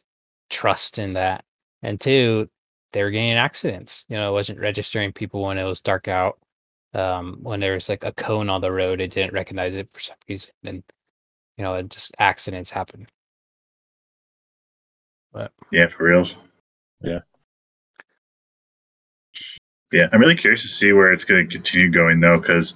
trust 0.50 1.00
in 1.00 1.14
that, 1.14 1.44
and 1.82 2.00
two, 2.00 2.50
they 2.94 3.04
were 3.04 3.12
getting 3.12 3.34
accidents. 3.34 4.06
You 4.10 4.18
know, 4.18 4.30
it 4.30 4.34
wasn't 4.34 4.60
registering 4.60 5.12
people 5.14 5.44
when 5.44 5.58
it 5.58 5.64
was 5.64 5.82
dark 5.82 6.08
out. 6.08 6.40
Um, 6.94 7.40
when 7.42 7.60
there 7.60 7.74
was 7.74 7.90
like 7.90 8.06
a 8.06 8.14
cone 8.14 8.50
on 8.50 8.62
the 8.62 8.72
road, 8.72 9.02
it 9.02 9.12
didn't 9.12 9.34
recognize 9.34 9.76
it 9.76 9.92
for 9.92 10.00
some 10.00 10.16
reason, 10.30 10.54
and 10.64 10.84
you 11.58 11.64
know, 11.64 11.76
it 11.76 11.90
just 11.90 12.14
accidents 12.20 12.72
happen. 12.72 13.08
But 15.34 15.52
Yeah, 15.72 15.88
for 15.88 16.06
reals. 16.06 16.38
Yeah. 17.02 17.20
Yeah, 19.92 20.08
I'm 20.12 20.20
really 20.20 20.36
curious 20.36 20.62
to 20.64 20.68
see 20.68 20.94
where 20.94 21.12
it's 21.12 21.24
going 21.24 21.48
to 21.48 21.54
continue 21.54 21.92
going 21.92 22.20
though, 22.20 22.40
because 22.40 22.74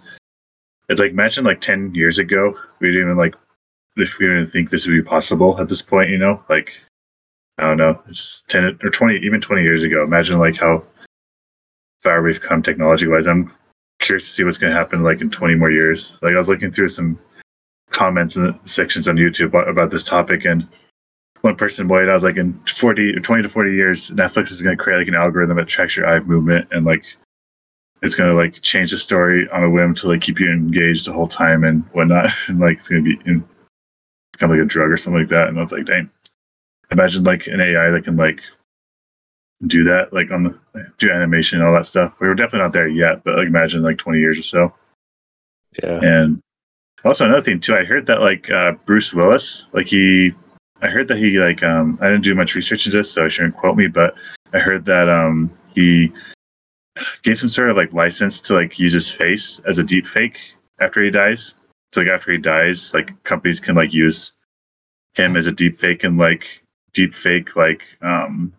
it's 0.90 1.00
like 1.00 1.12
imagine 1.12 1.46
like 1.46 1.62
ten 1.62 1.94
years 1.94 2.20
ago, 2.20 2.58
we 2.80 2.88
didn't 2.88 3.04
even 3.04 3.18
like 3.18 3.36
if 3.96 4.18
we 4.18 4.28
didn't 4.28 4.48
think 4.48 4.70
this 4.70 4.86
would 4.86 4.94
be 4.94 5.02
possible 5.02 5.60
at 5.60 5.70
this 5.70 5.82
point. 5.82 6.10
You 6.10 6.18
know, 6.18 6.44
like 6.50 6.72
I 7.58 7.64
don't 7.64 7.78
know, 7.78 8.02
it's 8.08 8.44
ten 8.48 8.78
or 8.84 8.90
twenty, 8.90 9.18
even 9.26 9.42
twenty 9.42 9.64
years 9.64 9.84
ago. 9.84 10.04
Imagine 10.04 10.40
like 10.40 10.58
how 10.58 10.84
far 12.02 12.22
we've 12.22 12.42
come 12.42 12.62
technology 12.62 13.08
wise. 13.08 13.28
I'm 13.28 13.52
curious 14.00 14.26
to 14.26 14.32
see 14.32 14.44
what's 14.44 14.58
going 14.58 14.74
to 14.74 14.80
happen 14.80 15.04
like 15.04 15.22
in 15.22 15.30
20 15.30 15.56
more 15.56 15.72
years. 15.72 16.18
Like 16.22 16.34
I 16.34 16.38
was 16.38 16.50
looking 16.50 16.72
through 16.72 16.90
some 16.90 17.20
comments 17.92 18.36
and 18.36 18.58
sections 18.66 19.08
on 19.08 19.18
YouTube 19.18 19.54
about, 19.70 19.92
this 19.92 20.04
topic, 20.04 20.46
and 20.46 20.68
one 21.42 21.56
person 21.56 21.88
pointed 21.88 22.10
I 22.10 22.14
was 22.14 22.24
like, 22.24 22.38
in 22.38 22.54
40 22.66 23.14
20 23.14 23.44
to 23.44 23.50
40 23.50 23.74
years, 23.74 24.10
Netflix 24.12 24.52
is 24.52 24.62
going 24.62 24.78
to 24.78 24.82
create 24.82 24.98
like 24.98 25.08
an 25.08 25.16
algorithm 25.16 25.58
that 25.58 25.68
tracks 25.68 25.96
your 25.96 26.08
eye 26.08 26.20
movement 26.20 26.68
and 26.72 26.86
like 26.86 27.04
it's 28.02 28.16
going 28.16 28.30
to 28.30 28.36
like 28.36 28.62
change 28.62 28.92
the 28.92 28.98
story 28.98 29.50
on 29.50 29.64
a 29.64 29.70
whim 29.70 29.94
to 29.96 30.08
like 30.08 30.22
keep 30.22 30.40
you 30.40 30.52
engaged 30.52 31.06
the 31.06 31.14
whole 31.14 31.28
time 31.28 31.64
and 31.64 31.84
whatnot. 31.92 32.32
And 32.48 32.60
like 32.60 32.78
it's 32.78 32.88
going 32.88 33.04
to 33.04 33.10
be 33.10 33.30
in, 33.30 33.44
become 34.32 34.52
like 34.52 34.62
a 34.62 34.66
drug 34.66 34.90
or 34.90 34.98
something 34.98 35.22
like 35.22 35.30
that. 35.30 35.48
And 35.48 35.60
I 35.60 35.64
was 35.64 35.72
like, 35.72 35.86
dang, 35.86 36.10
imagine 36.92 37.24
like 37.24 37.48
an 37.48 37.62
AI 37.62 37.90
that 37.92 38.04
can 38.04 38.16
like 38.16 38.42
do 39.68 39.84
that, 39.84 40.14
like 40.14 40.32
on 40.32 40.44
the 40.44 40.60
do 40.98 41.12
animation 41.12 41.60
and 41.60 41.68
all 41.68 41.74
that 41.74 41.86
stuff. 41.86 42.18
We 42.20 42.28
were 42.28 42.36
definitely 42.36 42.66
not 42.66 42.74
there 42.74 42.88
yet, 42.88 43.24
but 43.24 43.36
like 43.38 43.48
imagine 43.48 43.84
like 43.84 43.98
20 43.98 44.20
years 44.20 44.40
or 44.40 44.44
so. 44.44 44.74
Yeah. 45.84 46.00
And 46.02 46.42
also 47.04 47.26
another 47.26 47.42
thing 47.42 47.60
too, 47.60 47.76
I 47.76 47.84
heard 47.84 48.06
that 48.08 48.22
like 48.22 48.50
uh, 48.50 48.74
Bruce 48.86 49.14
Willis, 49.14 49.68
like 49.74 49.88
he, 49.88 50.32
I 50.82 50.88
heard 50.88 51.10
that 51.10 51.18
he 51.18 51.38
like 51.38 51.62
um, 51.64 52.00
I 52.02 52.06
didn't 52.08 52.24
do 52.24 52.36
much 52.36 52.56
research 52.56 52.86
into 52.86 52.98
this, 52.98 53.12
so 53.12 53.26
I 53.26 53.28
shouldn't 53.28 53.58
quote 53.58 53.76
me, 53.76 53.88
but 53.88 54.16
I 54.54 54.60
heard 54.60 54.86
that 54.86 55.10
um, 55.10 55.52
he 55.68 56.14
gave 57.24 57.40
some 57.40 57.50
sort 57.50 57.70
of 57.70 57.78
like 57.78 57.94
license 57.94 58.40
to 58.42 58.54
like 58.54 58.80
use 58.80 58.94
his 58.94 59.10
face 59.12 59.60
as 59.68 59.78
a 59.78 59.84
deep 59.84 60.08
fake 60.08 60.38
after 60.80 61.04
he 61.04 61.12
dies. 61.12 61.54
So 61.92 62.02
like 62.02 62.10
after 62.10 62.32
he 62.32 62.38
dies, 62.38 62.94
like 62.94 63.12
companies 63.24 63.60
can 63.60 63.76
like 63.76 63.94
use 63.94 64.34
him 65.16 65.36
as 65.36 65.48
a 65.48 65.52
deep 65.52 65.76
fake 65.76 66.04
and 66.04 66.18
like 66.18 66.62
deep 66.94 67.14
fake 67.14 67.56
like 67.56 67.82
um 68.02 68.54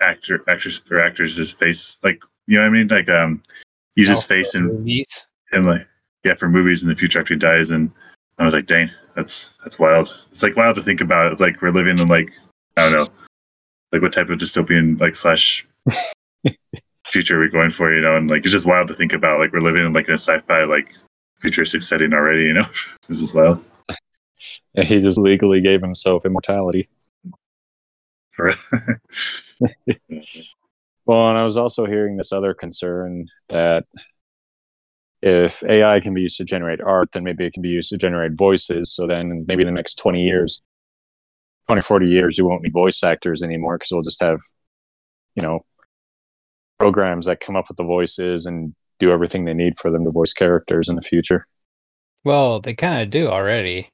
actor 0.00 0.42
actress 0.48 0.82
or 0.90 1.00
actors' 1.00 1.50
face 1.50 1.98
like 2.02 2.20
you 2.46 2.56
know 2.56 2.62
what 2.62 2.68
I 2.68 2.78
mean? 2.78 2.88
Like 2.88 3.08
um 3.08 3.42
use 3.94 4.08
his 4.08 4.18
Oh, 4.18 4.22
face 4.22 4.54
and 4.54 4.66
movies. 4.66 5.26
and 5.52 5.66
like 5.66 5.86
yeah 6.24 6.34
for 6.34 6.48
movies 6.48 6.82
in 6.82 6.88
the 6.88 6.94
future 6.96 7.20
after 7.20 7.34
he 7.34 7.38
dies 7.40 7.70
and 7.70 7.90
i 8.38 8.44
was 8.44 8.52
like 8.54 8.66
dang 8.66 8.90
that's 9.16 9.56
that's 9.64 9.78
wild 9.78 10.14
it's 10.30 10.42
like 10.42 10.54
wild 10.54 10.76
to 10.76 10.82
think 10.82 11.00
about 11.00 11.32
it's 11.32 11.40
like 11.40 11.60
we're 11.62 11.70
living 11.70 11.98
in 11.98 12.06
like 12.08 12.30
i 12.76 12.82
don't 12.88 12.92
know 13.00 13.08
like 13.92 14.00
what 14.02 14.12
type 14.12 14.28
of 14.30 14.38
dystopian 14.38 15.00
like 15.00 15.16
slash 15.16 15.66
future 17.10 17.38
we're 17.38 17.44
we 17.44 17.50
going 17.50 17.70
for 17.70 17.94
you 17.94 18.00
know 18.00 18.16
and 18.16 18.30
like 18.30 18.42
it's 18.42 18.52
just 18.52 18.66
wild 18.66 18.88
to 18.88 18.94
think 18.94 19.12
about 19.12 19.38
like 19.38 19.52
we're 19.52 19.60
living 19.60 19.84
in 19.84 19.92
like 19.92 20.08
in 20.08 20.14
a 20.14 20.18
sci-fi 20.18 20.64
like 20.64 20.94
futuristic 21.40 21.82
setting 21.82 22.12
already 22.12 22.42
you 22.42 22.52
know 22.52 22.66
it's 23.08 23.20
just 23.20 23.34
wild 23.34 23.62
And 24.74 24.86
he 24.88 24.98
just 24.98 25.18
legally 25.18 25.60
gave 25.60 25.80
himself 25.82 26.24
immortality. 26.24 26.88
for 28.32 28.54
Well, 31.06 31.28
and 31.28 31.38
I 31.38 31.44
was 31.44 31.56
also 31.56 31.86
hearing 31.86 32.16
this 32.16 32.32
other 32.32 32.54
concern 32.54 33.26
that 33.48 33.84
if 35.22 35.62
AI 35.64 36.00
can 36.00 36.14
be 36.14 36.22
used 36.22 36.36
to 36.38 36.44
generate 36.44 36.80
art, 36.80 37.10
then 37.12 37.24
maybe 37.24 37.44
it 37.44 37.52
can 37.52 37.62
be 37.62 37.68
used 37.68 37.90
to 37.90 37.98
generate 37.98 38.32
voices. 38.34 38.94
So 38.94 39.06
then 39.06 39.44
maybe 39.48 39.62
in 39.62 39.66
the 39.66 39.72
next 39.72 39.96
20 39.96 40.22
years, 40.22 40.62
20, 41.66 41.82
40 41.82 42.06
years, 42.06 42.38
you 42.38 42.46
won't 42.46 42.62
need 42.62 42.72
voice 42.72 43.02
actors 43.02 43.42
anymore 43.42 43.76
because 43.76 43.90
we'll 43.92 44.02
just 44.02 44.22
have, 44.22 44.40
you 45.34 45.42
know, 45.42 45.64
programs 46.84 47.26
that 47.26 47.40
come 47.40 47.54
up 47.56 47.68
with 47.68 47.76
the 47.76 47.84
voices 47.84 48.46
and 48.46 48.74
do 48.98 49.12
everything 49.12 49.44
they 49.44 49.54
need 49.54 49.78
for 49.78 49.90
them 49.90 50.02
to 50.04 50.10
voice 50.10 50.32
characters 50.32 50.88
in 50.88 50.96
the 50.96 51.02
future. 51.02 51.46
Well, 52.24 52.58
they 52.60 52.74
kind 52.74 53.02
of 53.02 53.10
do 53.10 53.28
already. 53.28 53.88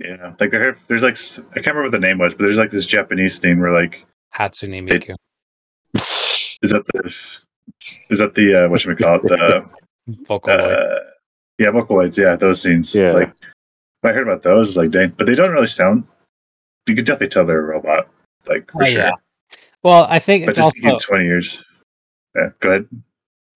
yeah 0.00 0.32
like 0.40 0.50
there 0.50 0.76
there's 0.88 1.02
like 1.02 1.18
I 1.50 1.60
can't 1.60 1.76
remember 1.76 1.82
what 1.84 1.90
the 1.92 1.98
name 1.98 2.18
was 2.18 2.32
but 2.34 2.44
there's 2.44 2.56
like 2.56 2.70
this 2.70 2.86
japanese 2.86 3.38
thing 3.38 3.60
where 3.60 3.72
like 3.72 4.06
Hatsune 4.34 4.88
They- 4.88 4.98
Miku. 4.98 5.14
is 6.62 6.70
that 6.70 6.84
the 6.92 7.14
is 8.10 8.18
that 8.18 8.34
the 8.34 8.64
uh 8.64 8.68
what 8.70 8.80
should 8.80 8.88
we 8.90 8.96
call 8.96 9.16
it 9.16 9.22
the 9.24 9.64
Vocaloid. 10.26 10.80
uh, 10.80 10.98
yeah, 11.58 11.68
Vocaloids, 11.68 12.16
yeah, 12.16 12.34
those 12.36 12.62
scenes. 12.62 12.92
Yeah. 12.94 13.12
Like 13.12 13.32
when 14.00 14.12
I 14.12 14.16
heard 14.16 14.26
about 14.26 14.42
those, 14.42 14.68
it's 14.68 14.76
like 14.76 14.90
dang, 14.90 15.12
but 15.16 15.26
they 15.26 15.34
don't 15.36 15.52
really 15.52 15.66
sound. 15.68 16.04
You 16.88 16.96
could 16.96 17.04
definitely 17.04 17.28
tell 17.28 17.46
they're 17.46 17.60
a 17.60 17.62
robot, 17.74 18.08
like 18.48 18.68
for 18.72 18.82
Oh, 18.82 18.86
sure. 18.86 19.00
yeah. 19.02 19.10
well, 19.84 20.06
I 20.08 20.18
think 20.18 20.44
But 20.46 20.50
it's 20.50 20.58
just 20.58 20.76
also. 20.84 20.98
twenty 21.06 21.24
years. 21.26 21.62
Yeah, 22.34 22.50
go 22.60 22.70
ahead. 22.70 22.88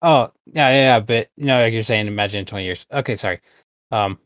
Oh, 0.03 0.33
yeah, 0.47 0.71
yeah. 0.71 1.01
But 1.01 1.31
you 1.37 1.47
know, 1.47 1.61
like 1.61 1.73
you're 1.73 1.83
saying, 1.83 2.07
imagine 2.09 2.41
in 2.41 2.47
20 2.47 2.65
years. 2.67 2.87
Okay, 2.93 3.17
sorry. 3.17 3.41
Um, 3.91 4.19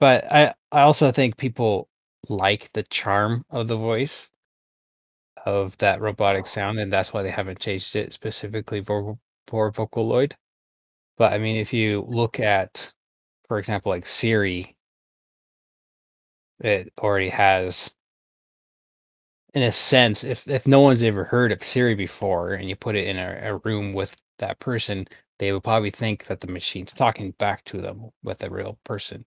but 0.00 0.24
I, 0.32 0.54
I 0.72 0.82
also 0.82 1.12
think 1.12 1.36
people 1.36 1.88
like 2.28 2.72
the 2.72 2.82
charm 2.82 3.44
of 3.50 3.68
the 3.68 3.76
voice 3.76 4.28
of 5.46 5.76
that 5.78 6.00
robotic 6.00 6.46
sound, 6.46 6.78
and 6.78 6.92
that's 6.92 7.12
why 7.12 7.22
they 7.22 7.30
haven't 7.30 7.58
changed 7.60 7.96
it 7.96 8.12
specifically 8.12 8.82
for 8.84 9.18
for 9.48 9.70
Vocaloid. 9.72 10.34
But 11.18 11.32
I 11.32 11.38
mean, 11.38 11.56
if 11.56 11.72
you 11.72 12.02
look 12.08 12.40
at 12.40 12.92
for 13.48 13.58
example, 13.58 13.90
like 13.90 14.06
Siri, 14.06 14.76
it 16.60 16.92
already 16.98 17.28
has, 17.30 17.92
in 19.54 19.62
a 19.62 19.72
sense, 19.72 20.24
if 20.24 20.46
if 20.48 20.66
no 20.66 20.80
one's 20.80 21.02
ever 21.02 21.24
heard 21.24 21.52
of 21.52 21.62
Siri 21.62 21.94
before, 21.94 22.52
and 22.54 22.68
you 22.68 22.76
put 22.76 22.96
it 22.96 23.06
in 23.06 23.16
a, 23.18 23.40
a 23.42 23.56
room 23.58 23.92
with 23.94 24.16
that 24.38 24.58
person, 24.60 25.06
they 25.38 25.52
would 25.52 25.64
probably 25.64 25.90
think 25.90 26.24
that 26.26 26.40
the 26.40 26.48
machine's 26.48 26.92
talking 26.92 27.30
back 27.32 27.64
to 27.64 27.78
them 27.78 28.10
with 28.22 28.42
a 28.42 28.50
real 28.50 28.78
person. 28.84 29.24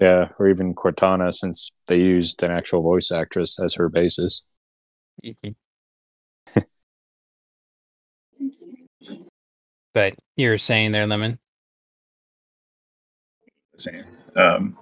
Yeah, 0.00 0.28
or 0.38 0.48
even 0.48 0.74
Cortana, 0.74 1.32
since 1.34 1.72
they 1.86 1.98
used 1.98 2.42
an 2.42 2.50
actual 2.52 2.82
voice 2.82 3.10
actress 3.10 3.58
as 3.60 3.74
her 3.74 3.88
basis. 3.88 4.44
but 9.92 10.14
you're 10.36 10.58
saying 10.58 10.92
there, 10.92 11.06
Lemon? 11.06 11.38
saying. 13.76 14.04
Um, 14.36 14.76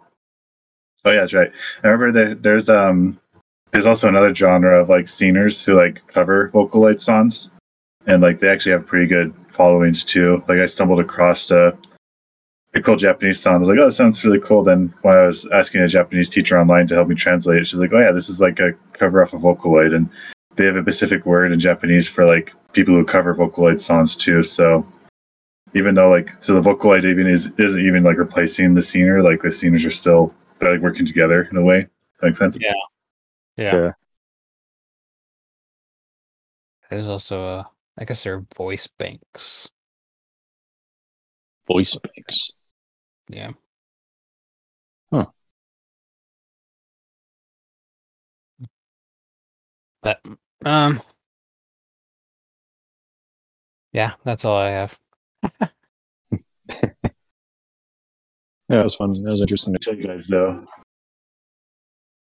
oh 1.05 1.11
yeah, 1.13 1.21
that's 1.21 1.33
right. 1.33 1.51
I 1.83 1.89
remember 1.89 2.13
that 2.27 2.43
there's 2.43 2.69
um 2.69 3.19
there's 3.77 3.85
also 3.85 4.09
another 4.09 4.35
genre 4.35 4.81
of 4.81 4.89
like 4.89 5.07
singers 5.07 5.63
who 5.63 5.75
like 5.75 6.01
cover 6.07 6.49
Vocaloid 6.55 7.03
songs, 7.03 7.51
and 8.07 8.23
like 8.23 8.41
they 8.41 8.49
actually 8.49 8.73
have 8.73 8.87
pretty 8.87 9.07
good 9.07 9.37
followings 9.51 10.03
too. 10.03 10.43
Like 10.49 10.61
I 10.61 10.65
stumbled 10.65 10.99
across 10.99 11.51
a, 11.51 11.77
a 12.73 12.81
cool 12.81 12.97
Japanese 12.97 13.39
song. 13.39 13.57
I 13.57 13.59
was 13.59 13.69
like, 13.69 13.79
oh, 13.79 13.85
that 13.85 13.93
sounds 13.93 14.25
really 14.25 14.41
cool. 14.41 14.65
Then 14.65 14.95
when 15.03 15.15
I 15.15 15.27
was 15.27 15.47
asking 15.53 15.83
a 15.83 15.89
Japanese 15.89 16.31
teacher 16.31 16.59
online 16.59 16.87
to 16.87 16.95
help 16.95 17.09
me 17.09 17.15
translate 17.17 17.59
it, 17.59 17.67
she's 17.67 17.79
like, 17.79 17.93
oh 17.93 17.99
yeah, 17.99 18.13
this 18.13 18.31
is 18.31 18.41
like 18.41 18.61
a 18.61 18.73
cover 18.95 19.23
off 19.23 19.35
of 19.35 19.43
Vocaloid, 19.43 19.95
and 19.95 20.09
they 20.55 20.65
have 20.65 20.77
a 20.77 20.83
specific 20.83 21.27
word 21.27 21.53
in 21.53 21.61
Japanese 21.61 22.09
for 22.09 22.25
like 22.25 22.55
people 22.73 22.95
who 22.95 23.05
cover 23.05 23.35
Vocaloid 23.35 23.83
songs 23.83 24.17
too. 24.17 24.43
So 24.43 24.91
even 25.75 25.95
though 25.95 26.09
like 26.09 26.35
so 26.43 26.55
the 26.55 26.63
Vocaloid 26.63 27.05
even 27.05 27.27
is 27.27 27.51
isn't 27.59 27.87
even 27.87 28.05
like 28.05 28.17
replacing 28.17 28.73
the 28.73 28.83
singer, 28.83 29.23
like 29.23 29.43
the 29.43 29.53
singers 29.53 29.85
are 29.85 29.91
still 29.91 30.35
they're 30.61 30.73
like 30.73 30.81
working 30.81 31.05
together 31.05 31.47
in 31.51 31.59
a 31.59 31.63
way. 31.63 31.87
That 32.23 32.29
makes 32.29 32.39
sense. 32.39 32.57
Yeah. 32.59 32.73
Yeah. 33.57 33.75
Yeah. 33.77 33.93
There's 36.91 37.07
also 37.07 37.45
a, 37.47 37.71
I 37.97 38.05
guess 38.05 38.25
there 38.25 38.35
are 38.35 38.47
voice 38.57 38.89
banks. 38.89 39.71
Voice 41.69 41.97
banks. 41.97 42.73
Yeah. 43.29 43.51
Huh. 45.13 45.27
But 50.01 50.25
um 50.65 51.01
yeah, 53.93 54.15
that's 54.25 54.45
all 54.45 54.57
I 54.57 54.71
have. 54.71 54.99
Yeah, 58.69 58.81
it 58.81 58.85
was 58.85 58.95
fun. 58.97 59.13
It 59.15 59.23
was 59.23 59.41
interesting. 59.41 59.75
Let 59.75 59.87
me 59.87 59.93
tell 59.93 60.01
you 60.01 60.07
guys 60.09 60.27
though. 60.27 60.67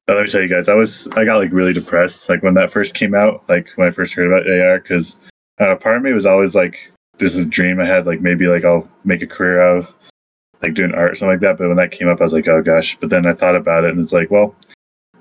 Uh, 0.07 0.13
let 0.13 0.23
me 0.23 0.29
tell 0.29 0.41
you 0.41 0.47
guys, 0.47 0.69
I 0.69 0.75
was 0.75 1.07
I 1.09 1.25
got 1.25 1.37
like 1.37 1.51
really 1.51 1.73
depressed 1.73 2.29
like 2.29 2.43
when 2.43 2.53
that 2.55 2.71
first 2.71 2.93
came 2.93 3.15
out, 3.15 3.43
like 3.49 3.69
when 3.75 3.87
I 3.87 3.91
first 3.91 4.13
heard 4.13 4.27
about 4.27 4.47
AR, 4.47 4.79
because 4.79 5.17
uh, 5.59 5.75
part 5.75 5.97
of 5.97 6.03
me 6.03 6.13
was 6.13 6.27
always 6.27 6.53
like, 6.53 6.91
this 7.17 7.31
is 7.31 7.37
a 7.37 7.45
dream 7.45 7.79
I 7.79 7.85
had, 7.85 8.05
like 8.05 8.21
maybe 8.21 8.45
like 8.45 8.65
I'll 8.65 8.87
make 9.03 9.23
a 9.23 9.27
career 9.27 9.61
out 9.61 9.77
of 9.79 9.95
like 10.61 10.75
doing 10.75 10.93
art 10.93 11.11
or 11.11 11.15
something 11.15 11.33
like 11.33 11.41
that. 11.41 11.57
But 11.57 11.69
when 11.69 11.77
that 11.77 11.91
came 11.91 12.07
up, 12.07 12.21
I 12.21 12.23
was 12.23 12.33
like, 12.33 12.47
oh 12.47 12.61
gosh. 12.61 12.97
But 12.99 13.09
then 13.09 13.25
I 13.25 13.33
thought 13.33 13.55
about 13.55 13.83
it, 13.83 13.91
and 13.91 14.01
it's 14.01 14.13
like, 14.13 14.29
well, 14.29 14.55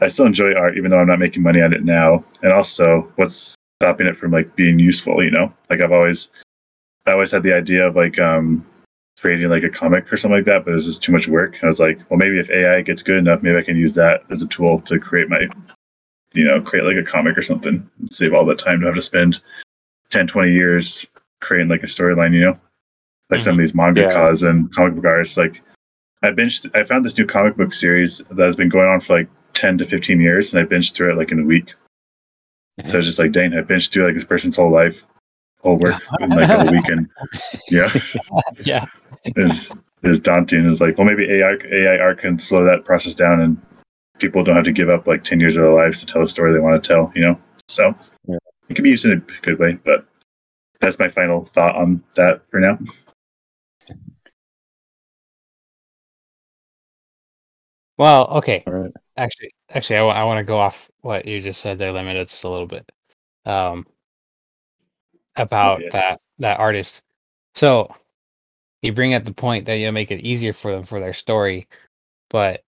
I 0.03 0.09
still 0.09 0.27
enjoy 0.27 0.55
art 0.55 0.77
even 0.77 0.91
though 0.91 0.99
I'm 0.99 1.09
not 1.09 1.19
making 1.19 1.43
money 1.43 1.63
on 1.63 1.73
it 1.73 1.85
now. 1.85 2.23
And 2.43 2.53
also, 2.53 3.11
what's 3.17 3.55
stopping 3.81 4.07
it 4.07 4.19
from 4.19 4.33
like 4.33 4.55
being 4.55 4.79
useful? 4.79 5.25
You 5.25 5.31
know, 5.31 5.53
like 5.71 5.81
I've 5.81 5.93
always, 5.93 6.29
I 7.07 7.13
always 7.13 7.31
had 7.31 7.43
the 7.43 7.55
idea 7.55 7.87
of 7.87 7.97
like 7.97 8.19
um 8.19 8.67
creating 9.25 9.49
like 9.49 9.63
a 9.63 9.71
comic 9.71 10.13
or 10.13 10.19
something 10.19 10.37
like 10.37 10.45
that, 10.45 10.67
but 10.67 10.73
it 10.73 10.75
was 10.75 10.85
just 10.85 11.03
too 11.03 11.11
much 11.11 11.29
work. 11.29 11.57
I 11.63 11.67
was 11.67 11.81
like, 11.81 11.99
well, 12.11 12.19
maybe 12.19 12.39
if 12.39 12.51
AI 12.51 12.83
gets 12.83 13.03
good 13.03 13.17
enough, 13.17 13.43
maybe 13.43 13.57
I 13.57 13.63
can 13.63 13.75
use 13.75 13.95
that 13.95 14.21
as 14.31 14.43
a 14.43 14.47
tool 14.47 14.79
to 14.81 15.01
create 15.01 15.31
my, 15.31 15.49
you 16.35 16.45
know, 16.45 16.61
create 16.61 16.85
like 16.85 16.99
a 16.99 17.11
comic 17.11 17.39
or 17.39 17.41
something 17.41 17.89
and 18.01 18.13
save 18.13 18.35
all 18.35 18.45
that 18.45 18.59
time 18.59 18.81
to 18.81 18.87
have 18.87 18.97
to 18.97 19.01
spend 19.01 19.41
10, 20.11 20.27
20 20.27 20.53
years 20.53 21.07
creating 21.41 21.71
like 21.71 21.83
a 21.83 21.87
storyline, 21.87 22.35
you 22.35 22.41
know? 22.43 22.61
Like 23.31 23.41
some 23.41 23.55
of 23.55 23.59
these 23.61 23.73
mm-hmm. 23.73 23.97
mangakas 23.97 24.47
and 24.47 24.71
comic 24.75 24.95
book 24.95 25.07
artists. 25.07 25.39
Like, 25.39 25.63
I 26.23 26.29
binged, 26.29 26.71
I 26.79 26.85
found 26.85 27.03
this 27.03 27.17
new 27.17 27.25
comic 27.25 27.57
book 27.57 27.73
series 27.73 28.21
that 28.31 28.45
has 28.45 28.57
been 28.57 28.69
going 28.69 28.91
on 28.91 29.01
for 29.01 29.21
like 29.21 29.29
10 29.55 29.79
to 29.79 29.87
15 29.87 30.21
years, 30.21 30.53
and 30.53 30.63
I 30.63 30.67
binged 30.69 30.93
through 30.93 31.13
it 31.13 31.17
like 31.17 31.33
in 31.33 31.41
a 31.41 31.45
week. 31.45 31.71
So 31.71 32.83
mm-hmm. 32.83 32.93
I 32.93 32.97
was 32.99 33.07
just 33.07 33.19
like, 33.19 33.33
dang, 33.33 33.55
I 33.55 33.63
binged 33.63 33.91
through 33.91 34.05
like 34.05 34.17
this 34.17 34.25
person's 34.25 34.57
whole 34.57 34.71
life, 34.71 35.07
whole 35.65 35.77
work 35.79 36.01
in 36.21 36.29
like 36.29 36.49
a 36.51 36.71
weekend. 36.71 37.09
Yeah 37.69 37.93
yeah. 38.65 38.85
is 39.37 39.71
is 40.03 40.21
daunting. 40.21 40.69
Is 40.69 40.81
like, 40.81 40.97
well, 40.99 41.07
maybe 41.07 41.25
AI 41.31 41.57
AI 41.73 41.99
art 41.99 42.21
can 42.21 42.39
slow 42.39 42.65
that 42.65 42.85
process 42.85 43.15
down, 43.15 43.41
and 43.41 43.61
people 44.19 44.45
don't 44.45 44.55
have 44.57 44.65
to 44.65 44.73
give 44.73 44.91
up 44.91 45.07
like 45.07 45.25
ten 45.25 45.41
years 45.41 45.57
of 45.57 45.63
their 45.63 45.73
lives 45.75 46.01
to 46.01 46.07
tell 46.07 46.23
a 46.23 46.29
story 46.29 46.53
they 46.53 46.61
want 46.61 46.83
to 46.83 46.93
tell. 46.93 47.11
You 47.15 47.23
know, 47.23 47.41
so 47.69 47.95
Yeah. 48.27 48.37
it 48.69 48.75
can 48.75 48.83
be 48.83 48.91
used 48.91 49.07
in 49.07 49.13
a 49.13 49.41
good 49.43 49.59
way. 49.59 49.79
But 49.85 50.07
that's 50.81 50.99
my 50.99 51.09
final 51.09 51.45
thought 51.47 51.75
on 51.75 52.05
that 52.15 52.43
for 52.51 52.61
now. 52.61 52.79
Well, 57.97 58.27
okay. 58.39 58.63
All 58.67 58.73
right. 58.73 58.93
Actually, 59.17 59.51
actually, 59.71 59.99
I 59.99 60.25
want 60.25 60.39
to 60.39 60.45
go 60.45 60.59
off 60.59 60.91
what 61.03 61.27
you 61.27 61.41
just 61.41 61.61
said 61.61 61.79
there, 61.79 61.93
limited 61.93 62.29
just 62.29 62.43
a 62.43 62.49
little 62.49 62.67
bit, 62.67 62.91
um, 63.47 63.87
about 65.37 65.83
yeah. 65.83 65.89
that 65.91 66.21
that 66.39 66.61
artist. 66.61 67.03
So 67.55 67.95
you 68.83 68.93
bring 68.93 69.15
up 69.15 69.25
the 69.25 69.35
point 69.35 69.67
that 69.67 69.77
you 69.77 69.91
make 69.93 70.11
it 70.11 70.21
easier 70.21 70.53
for 70.53 70.73
them 70.73 70.83
for 70.83 71.01
their 71.01 71.13
story, 71.13 71.67
but 72.31 72.65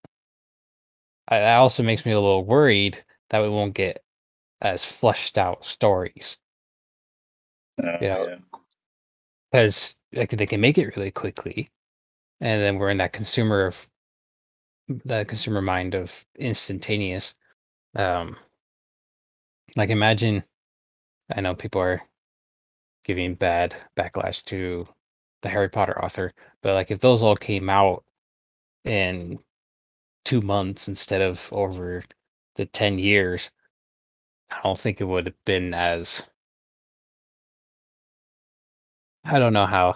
that 1.28 1.56
also 1.56 1.82
makes 1.82 2.06
me 2.06 2.12
a 2.12 2.20
little 2.20 2.44
worried 2.44 3.02
that 3.30 3.42
we 3.42 3.48
won't 3.48 3.74
get 3.74 4.02
as 4.62 4.84
fleshed 4.84 5.36
out 5.38 5.64
stories 5.64 6.38
Uh, 7.82 7.98
Yeah. 8.00 8.24
yeah. 8.24 8.36
because 9.50 9.98
like 10.12 10.30
they 10.30 10.46
can 10.46 10.60
make 10.60 10.78
it 10.78 10.96
really 10.96 11.10
quickly, 11.10 11.70
and 12.40 12.62
then 12.62 12.78
we're 12.78 12.90
in 12.90 12.98
that 12.98 13.12
consumer 13.12 13.66
of 13.66 13.88
the 14.88 15.24
consumer 15.24 15.60
mind 15.60 15.94
of 15.94 16.24
instantaneous. 16.38 17.34
Um, 17.96 18.36
like 19.76 19.90
imagine, 19.90 20.44
I 21.34 21.40
know 21.40 21.54
people 21.54 21.80
are 21.82 22.02
giving 23.06 23.34
bad 23.34 23.74
backlash 23.96 24.42
to 24.44 24.86
the 25.42 25.48
Harry 25.48 25.68
Potter 25.68 26.02
author, 26.04 26.32
but 26.60 26.74
like 26.74 26.90
if 26.90 26.98
those 26.98 27.22
all 27.22 27.36
came 27.36 27.70
out 27.70 28.04
in 28.84 29.38
two 30.24 30.40
months 30.40 30.88
instead 30.88 31.22
of 31.22 31.48
over 31.52 32.02
the 32.56 32.66
ten 32.66 32.98
years, 32.98 33.50
I 34.50 34.60
don't 34.64 34.78
think 34.78 35.00
it 35.00 35.04
would 35.04 35.26
have 35.26 35.44
been 35.44 35.72
as. 35.72 36.26
I 39.24 39.38
don't 39.38 39.52
know 39.52 39.66
how. 39.66 39.94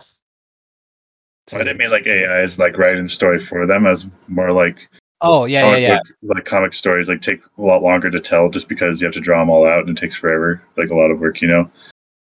I 1.52 1.58
didn't 1.58 1.78
mean 1.78 1.90
like 1.90 2.06
AI 2.06 2.42
is 2.42 2.60
like 2.60 2.78
writing 2.78 3.02
the 3.02 3.08
story 3.08 3.40
for 3.40 3.66
them 3.66 3.86
as 3.86 4.06
more 4.28 4.52
like 4.52 4.88
Oh 5.20 5.46
yeah, 5.46 5.62
yeah, 5.62 5.66
comic 5.66 5.82
yeah. 5.82 5.96
book- 5.96 6.36
like 6.36 6.44
comic 6.44 6.74
stories 6.74 7.08
like 7.08 7.22
take 7.22 7.40
a 7.58 7.62
lot 7.62 7.82
longer 7.82 8.08
to 8.08 8.20
tell 8.20 8.48
just 8.48 8.68
because 8.68 9.00
you 9.00 9.06
have 9.06 9.14
to 9.14 9.20
draw 9.20 9.40
them 9.40 9.50
all 9.50 9.66
out 9.68 9.80
and 9.80 9.98
it 9.98 10.00
takes 10.00 10.14
forever, 10.16 10.62
like 10.76 10.90
a 10.90 10.94
lot 10.94 11.10
of 11.10 11.18
work, 11.18 11.40
you 11.42 11.48
know. 11.48 11.68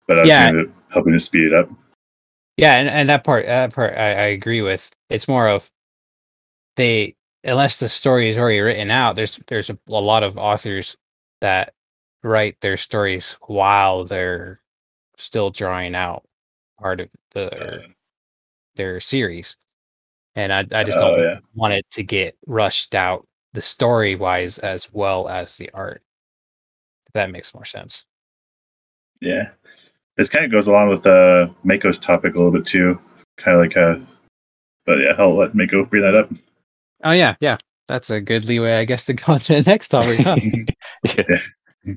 But 0.08 0.20
I 0.20 0.24
Yeah. 0.26 0.46
thinking 0.46 0.62
of 0.74 0.82
helping 0.94 1.14
to 1.14 1.20
speed 1.20 1.52
it 1.52 1.54
up. 1.54 1.70
Yeah, 2.58 2.76
and, 2.76 2.90
and 2.90 3.10
that 3.10 3.24
part 3.24 3.46
that 3.46 3.74
part 3.74 3.94
I, 3.98 4.10
I 4.12 4.28
agree 4.28 4.62
with. 4.62 4.92
It's 5.10 5.28
more 5.28 5.48
of 5.48 5.70
they 6.76 7.16
unless 7.44 7.80
the 7.80 7.90
story 7.90 8.30
is 8.30 8.38
already 8.38 8.60
written 8.62 8.92
out, 8.92 9.16
there's 9.16 9.38
there's 9.48 9.70
a, 9.70 9.78
a 9.90 9.92
lot 10.00 10.24
of 10.24 10.38
authors 10.38 10.96
that 11.42 11.74
write 12.24 12.60
their 12.62 12.78
stories 12.78 13.38
while 13.48 14.06
they're 14.06 14.62
still 15.18 15.50
drawing 15.50 15.96
out 15.96 16.24
part 16.80 17.00
of 17.02 17.10
the 17.32 17.52
Uh, 17.56 17.88
their 18.76 19.00
series. 19.00 19.58
And 20.36 20.52
I 20.54 20.60
I 20.74 20.84
just 20.84 20.98
Oh, 21.00 21.16
don't 21.16 21.24
yeah. 21.24 21.40
want 21.56 21.74
it 21.74 21.86
to 21.92 22.04
get 22.04 22.38
rushed 22.48 22.96
out 22.96 23.28
the 23.54 23.62
story 23.62 24.16
wise 24.16 24.58
as 24.60 24.92
well 24.94 25.28
as 25.30 25.58
the 25.58 25.70
art. 25.74 26.02
If 27.08 27.14
that 27.14 27.32
makes 27.32 27.54
more 27.54 27.66
sense. 27.66 28.06
Yeah. 29.22 29.52
This 30.18 30.30
kind 30.30 30.46
of 30.46 30.52
goes 30.52 30.68
along 30.68 30.90
with 30.90 31.08
uh, 31.08 31.48
Mako's 31.64 31.98
topic 31.98 32.36
a 32.36 32.38
little 32.38 32.52
bit 32.52 32.66
too. 32.66 33.00
Kind 33.38 33.58
of 33.58 33.64
like 33.64 33.78
uh 33.78 33.96
but 34.86 34.98
yeah, 35.00 35.14
I'll 35.18 35.36
let 35.36 35.56
Mako 35.56 35.86
bring 35.86 36.04
that 36.04 36.16
up. 36.16 36.30
Oh 37.04 37.12
yeah, 37.12 37.36
yeah. 37.40 37.58
That's 37.88 38.10
a 38.10 38.22
good 38.22 38.46
leeway, 38.46 38.74
I 38.74 38.86
guess, 38.86 39.06
to 39.08 39.14
go 39.14 39.34
on 39.34 39.40
to 39.40 39.62
the 39.62 39.70
next 39.70 39.90
topic. 39.90 40.20
Huh? 40.20 40.36
yeah. 41.18 41.96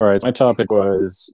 All 0.00 0.08
right. 0.08 0.22
My 0.22 0.30
topic 0.30 0.70
was 0.70 1.32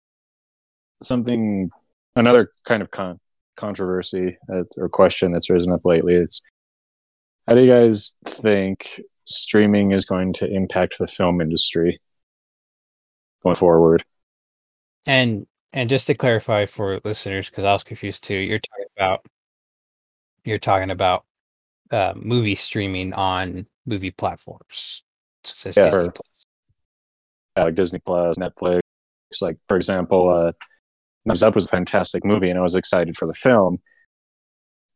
something, 1.03 1.71
another 2.17 2.49
kind 2.67 2.83
of 2.83 2.91
con- 2.91 3.21
controversy 3.57 4.39
that, 4.49 4.67
or 4.77 4.89
question 4.89 5.33
that's 5.33 5.51
risen 5.51 5.73
up 5.73 5.83
lately. 5.85 6.15
It's 6.15 6.43
how 7.47 7.55
do 7.55 7.63
you 7.63 7.71
guys 7.71 8.19
think 8.25 9.01
streaming 9.25 9.93
is 9.93 10.05
going 10.05 10.33
to 10.35 10.51
impact 10.51 10.97
the 10.99 11.07
film 11.07 11.41
industry 11.41 12.01
going 13.43 13.57
forward? 13.57 14.05
And 15.07 15.47
and 15.73 15.89
just 15.89 16.07
to 16.07 16.15
clarify 16.15 16.67
for 16.67 17.01
listeners, 17.05 17.51
because 17.51 17.65
I 17.65 17.73
was 17.73 17.85
confused 17.85 18.25
too, 18.25 18.35
you're 18.35 18.59
talking 18.59 18.87
about 18.97 19.27
you're 20.45 20.59
talking 20.59 20.91
about 20.91 21.25
uh, 21.91 22.15
movie 22.17 22.55
streaming 22.55 23.13
on 23.13 23.67
movie 23.85 24.11
platforms. 24.11 25.03
So 25.45 25.69
Yeah, 25.77 25.85
Disney 25.85 25.91
sure. 25.91 26.11
Plus. 26.11 26.47
Yeah, 27.57 27.65
like 27.65 27.75
Disney 27.75 27.99
Plus, 28.05 28.39
Netflix. 28.39 28.81
Like 29.41 29.59
for 29.69 29.77
example, 29.77 30.31
uh, 30.31 30.53
Knives 31.25 31.43
Out 31.43 31.55
was 31.55 31.67
a 31.67 31.69
fantastic 31.69 32.25
movie, 32.25 32.49
and 32.49 32.59
I 32.59 32.63
was 32.63 32.75
excited 32.75 33.17
for 33.17 33.27
the 33.27 33.35
film, 33.35 33.79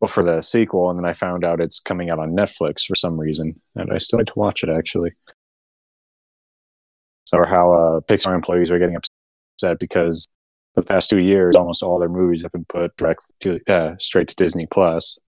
well, 0.00 0.08
for 0.08 0.22
the 0.22 0.40
sequel, 0.40 0.88
and 0.88 0.98
then 0.98 1.04
I 1.04 1.12
found 1.12 1.44
out 1.44 1.60
it's 1.60 1.80
coming 1.80 2.10
out 2.10 2.18
on 2.18 2.32
Netflix 2.32 2.86
for 2.86 2.94
some 2.94 3.18
reason, 3.18 3.60
and 3.74 3.92
I 3.92 3.98
still 3.98 4.18
need 4.18 4.28
to 4.28 4.32
watch 4.36 4.62
it 4.62 4.70
actually. 4.70 5.12
So, 7.24 7.38
or 7.38 7.46
how 7.46 7.72
uh, 7.72 8.00
Pixar 8.00 8.34
employees 8.34 8.70
are 8.70 8.78
getting 8.78 8.96
upset 8.96 9.19
because 9.78 10.26
for 10.74 10.82
the 10.82 10.86
past 10.86 11.10
two 11.10 11.18
years, 11.18 11.56
almost 11.56 11.82
all 11.82 11.98
their 11.98 12.08
movies 12.08 12.42
have 12.42 12.52
been 12.52 12.66
put 12.68 12.96
direct 12.96 13.32
to 13.40 13.60
uh, 13.68 13.94
straight 13.98 14.28
to 14.28 14.34
Disney 14.36 14.66
Plus. 14.66 15.18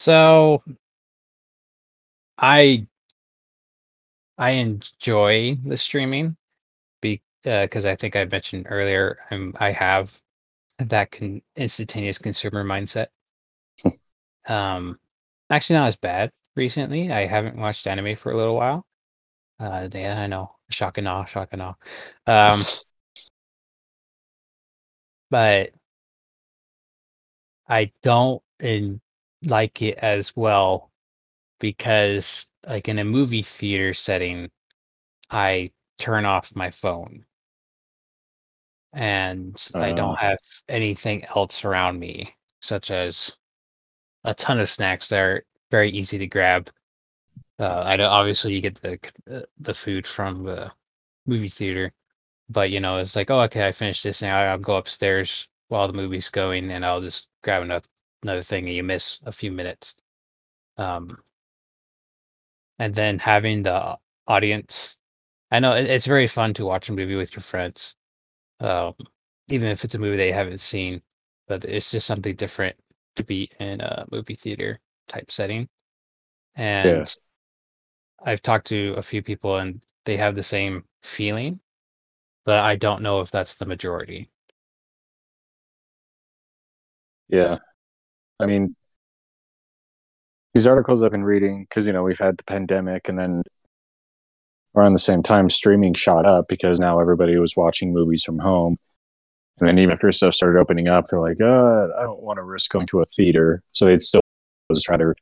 So 0.00 0.62
I 2.38 2.86
I 4.38 4.50
enjoy 4.52 5.56
the 5.56 5.76
streaming 5.76 6.36
because 7.00 7.86
I 7.86 7.96
think 7.96 8.16
I 8.16 8.24
mentioned 8.24 8.66
earlier 8.70 9.18
I'm 9.30 9.54
I 9.58 9.72
have 9.72 10.20
that 10.78 11.10
con- 11.10 11.42
instantaneous 11.56 12.18
consumer 12.18 12.64
mindset. 12.64 13.08
um, 14.46 14.98
actually 15.50 15.76
not 15.76 15.88
as 15.88 15.96
bad 15.96 16.30
recently. 16.56 17.10
I 17.12 17.26
haven't 17.26 17.56
watched 17.56 17.86
anime 17.86 18.16
for 18.16 18.32
a 18.32 18.36
little 18.36 18.56
while. 18.56 18.86
Uh, 19.60 19.88
yeah, 19.92 20.20
I 20.20 20.26
know, 20.26 20.54
shock 20.70 20.98
and 20.98 21.08
awe, 21.08 21.24
shock 21.24 21.48
and 21.52 21.62
awe. 21.62 21.74
Um, 22.26 22.58
but 25.30 25.72
I 27.68 27.92
don't 28.02 28.42
in, 28.58 29.00
like 29.44 29.80
it 29.80 29.96
as 29.98 30.34
well 30.36 30.90
because, 31.60 32.48
like 32.66 32.88
in 32.88 32.98
a 33.00 33.04
movie 33.04 33.42
theater 33.42 33.94
setting, 33.94 34.50
I 35.30 35.70
turn 35.98 36.26
off 36.26 36.56
my 36.56 36.70
phone 36.70 37.26
and 38.92 39.70
I 39.78 39.90
Uh. 39.90 39.92
don't 39.92 40.18
have 40.18 40.38
anything 40.68 41.24
else 41.36 41.64
around 41.64 41.98
me, 41.98 42.34
such 42.60 42.90
as 42.90 43.36
a 44.24 44.34
ton 44.34 44.60
of 44.60 44.70
snacks 44.70 45.08
that 45.10 45.20
are 45.20 45.46
very 45.70 45.90
easy 45.90 46.18
to 46.18 46.26
grab. 46.28 46.70
Uh, 47.58 47.82
I 47.84 47.96
know 47.96 48.08
obviously 48.08 48.54
you 48.54 48.60
get 48.60 48.76
the 48.76 48.98
uh, 49.30 49.42
the 49.58 49.74
food 49.74 50.06
from 50.06 50.44
the 50.44 50.72
movie 51.26 51.48
theater, 51.48 51.92
but 52.50 52.70
you 52.70 52.80
know 52.80 52.98
it's 52.98 53.16
like 53.16 53.30
oh 53.30 53.42
okay 53.42 53.66
I 53.68 53.72
finished 53.72 54.04
this 54.04 54.22
now 54.22 54.38
I'll 54.38 54.58
go 54.58 54.76
upstairs 54.76 55.48
while 55.68 55.86
the 55.88 55.94
movie's 55.94 56.30
going 56.30 56.70
and 56.70 56.84
I'll 56.86 57.00
just 57.02 57.30
grab 57.44 57.62
another 57.62 57.88
another 58.22 58.42
thing 58.42 58.66
and 58.66 58.74
you 58.76 58.82
miss 58.84 59.22
a 59.26 59.32
few 59.32 59.52
minutes. 59.52 59.96
Um, 60.78 61.18
and 62.78 62.94
then 62.94 63.18
having 63.18 63.62
the 63.62 63.98
audience, 64.26 64.96
I 65.50 65.60
know 65.60 65.74
it, 65.74 65.90
it's 65.90 66.06
very 66.06 66.26
fun 66.26 66.54
to 66.54 66.66
watch 66.66 66.88
a 66.88 66.92
movie 66.92 67.16
with 67.16 67.34
your 67.34 67.42
friends, 67.42 67.96
um, 68.60 68.94
even 69.48 69.70
if 69.70 69.84
it's 69.84 69.94
a 69.96 69.98
movie 69.98 70.16
they 70.16 70.32
haven't 70.32 70.60
seen, 70.60 71.02
but 71.48 71.64
it's 71.64 71.90
just 71.92 72.06
something 72.06 72.36
different 72.36 72.76
to 73.16 73.24
be 73.24 73.50
in 73.60 73.80
a 73.80 74.06
movie 74.12 74.34
theater 74.36 74.80
type 75.08 75.30
setting. 75.30 75.68
And 76.56 77.14
I've 78.24 78.42
talked 78.42 78.66
to 78.68 78.94
a 78.96 79.02
few 79.02 79.22
people 79.22 79.56
and 79.58 79.82
they 80.04 80.16
have 80.16 80.34
the 80.34 80.42
same 80.42 80.84
feeling, 81.02 81.60
but 82.44 82.60
I 82.60 82.76
don't 82.76 83.02
know 83.02 83.20
if 83.20 83.30
that's 83.30 83.54
the 83.54 83.66
majority. 83.66 84.30
Yeah. 87.28 87.58
I 88.40 88.46
mean, 88.46 88.74
these 90.54 90.66
articles 90.66 91.02
I've 91.02 91.10
been 91.10 91.24
reading, 91.24 91.64
because, 91.64 91.86
you 91.86 91.92
know, 91.92 92.02
we've 92.02 92.18
had 92.18 92.38
the 92.38 92.44
pandemic 92.44 93.08
and 93.08 93.18
then 93.18 93.42
around 94.74 94.94
the 94.94 94.98
same 94.98 95.22
time, 95.22 95.50
streaming 95.50 95.94
shot 95.94 96.26
up 96.26 96.46
because 96.48 96.80
now 96.80 97.00
everybody 97.00 97.36
was 97.36 97.56
watching 97.56 97.92
movies 97.92 98.24
from 98.24 98.38
home. 98.38 98.78
And 99.58 99.68
then 99.68 99.78
even 99.78 99.92
after 99.92 100.10
stuff 100.12 100.34
started 100.34 100.58
opening 100.58 100.88
up, 100.88 101.04
they're 101.06 101.20
like, 101.20 101.40
uh, 101.40 101.88
I 101.98 102.02
don't 102.02 102.22
want 102.22 102.38
to 102.38 102.42
risk 102.42 102.70
going 102.70 102.86
to 102.88 103.00
a 103.00 103.06
theater. 103.06 103.62
So 103.72 103.86
they'd 103.86 104.00
still 104.00 104.20
just 104.72 104.88
rather, 104.88 105.16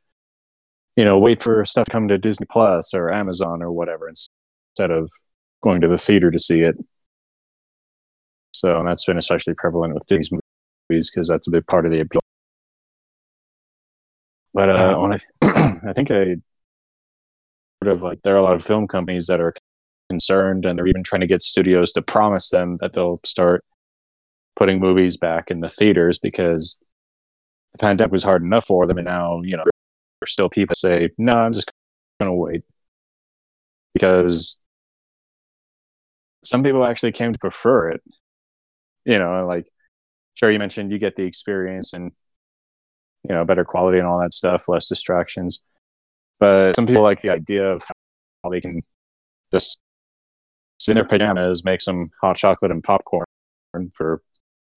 you 0.96 1.04
know, 1.04 1.18
wait 1.18 1.42
for 1.42 1.64
stuff 1.64 1.86
to 1.86 1.90
come 1.90 2.08
to 2.08 2.18
Disney 2.18 2.46
Plus 2.50 2.94
or 2.94 3.12
Amazon 3.12 3.62
or 3.62 3.70
whatever 3.70 4.08
instead 4.08 4.90
of 4.90 5.10
going 5.62 5.80
to 5.82 5.88
the 5.88 5.98
theater 5.98 6.30
to 6.30 6.38
see 6.38 6.60
it. 6.60 6.76
So 8.54 8.78
and 8.78 8.88
that's 8.88 9.04
been 9.04 9.18
especially 9.18 9.54
prevalent 9.54 9.94
with 9.94 10.06
these 10.08 10.30
movies 10.88 11.10
because 11.10 11.28
that's 11.28 11.46
a 11.46 11.50
big 11.50 11.66
part 11.66 11.84
of 11.84 11.92
the 11.92 12.00
appeal. 12.00 12.20
But 14.54 14.70
uh, 14.70 14.98
Um, 14.98 15.12
I, 15.12 15.80
I 15.88 15.92
think 15.92 16.10
I 16.10 16.36
sort 17.82 17.94
of 17.94 18.02
like 18.02 18.22
there 18.22 18.34
are 18.34 18.38
a 18.38 18.42
lot 18.42 18.54
of 18.54 18.64
film 18.64 18.88
companies 18.88 19.26
that 19.26 19.40
are 19.40 19.54
concerned, 20.08 20.64
and 20.64 20.78
they're 20.78 20.86
even 20.86 21.02
trying 21.02 21.20
to 21.20 21.26
get 21.26 21.42
studios 21.42 21.92
to 21.92 22.02
promise 22.02 22.48
them 22.48 22.78
that 22.80 22.94
they'll 22.94 23.20
start 23.24 23.62
putting 24.54 24.80
movies 24.80 25.18
back 25.18 25.50
in 25.50 25.60
the 25.60 25.68
theaters 25.68 26.18
because 26.18 26.78
the 27.72 27.78
pandemic 27.78 28.12
was 28.12 28.24
hard 28.24 28.42
enough 28.42 28.64
for 28.64 28.86
them, 28.86 28.96
and 28.96 29.06
now 29.06 29.42
you 29.42 29.58
know 29.58 29.64
there's 30.20 30.32
still 30.32 30.48
people 30.48 30.74
say, 30.74 31.10
"No, 31.18 31.36
I'm 31.36 31.52
just 31.52 31.70
going 32.20 32.30
to 32.30 32.34
wait," 32.36 32.64
because 33.94 34.58
some 36.44 36.62
people 36.62 36.84
actually 36.84 37.12
came 37.12 37.32
to 37.32 37.38
prefer 37.38 37.90
it. 37.90 38.02
You 39.04 39.18
know, 39.18 39.46
like 39.46 39.66
sure 40.34 40.50
you 40.50 40.58
mentioned 40.58 40.92
you 40.92 40.98
get 40.98 41.16
the 41.16 41.24
experience 41.24 41.92
and 41.92 42.12
you 43.28 43.34
know 43.34 43.44
better 43.44 43.64
quality 43.64 43.98
and 43.98 44.06
all 44.06 44.20
that 44.20 44.32
stuff, 44.32 44.68
less 44.68 44.88
distractions. 44.88 45.60
But 46.38 46.76
some 46.76 46.86
people 46.86 47.02
like 47.02 47.20
the 47.20 47.30
idea 47.30 47.64
of 47.72 47.82
how 48.44 48.50
they 48.50 48.60
can 48.60 48.82
just 49.52 49.80
sit 50.78 50.92
in 50.92 50.96
their 50.96 51.04
pajamas, 51.04 51.64
make 51.64 51.80
some 51.80 52.10
hot 52.20 52.36
chocolate 52.36 52.70
and 52.70 52.84
popcorn 52.84 53.26
for 53.94 54.22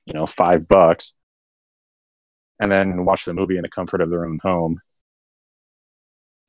you 0.06 0.14
know 0.14 0.26
five 0.26 0.68
bucks, 0.68 1.16
and 2.60 2.72
then 2.72 3.06
watch 3.06 3.26
the 3.26 3.34
movie 3.34 3.58
in 3.58 3.64
the 3.64 3.70
comfort 3.70 4.02
of 4.02 4.10
their 4.10 4.26
own 4.26 4.40
home 4.44 4.80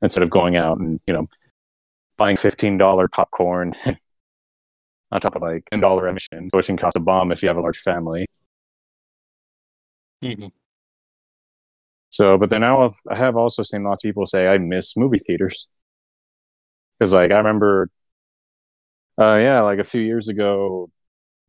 instead 0.03 0.23
of 0.23 0.31
going 0.31 0.57
out 0.57 0.79
and 0.79 1.01
you 1.07 1.15
know 1.15 1.29
buying 2.17 2.37
fifteen 2.37 2.79
dollar 2.79 3.09
popcorn 3.09 3.75
on 5.13 5.21
top 5.21 5.37
of 5.37 5.43
like 5.43 5.69
a 5.73 5.79
dollar 5.81 6.07
admission, 6.09 6.49
which 6.53 6.67
can 6.67 6.77
cost 6.77 6.97
a 6.97 7.01
bomb 7.01 7.33
if 7.33 7.43
you 7.43 7.49
have 7.49 7.57
a 7.57 7.61
large 7.61 7.79
family. 7.79 8.27
So, 12.11 12.37
but 12.39 12.51
then 12.51 12.61
now 12.63 12.85
I've, 12.87 12.97
I 13.09 13.17
have 13.17 13.37
also 13.37 13.63
seen 13.63 13.85
lots 13.85 14.05
of 14.05 14.09
people 14.09 14.27
say 14.27 14.49
I 14.49 14.59
miss 14.59 14.97
movie 14.97 15.19
theaters 15.19 15.69
because, 16.99 17.13
like, 17.13 17.31
I 17.33 17.39
remember, 17.39 17.89
uh, 19.19 19.39
yeah, 19.43 19.61
like 19.61 19.79
a 19.79 19.85
few 19.85 20.01
years 20.01 20.29
ago, 20.29 20.91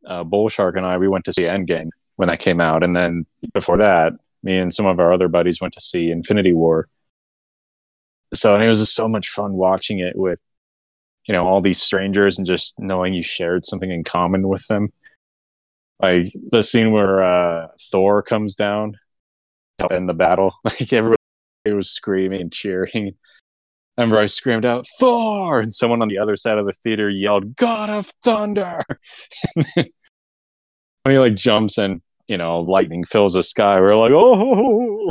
uh, 0.06 0.24
Bull 0.24 0.48
Shark 0.48 0.76
and 0.76 0.86
I 0.86 0.98
we 0.98 1.08
went 1.08 1.24
to 1.26 1.32
see 1.32 1.42
Endgame 1.44 1.88
when 2.16 2.28
that 2.28 2.40
came 2.40 2.60
out, 2.60 2.82
and 2.82 2.94
then 2.96 3.26
before 3.54 3.78
that, 3.78 4.12
me 4.42 4.58
and 4.58 4.74
some 4.74 4.86
of 4.86 5.00
our 5.00 5.12
other 5.12 5.28
buddies 5.28 5.60
went 5.60 5.74
to 5.74 5.80
see 5.80 6.10
Infinity 6.10 6.52
War. 6.52 6.88
So, 8.34 8.54
and 8.54 8.62
it 8.62 8.68
was 8.68 8.80
just 8.80 8.94
so 8.94 9.08
much 9.08 9.28
fun 9.28 9.52
watching 9.52 9.98
it 9.98 10.16
with, 10.16 10.38
you 11.26 11.32
know, 11.32 11.46
all 11.46 11.60
these 11.60 11.82
strangers 11.82 12.38
and 12.38 12.46
just 12.46 12.78
knowing 12.78 13.14
you 13.14 13.22
shared 13.22 13.64
something 13.66 13.90
in 13.90 14.04
common 14.04 14.48
with 14.48 14.66
them. 14.68 14.92
Like 16.00 16.32
the 16.50 16.62
scene 16.62 16.92
where 16.92 17.22
uh, 17.22 17.68
Thor 17.90 18.22
comes 18.22 18.54
down 18.54 18.96
in 19.90 20.06
the 20.06 20.14
battle. 20.14 20.54
Like 20.64 20.92
everybody 20.92 21.18
was 21.66 21.90
screaming 21.90 22.40
and 22.40 22.52
cheering. 22.52 23.12
Remember 23.96 24.18
I 24.18 24.26
screamed 24.26 24.64
out 24.64 24.86
Thor, 24.98 25.58
and 25.58 25.72
someone 25.72 26.02
on 26.02 26.08
the 26.08 26.18
other 26.18 26.36
side 26.36 26.58
of 26.58 26.66
the 26.66 26.72
theater 26.72 27.10
yelled 27.10 27.56
"God 27.56 27.90
of 27.90 28.10
Thunder!" 28.24 28.82
when 29.74 29.86
he 31.06 31.18
like 31.18 31.34
jumps 31.34 31.78
and 31.78 32.00
you 32.26 32.38
know 32.38 32.60
lightning 32.60 33.04
fills 33.04 33.34
the 33.34 33.42
sky, 33.42 33.78
we're 33.78 33.96
like, 33.96 34.12
"Oh!" 34.12 35.10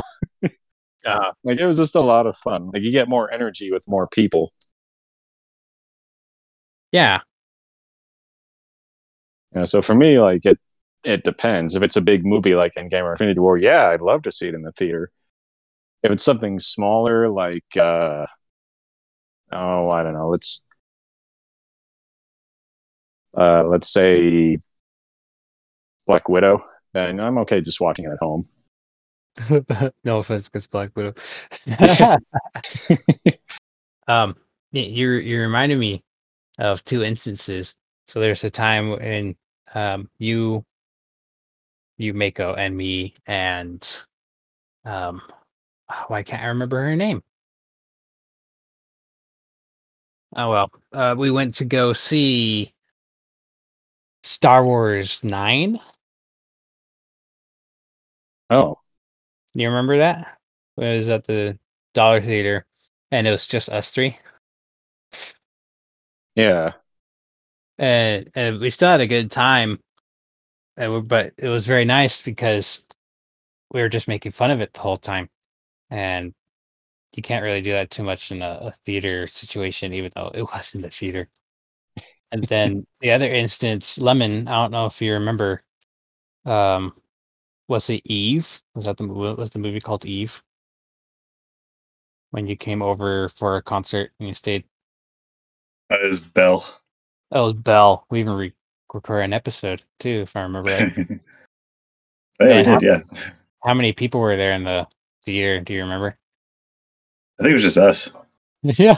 Uh, 1.04 1.32
Like 1.44 1.58
it 1.58 1.66
was 1.66 1.78
just 1.78 1.94
a 1.96 2.00
lot 2.00 2.26
of 2.26 2.36
fun. 2.36 2.70
Like 2.72 2.82
you 2.82 2.92
get 2.92 3.08
more 3.08 3.32
energy 3.32 3.70
with 3.72 3.88
more 3.88 4.06
people. 4.08 4.52
yeah, 6.92 7.20
You 9.54 9.60
know, 9.60 9.64
so 9.64 9.82
for 9.82 9.94
me, 9.94 10.18
like 10.18 10.44
it, 10.44 10.58
it 11.04 11.24
depends. 11.24 11.74
If 11.74 11.82
it's 11.82 11.96
a 11.96 12.00
big 12.00 12.24
movie 12.24 12.54
like 12.54 12.72
Endgame 12.78 13.04
or 13.04 13.12
Infinity 13.12 13.40
War, 13.40 13.56
yeah, 13.58 13.88
I'd 13.88 14.00
love 14.00 14.22
to 14.22 14.32
see 14.32 14.48
it 14.48 14.54
in 14.54 14.62
the 14.62 14.72
theater. 14.72 15.10
If 16.02 16.12
it's 16.12 16.24
something 16.24 16.60
smaller, 16.60 17.30
like 17.30 17.64
uh, 17.78 18.26
oh, 19.52 19.90
I 19.90 20.02
don't 20.02 20.14
know, 20.14 20.28
let's 20.28 20.62
uh, 23.36 23.64
let's 23.66 23.88
say 23.92 24.58
Black 26.06 26.28
Widow, 26.28 26.64
then 26.92 27.18
I'm 27.20 27.38
okay 27.38 27.60
just 27.60 27.80
watching 27.80 28.04
it 28.04 28.12
at 28.12 28.18
home. 28.20 28.48
no 30.04 30.18
offense, 30.18 30.48
because 30.48 30.66
Black 30.66 30.90
Widow. 30.96 31.14
um, 34.08 34.36
y- 34.72 34.80
you 34.80 35.10
you 35.12 35.40
reminded 35.40 35.78
me 35.78 36.02
of 36.58 36.84
two 36.84 37.04
instances. 37.04 37.76
So 38.08 38.20
there's 38.20 38.44
a 38.44 38.50
time 38.50 38.90
when 38.90 39.36
um 39.74 40.10
you 40.18 40.64
Yumeko 41.98 42.54
and 42.58 42.76
me 42.76 43.14
and 43.26 44.04
um 44.84 45.22
oh, 45.90 46.04
why 46.08 46.22
can't 46.22 46.42
I 46.42 46.48
remember 46.48 46.82
her 46.82 46.96
name? 46.96 47.22
Oh 50.36 50.50
well, 50.50 50.70
uh, 50.92 51.14
we 51.16 51.30
went 51.30 51.54
to 51.56 51.64
go 51.64 51.92
see 51.94 52.72
Star 54.24 54.64
Wars 54.64 55.22
Nine. 55.22 55.78
Oh, 58.50 58.81
You 59.54 59.68
remember 59.68 59.98
that? 59.98 60.38
It 60.78 60.96
was 60.96 61.10
at 61.10 61.24
the 61.24 61.58
Dollar 61.94 62.20
Theater, 62.20 62.66
and 63.10 63.26
it 63.26 63.30
was 63.30 63.46
just 63.46 63.68
us 63.68 63.90
three. 63.90 64.18
yeah. 66.34 66.72
and, 67.78 68.30
and 68.34 68.60
we 68.60 68.70
still 68.70 68.88
had 68.88 69.00
a 69.00 69.06
good 69.06 69.30
time 69.30 69.78
and 70.76 71.08
but 71.08 71.32
it 71.38 71.48
was 71.48 71.66
very 71.66 71.84
nice 71.84 72.22
because 72.22 72.84
we 73.72 73.80
were 73.80 73.88
just 73.88 74.08
making 74.08 74.32
fun 74.32 74.50
of 74.50 74.60
it 74.60 74.72
the 74.72 74.80
whole 74.80 74.96
time 74.96 75.28
and 75.90 76.32
you 77.14 77.22
can't 77.22 77.42
really 77.42 77.60
do 77.60 77.72
that 77.72 77.90
too 77.90 78.02
much 78.02 78.32
in 78.32 78.40
a, 78.42 78.58
a 78.62 78.72
theater 78.72 79.26
situation 79.26 79.92
even 79.92 80.10
though 80.14 80.30
it 80.34 80.42
was 80.54 80.74
in 80.74 80.82
the 80.82 80.90
theater 80.90 81.28
and 82.30 82.44
then 82.44 82.86
the 83.00 83.10
other 83.10 83.26
instance 83.26 83.98
lemon 84.00 84.48
i 84.48 84.52
don't 84.52 84.72
know 84.72 84.86
if 84.86 85.00
you 85.02 85.12
remember 85.12 85.62
um 86.46 86.94
was 87.68 87.88
it 87.90 88.02
eve 88.04 88.60
was 88.74 88.84
that 88.86 88.96
the 88.96 89.04
movie 89.04 89.34
was 89.40 89.50
the 89.50 89.58
movie 89.58 89.80
called 89.80 90.04
eve 90.04 90.42
when 92.30 92.46
you 92.46 92.56
came 92.56 92.82
over 92.82 93.28
for 93.28 93.56
a 93.56 93.62
concert 93.62 94.10
and 94.18 94.28
you 94.28 94.34
stayed 94.34 94.64
That 95.90 96.02
is 96.04 96.20
Bell. 96.20 96.64
oh 97.30 97.52
bell 97.52 98.06
we 98.10 98.20
even 98.20 98.32
re- 98.34 98.54
recorded 98.92 99.24
an 99.24 99.32
episode 99.32 99.82
too 99.98 100.20
if 100.22 100.36
i 100.36 100.42
remember 100.42 100.70
right 100.70 100.92
yeah, 100.98 102.46
Man, 102.46 102.64
how- 102.64 102.78
did, 102.78 102.82
yeah. 103.12 103.18
How 103.64 103.74
many 103.74 103.92
people 103.92 104.20
were 104.20 104.36
there 104.36 104.52
in 104.52 104.64
the 104.64 104.88
theater? 105.24 105.60
Do 105.60 105.72
you 105.74 105.82
remember? 105.82 106.18
I 107.38 107.42
think 107.44 107.50
it 107.50 107.54
was 107.54 107.62
just 107.62 107.78
us. 107.78 108.10
yeah, 108.62 108.72
Yeah, 108.74 108.96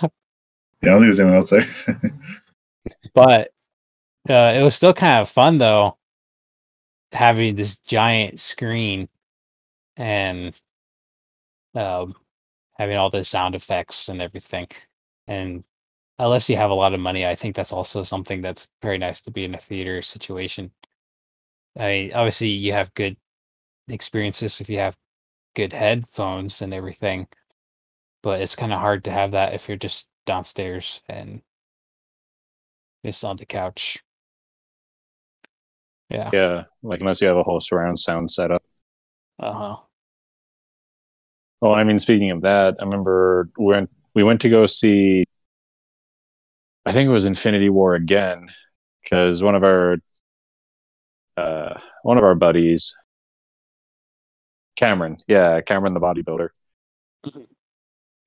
I 0.83 0.87
don't 0.87 1.01
think 1.03 1.15
there's 1.15 1.21
anyone 1.21 1.37
else 1.37 1.51
there. 1.51 1.69
but 3.15 3.51
uh, 4.31 4.55
it 4.59 4.63
was 4.63 4.75
still 4.75 4.95
kind 4.95 5.21
of 5.21 5.29
fun 5.29 5.59
though, 5.59 5.99
having 7.15 7.55
this 7.55 7.79
giant 7.79 8.41
screen 8.41 9.09
and 9.97 10.61
um, 11.75 12.15
having 12.79 12.97
all 12.97 13.11
the 13.11 13.25
sound 13.25 13.55
effects 13.55 14.09
and 14.09 14.21
everything. 14.21 14.67
And 15.27 15.65
unless 16.19 16.51
you 16.51 16.57
have 16.57 16.71
a 16.71 16.75
lot 16.75 16.95
of 16.95 17.01
money, 17.01 17.27
I 17.27 17.35
think 17.35 17.57
that's 17.57 17.73
also 17.73 18.03
something 18.03 18.43
that's 18.43 18.69
very 18.83 18.99
nice 18.99 19.23
to 19.23 19.31
be 19.31 19.45
in 19.45 19.55
a 19.55 19.59
theater 19.59 20.03
situation. 20.03 20.71
I 21.79 21.89
mean, 21.89 22.13
obviously, 22.15 22.49
you 22.49 22.73
have 22.73 22.95
good 22.95 23.17
experiences 23.89 24.61
if 24.61 24.69
you 24.69 24.79
have 24.79 24.97
good 25.55 25.73
headphones 25.73 26.63
and 26.63 26.75
everything, 26.75 27.27
but 28.23 28.41
it's 28.41 28.57
kind 28.57 28.73
of 28.73 28.81
hard 28.81 29.05
to 29.05 29.11
have 29.11 29.33
that 29.33 29.55
if 29.55 29.69
you're 29.69 29.77
just 29.77 30.09
downstairs 30.27 31.03
and 31.09 31.43
just 33.05 33.25
on 33.25 33.37
the 33.37 33.47
couch. 33.47 34.03
Yeah. 36.15 36.31
Yeah. 36.33 36.65
Like 36.83 37.01
unless 37.01 37.21
you 37.21 37.27
have 37.27 37.37
a 37.37 37.43
whole 37.43 37.61
surround 37.61 37.99
sound 37.99 38.31
setup. 38.31 38.63
Uh 39.39 39.53
huh. 39.53 39.77
Well, 41.61 41.75
I 41.75 41.83
mean, 41.85 41.99
speaking 41.99 42.31
of 42.31 42.43
that, 42.43 42.77
I 42.79 42.85
remember 42.85 43.49
when 43.57 43.89
we 44.15 44.23
went 44.23 44.41
to 44.43 44.49
go 44.49 44.67
see. 44.67 45.25
I 46.87 46.93
think 46.93 47.09
it 47.09 47.13
was 47.13 47.25
Infinity 47.25 47.71
War 47.71 47.95
again, 47.95 48.49
because 49.03 49.43
one 49.43 49.55
of 49.55 49.65
our 49.65 49.97
uh, 51.37 51.81
one 52.03 52.19
of 52.19 52.25
our 52.25 52.35
buddies, 52.35 52.95
Cameron, 54.77 55.17
yeah, 55.27 55.61
Cameron 55.63 55.95
the 55.95 56.01
bodybuilder, 56.01 56.51
Mhm. 57.27 57.47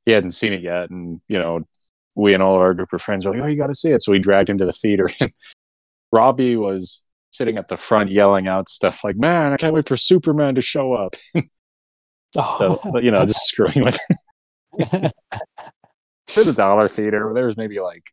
he 0.05 0.11
hadn't 0.11 0.31
seen 0.31 0.53
it 0.53 0.61
yet, 0.61 0.89
and 0.89 1.21
you 1.27 1.37
know, 1.39 1.67
we 2.15 2.33
and 2.33 2.41
all 2.41 2.55
of 2.55 2.61
our 2.61 2.73
group 2.73 2.91
of 2.93 3.01
friends 3.01 3.25
were 3.25 3.33
like, 3.33 3.43
"Oh, 3.43 3.47
you 3.47 3.57
got 3.57 3.67
to 3.67 3.75
see 3.75 3.91
it!" 3.91 4.01
So 4.01 4.11
we 4.11 4.19
dragged 4.19 4.49
him 4.49 4.57
to 4.57 4.65
the 4.65 4.73
theater. 4.73 5.09
And 5.19 5.31
Robbie 6.11 6.55
was 6.55 7.03
sitting 7.37 7.57
at 7.57 7.67
the 7.67 7.77
front 7.77 8.09
yelling 8.11 8.47
out 8.47 8.69
stuff 8.69 9.03
like, 9.03 9.15
"Man, 9.17 9.53
I 9.53 9.57
can't 9.57 9.73
wait 9.73 9.87
for 9.87 9.97
Superman 9.97 10.55
to 10.55 10.61
show 10.61 10.93
up!" 10.93 11.15
So, 12.33 12.79
you 13.01 13.11
know, 13.11 13.25
just 13.25 13.45
screwing 13.47 13.83
with 13.85 13.97
it. 14.77 15.13
There's 16.35 16.47
a 16.47 16.53
dollar 16.53 16.87
theater. 16.87 17.31
There 17.33 17.45
was 17.45 17.57
maybe 17.57 17.79
like 17.79 18.03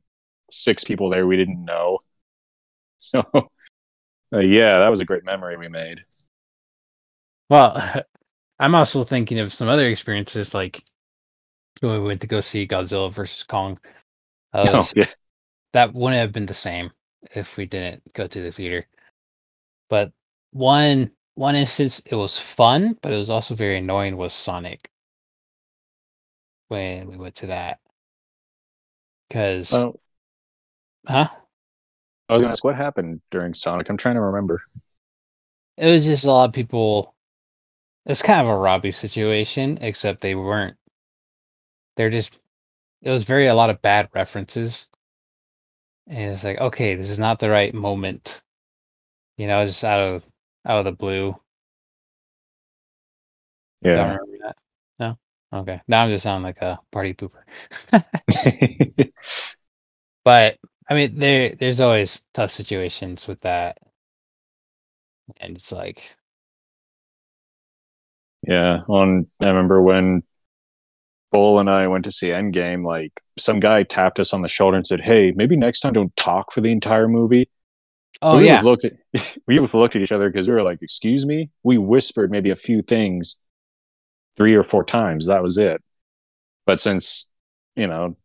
six 0.51 0.85
people 0.85 1.11
there 1.11 1.27
we 1.27 1.37
didn't 1.37 1.64
know. 1.64 1.99
So, 2.99 3.22
uh, 4.33 4.39
yeah, 4.39 4.79
that 4.79 4.89
was 4.89 5.01
a 5.01 5.05
great 5.05 5.25
memory 5.25 5.57
we 5.57 5.68
made. 5.68 6.05
Well, 7.51 8.03
I'm 8.59 8.75
also 8.75 9.05
thinking 9.05 9.39
of 9.41 9.53
some 9.53 9.68
other 9.68 9.89
experiences, 9.89 10.55
like 10.55 10.83
when 11.81 12.01
we 12.01 12.07
went 12.07 12.20
to 12.22 12.27
go 12.27 12.41
see 12.41 12.66
Godzilla 12.66 13.12
versus 13.12 13.43
Kong. 13.43 13.79
That, 14.53 14.68
Oh, 14.72 14.87
yeah. 14.97 15.07
that 15.72 15.95
wouldn't 15.95 16.20
have 16.20 16.33
been 16.33 16.47
the 16.47 16.55
same 16.55 16.93
if 17.35 17.57
we 17.57 17.66
didn't 17.66 18.03
go 18.14 18.27
to 18.27 18.41
the 18.41 18.53
theater. 18.53 18.87
But 19.89 20.12
one 20.53 21.11
one 21.35 21.57
instance, 21.57 22.01
it 22.07 22.14
was 22.16 22.39
fun, 22.39 22.99
but 23.03 23.12
it 23.12 23.16
was 23.16 23.30
also 23.30 23.55
very 23.55 23.78
annoying. 23.78 24.16
Was 24.16 24.32
Sonic 24.32 24.91
when 26.68 27.07
we 27.09 27.16
went 27.16 27.35
to 27.37 27.47
that? 27.47 27.80
Because, 29.28 29.72
Oh, 29.72 29.99
huh? 31.07 31.28
I 32.28 32.32
was 32.35 32.43
gonna 32.43 32.53
ask 32.53 32.64
what 32.64 32.76
happened 32.76 33.20
during 33.30 33.55
Sonic. 33.55 33.89
I'm 33.89 33.97
trying 33.97 34.14
to 34.14 34.20
remember. 34.22 34.62
it 35.76 35.91
was 35.91 36.05
just 36.07 36.24
a 36.24 36.30
lot 36.30 36.49
of 36.49 36.53
people. 36.55 37.14
It's 38.07 38.22
kind 38.22 38.41
of 38.41 38.49
a 38.49 38.57
Robbie 38.57 38.93
situation, 38.93 39.78
except 39.80 40.20
they 40.20 40.35
weren't. 40.35 40.76
They're 41.97 42.11
just. 42.11 42.41
It 43.03 43.11
was 43.11 43.24
very 43.24 43.47
a 43.47 43.55
lot 43.55 43.70
of 43.70 43.82
bad 43.82 44.09
references, 44.14 44.89
and 46.07 46.32
it's 46.32 46.45
like, 46.45 46.59
okay, 46.59 46.95
this 46.95 47.11
is 47.11 47.18
not 47.18 47.39
the 47.39 47.51
right 47.51 47.74
moment. 47.74 48.43
You 49.37 49.47
know, 49.47 49.64
just 49.64 49.85
out 49.85 50.01
of 50.01 50.24
out 50.66 50.78
of 50.80 50.85
the 50.87 50.93
blue. 50.93 51.30
Don't 51.30 51.41
Yeah. 53.82 54.18
remember 54.18 54.39
that. 54.47 54.57
No. 54.99 55.18
Okay. 55.61 55.80
Now 55.89 56.05
I'm 56.05 56.11
just 56.11 56.24
sounding 56.24 56.45
like 56.45 56.61
a 56.62 56.80
party 56.91 57.14
pooper. 57.14 57.43
But 60.24 60.59
I 60.89 60.95
mean, 60.95 61.16
there 61.16 61.51
there's 61.51 61.80
always 61.80 62.24
tough 62.35 62.51
situations 62.51 63.26
with 63.26 63.41
that, 63.41 63.78
and 65.39 65.57
it's 65.57 65.72
like, 65.72 66.16
yeah. 68.47 68.80
On 68.89 69.26
I 69.41 69.47
remember 69.47 69.82
when 69.82 70.22
Bull 71.32 71.59
and 71.59 71.68
I 71.68 71.87
went 71.89 72.05
to 72.05 72.12
see 72.12 72.28
Endgame. 72.28 72.85
Like 72.85 73.12
some 73.39 73.61
guy 73.61 73.82
tapped 73.82 74.20
us 74.20 74.32
on 74.32 74.43
the 74.43 74.49
shoulder 74.49 74.76
and 74.76 74.87
said, 74.87 75.01
"Hey, 75.03 75.32
maybe 75.32 75.57
next 75.57 75.80
time 75.80 75.93
don't 75.93 76.14
talk 76.16 76.53
for 76.53 76.61
the 76.61 76.72
entire 76.72 77.09
movie." 77.09 77.49
Oh 78.22 78.38
we 78.38 78.46
yeah, 78.46 78.62
looked 78.62 78.84
at 78.84 78.92
we 79.46 79.58
both 79.58 79.74
looked 79.74 79.96
at 79.96 80.02
each 80.02 80.12
other 80.12 80.30
because 80.30 80.48
we 80.48 80.54
were 80.54 80.62
like, 80.62 80.80
"Excuse 80.82 81.26
me." 81.26 81.50
We 81.62 81.78
whispered 81.78 82.30
maybe 82.30 82.50
a 82.50 82.56
few 82.56 82.82
things, 82.82 83.36
three 84.36 84.54
or 84.54 84.64
four 84.64 84.84
times. 84.84 85.26
That 85.26 85.42
was 85.42 85.58
it. 85.58 85.82
But 86.66 86.80
since 86.80 87.32
you 87.76 87.86
know, 87.86 88.16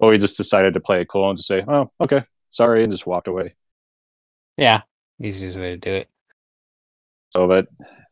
well, 0.00 0.10
we 0.12 0.18
just 0.18 0.36
decided 0.38 0.74
to 0.74 0.80
play 0.80 1.02
it 1.02 1.08
cool 1.08 1.28
and 1.30 1.36
to 1.38 1.42
say, 1.42 1.64
"Oh, 1.68 1.88
okay, 2.00 2.24
sorry," 2.50 2.82
and 2.84 2.92
just 2.92 3.06
walked 3.06 3.28
away. 3.28 3.56
yeah, 4.56 4.82
easiest 5.20 5.56
way 5.58 5.70
to 5.72 5.76
do 5.76 5.92
it. 5.94 6.08
So, 7.30 7.46
but 7.46 7.68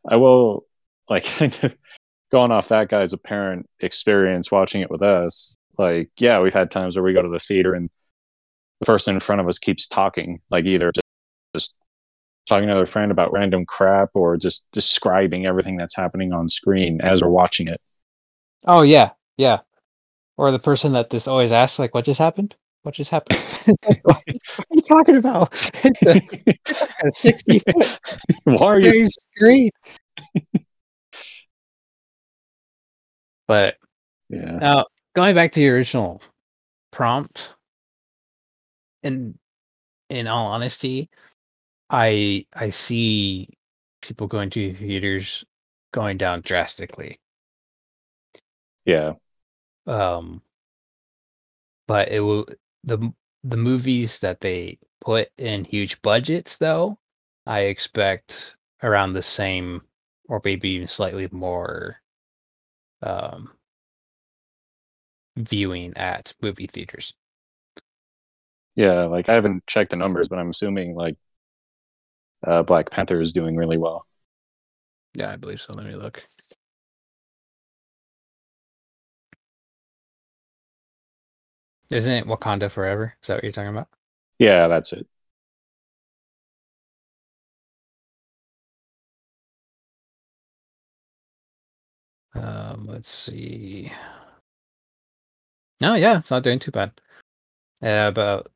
I 0.07 0.15
will 0.17 0.65
like 1.09 1.25
going 2.31 2.51
off 2.51 2.69
that 2.69 2.89
guy's 2.89 3.13
apparent 3.13 3.67
experience 3.79 4.51
watching 4.51 4.81
it 4.81 4.91
with 4.91 5.01
us. 5.01 5.57
Like, 5.77 6.09
yeah, 6.17 6.39
we've 6.41 6.53
had 6.53 6.71
times 6.71 6.95
where 6.95 7.03
we 7.03 7.13
go 7.13 7.21
to 7.21 7.29
the 7.29 7.39
theater 7.39 7.73
and 7.73 7.89
the 8.79 8.85
person 8.85 9.15
in 9.15 9.19
front 9.19 9.41
of 9.41 9.47
us 9.47 9.59
keeps 9.59 9.87
talking, 9.87 10.41
like 10.51 10.65
either 10.65 10.91
just, 10.91 11.05
just 11.55 11.77
talking 12.47 12.67
to 12.69 12.75
their 12.75 12.85
friend 12.85 13.11
about 13.11 13.31
random 13.33 13.65
crap 13.65 14.09
or 14.13 14.37
just 14.37 14.65
describing 14.71 15.45
everything 15.45 15.77
that's 15.77 15.95
happening 15.95 16.33
on 16.33 16.47
screen 16.47 17.01
as 17.01 17.21
we're 17.21 17.29
watching 17.29 17.67
it. 17.67 17.81
Oh 18.65 18.81
yeah, 18.81 19.11
yeah. 19.37 19.59
Or 20.37 20.51
the 20.51 20.59
person 20.59 20.93
that 20.93 21.09
just 21.09 21.27
always 21.27 21.51
asks, 21.51 21.79
like, 21.79 21.93
"What 21.93 22.05
just 22.05 22.19
happened? 22.19 22.55
What 22.83 22.93
just 22.95 23.11
happened?" 23.11 23.39
Like, 23.87 24.01
what 24.03 24.17
are 24.17 24.63
you 24.71 24.81
talking 24.81 25.17
about? 25.17 25.49
It's 25.83 26.03
a, 27.01 27.07
a 27.07 27.11
sixty 27.11 27.59
foot 27.59 27.99
Why 28.45 28.67
are 28.73 28.79
you? 28.79 29.07
screen. 29.07 29.69
but 33.47 33.77
Yeah, 34.29 34.57
now 34.57 34.85
going 35.15 35.35
back 35.35 35.51
to 35.53 35.61
your 35.61 35.75
original 35.75 36.21
prompt, 36.91 37.53
in 39.03 39.37
in 40.09 40.27
all 40.27 40.47
honesty, 40.47 41.09
I 41.89 42.45
I 42.55 42.69
see 42.71 43.49
people 44.01 44.27
going 44.27 44.49
to 44.51 44.73
theaters 44.73 45.45
going 45.93 46.17
down 46.17 46.41
drastically. 46.41 47.19
yeah, 48.85 49.13
um 49.87 50.41
but 51.87 52.09
it 52.09 52.19
will 52.21 52.45
the 52.83 53.13
the 53.43 53.57
movies 53.57 54.19
that 54.19 54.41
they 54.41 54.77
put 55.01 55.29
in 55.37 55.63
huge 55.63 56.01
budgets 56.01 56.57
though 56.57 56.97
i 57.45 57.61
expect 57.61 58.55
around 58.83 59.13
the 59.13 59.21
same 59.21 59.81
or 60.29 60.41
maybe 60.43 60.69
even 60.69 60.87
slightly 60.87 61.27
more 61.31 62.01
um, 63.01 63.51
viewing 65.37 65.93
at 65.95 66.33
movie 66.41 66.67
theaters. 66.67 67.13
Yeah, 68.77 69.05
like 69.05 69.27
I 69.27 69.33
haven't 69.33 69.65
checked 69.67 69.89
the 69.91 69.97
numbers, 69.97 70.29
but 70.29 70.39
I'm 70.39 70.51
assuming 70.51 70.95
like 70.95 71.17
uh, 72.45 72.63
Black 72.63 72.89
Panther 72.91 73.19
is 73.21 73.33
doing 73.33 73.57
really 73.57 73.77
well. 73.77 74.05
Yeah, 75.15 75.31
I 75.31 75.35
believe 75.35 75.59
so. 75.59 75.73
Let 75.75 75.85
me 75.87 75.95
look. 75.95 76.23
Isn't 81.89 82.13
it 82.13 82.25
Wakanda 82.25 82.71
Forever? 82.71 83.17
Is 83.21 83.27
that 83.27 83.35
what 83.35 83.43
you're 83.43 83.51
talking 83.51 83.69
about? 83.71 83.89
Yeah, 84.39 84.67
that's 84.67 84.93
it. 84.93 85.07
Um, 92.35 92.85
let's 92.87 93.09
see. 93.09 93.91
No, 95.81 95.95
yeah, 95.95 96.17
it's 96.19 96.31
not 96.31 96.43
doing 96.43 96.59
too 96.59 96.71
bad. 96.71 96.91
Uh, 97.83 98.07
about 98.09 98.51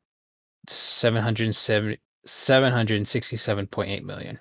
770 0.68 1.98
767.8 2.26 4.02
million. 4.04 4.38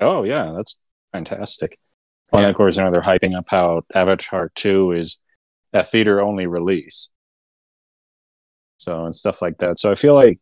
Oh 0.00 0.22
yeah, 0.22 0.52
that's 0.56 0.78
fantastic. 1.12 1.78
Well, 2.32 2.40
and 2.40 2.46
Yeah. 2.46 2.50
of 2.50 2.56
course, 2.56 2.76
now 2.76 2.90
they're 2.90 3.02
hyping 3.02 3.36
up 3.36 3.44
how 3.48 3.82
Avatar 3.94 4.50
Two 4.54 4.92
is 4.92 5.20
a 5.72 5.84
theater 5.84 6.20
only 6.22 6.46
release. 6.46 7.10
So 8.78 9.04
and 9.04 9.14
stuff 9.14 9.42
like 9.42 9.58
that. 9.58 9.78
So 9.78 9.90
I 9.90 9.94
feel 9.94 10.14
like 10.14 10.38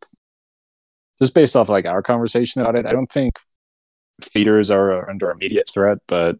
just 1.20 1.34
based 1.34 1.56
off 1.56 1.68
like 1.68 1.86
our 1.86 2.02
conversation 2.02 2.62
about 2.62 2.76
it, 2.76 2.86
I 2.86 2.92
don't 2.92 3.10
think 3.10 3.34
theaters 4.20 4.70
are 4.70 5.08
under 5.10 5.30
immediate 5.30 5.68
threat, 5.72 5.98
but 6.08 6.36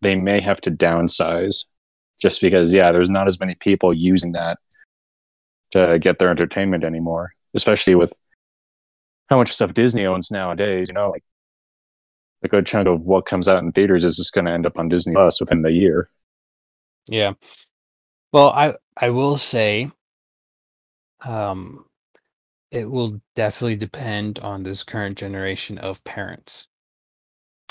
they 0.00 0.14
may 0.14 0.40
have 0.40 0.60
to 0.62 0.70
downsize 0.70 1.64
just 2.20 2.40
because 2.40 2.72
yeah, 2.72 2.92
there's 2.92 3.10
not 3.10 3.26
as 3.26 3.40
many 3.40 3.54
people 3.54 3.92
using 3.92 4.32
that 4.32 4.58
to 5.72 5.98
get 5.98 6.18
their 6.18 6.30
entertainment 6.30 6.82
anymore, 6.84 7.32
especially 7.58 7.94
with 7.94 8.12
how 9.28 9.36
much 9.36 9.50
stuff 9.50 9.74
Disney 9.74 10.06
owns 10.06 10.30
nowadays. 10.30 10.88
You 10.88 10.94
know, 10.94 11.10
like 11.10 11.24
a 12.42 12.48
good 12.48 12.66
chunk 12.66 12.88
of 12.88 13.06
what 13.06 13.26
comes 13.26 13.48
out 13.48 13.62
in 13.62 13.72
theaters 13.72 14.04
is 14.04 14.16
just 14.16 14.32
going 14.32 14.46
to 14.46 14.52
end 14.52 14.66
up 14.66 14.78
on 14.78 14.88
Disney 14.88 15.14
Plus 15.14 15.40
within 15.40 15.62
the 15.62 15.72
year. 15.72 16.08
Yeah. 17.10 17.34
Well, 18.32 18.50
I 18.50 18.76
I 18.96 19.10
will 19.10 19.36
say 19.38 19.90
um 21.24 21.86
it 22.70 22.90
will 22.90 23.20
definitely 23.36 23.76
depend 23.76 24.38
on 24.40 24.62
this 24.64 24.84
current 24.84 25.18
generation 25.18 25.78
of 25.78 26.04
parents 26.04 26.68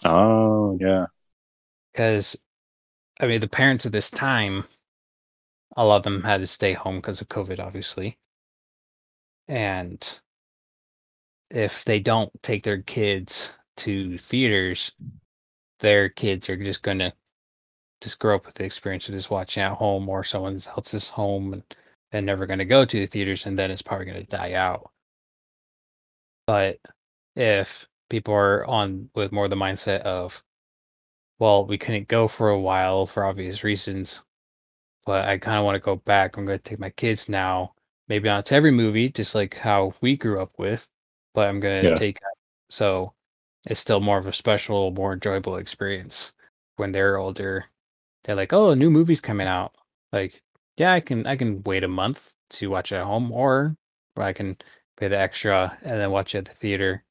Oh 0.06 0.78
yeah, 0.80 1.08
cuz 1.94 2.42
I 3.20 3.28
mean 3.28 3.42
the 3.42 3.50
parents 3.50 3.86
of 3.86 3.92
this 3.92 4.12
time 4.12 4.66
a 5.78 5.86
lot 5.86 5.96
of 5.96 6.04
them 6.04 6.24
had 6.24 6.42
to 6.42 6.46
stay 6.46 6.74
home 6.74 6.98
because 6.98 7.22
of 7.22 7.30
COVID 7.30 7.60
obviously. 7.60 8.18
And 9.48 10.20
if 11.52 11.86
they 11.86 12.00
don't 12.00 12.32
take 12.44 12.64
their 12.64 12.82
kids 12.82 13.54
to 13.78 14.18
theaters, 14.18 14.94
their 15.80 16.10
kids 16.10 16.50
are 16.50 16.58
just 16.58 16.84
going 16.84 17.00
to 17.00 17.14
just 18.02 18.20
grow 18.20 18.36
up 18.36 18.46
with 18.46 18.56
the 18.56 18.66
experience 18.66 19.08
of 19.10 19.16
just 19.16 19.32
watching 19.32 19.64
at 19.64 19.74
home 19.74 20.08
or 20.10 20.24
someone 20.24 20.60
else's 20.76 21.10
home 21.10 21.54
and 21.54 21.64
they're 22.12 22.22
never 22.22 22.46
going 22.46 22.60
to 22.60 22.66
go 22.66 22.86
to 22.86 23.00
the 23.00 23.06
theaters 23.06 23.46
and 23.46 23.58
then 23.58 23.72
it's 23.72 23.82
probably 23.82 24.06
going 24.06 24.22
to 24.22 24.28
die 24.28 24.54
out. 24.54 24.92
But 26.46 26.80
if 27.36 27.88
people 28.10 28.34
are 28.34 28.66
on 28.66 29.10
with 29.16 29.32
more 29.32 29.48
the 29.48 29.56
mindset 29.56 30.00
of 30.02 30.44
well 31.40 31.66
we 31.66 31.78
couldn't 31.78 32.08
go 32.08 32.28
for 32.28 32.50
a 32.50 32.60
while 32.60 33.06
for 33.06 33.26
obvious 33.26 33.64
reasons 33.64 34.24
but 35.06 35.26
i 35.26 35.38
kind 35.38 35.58
of 35.58 35.66
want 35.66 35.76
to 35.76 35.80
go 35.80 35.96
back 35.98 36.38
i'm 36.38 36.46
going 36.46 36.58
to 36.58 36.64
take 36.64 36.80
my 36.80 36.90
kids 36.92 37.30
now 37.30 37.74
maybe 38.10 38.28
not 38.30 38.46
to 38.46 38.56
every 38.56 38.72
movie 38.72 39.10
just 39.10 39.36
like 39.36 39.56
how 39.56 39.94
we 40.02 40.16
grew 40.18 40.42
up 40.42 40.52
with 40.58 40.90
but 41.34 41.48
i'm 41.48 41.60
going 41.60 41.84
to 41.86 41.90
Yeah. 41.90 41.96
take 41.96 42.20
so 42.70 43.14
it's 43.68 43.80
still 43.80 44.00
more 44.02 44.18
of 44.18 44.28
a 44.28 44.34
special 44.34 44.92
more 44.92 45.14
enjoyable 45.14 45.58
experience 45.58 46.34
when 46.78 46.92
they're 46.92 47.18
older. 47.18 47.66
They're 48.24 48.36
like 48.36 48.54
oh 48.54 48.72
a 48.72 48.76
new 48.76 48.90
movie's 48.90 49.22
coming 49.22 49.48
out. 49.48 49.76
Like 50.14 50.42
yeah 50.78 50.94
i 50.94 51.00
can 51.00 51.26
i 51.28 51.36
can 51.36 51.64
wait 51.64 51.84
a 51.84 51.88
month 51.88 52.34
to 52.52 52.70
watch 52.70 52.92
it 52.92 52.98
at 52.98 53.06
home 53.06 53.32
or 53.32 53.76
i 54.18 54.32
can 54.34 54.58
pay 54.98 55.08
the 55.08 55.20
extra 55.20 55.78
and 55.82 56.00
then 56.00 56.12
watch 56.12 56.36
it 56.36 56.40
at 56.40 56.46
the 56.46 56.52
theater 56.52 57.04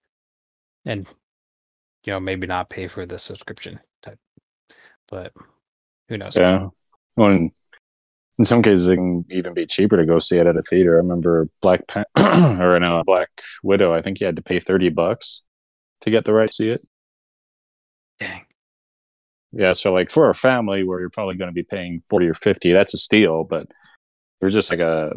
and 0.85 1.07
you 2.05 2.13
know 2.13 2.21
maybe 2.21 2.47
not 2.47 2.71
pay 2.71 2.87
for 2.87 3.05
the 3.07 3.19
subscription 3.19 3.79
type. 4.03 4.19
But 5.09 5.33
who 6.09 6.19
knows? 6.19 6.37
Yeah. 6.37 6.69
Well, 7.17 7.49
in 8.39 8.45
some 8.45 8.62
cases, 8.62 8.89
it 8.89 8.97
can 8.97 9.24
even 9.30 9.55
be 9.55 9.66
cheaper 9.66 9.97
to 9.97 10.05
go 10.05 10.18
see 10.18 10.39
it 10.39 10.47
at 10.47 10.57
a 10.57 10.62
theater. 10.62 10.95
I 10.95 10.99
remember 10.99 11.49
Black 11.62 11.87
Pan- 11.89 12.05
or 12.61 12.78
no, 12.78 13.03
Black 13.05 13.30
Widow. 13.62 13.95
I 13.95 14.03
think 14.03 14.20
you 14.20 14.26
had 14.26 14.37
to 14.37 14.43
pay 14.43 14.61
thirty 14.61 14.91
bucks 14.91 15.43
to 16.03 16.11
get 16.11 16.24
the 16.24 16.34
right 16.34 16.49
to 16.49 16.53
see 16.53 16.68
it. 16.68 16.80
dang 18.18 18.45
Yeah, 19.53 19.72
so 19.72 19.93
like 19.93 20.11
for 20.11 20.28
a 20.30 20.34
family 20.34 20.84
where 20.84 21.01
you're 21.01 21.11
probably 21.11 21.37
going 21.37 21.49
to 21.49 21.55
be 21.55 21.62
paying 21.62 22.03
40 22.11 22.26
or 22.28 22.34
50, 22.34 22.72
that's 22.72 22.95
a 22.95 22.99
steal, 22.99 23.45
but 23.49 23.66
you're 24.41 24.51
just 24.51 24.70
like 24.70 24.80
a 24.80 25.12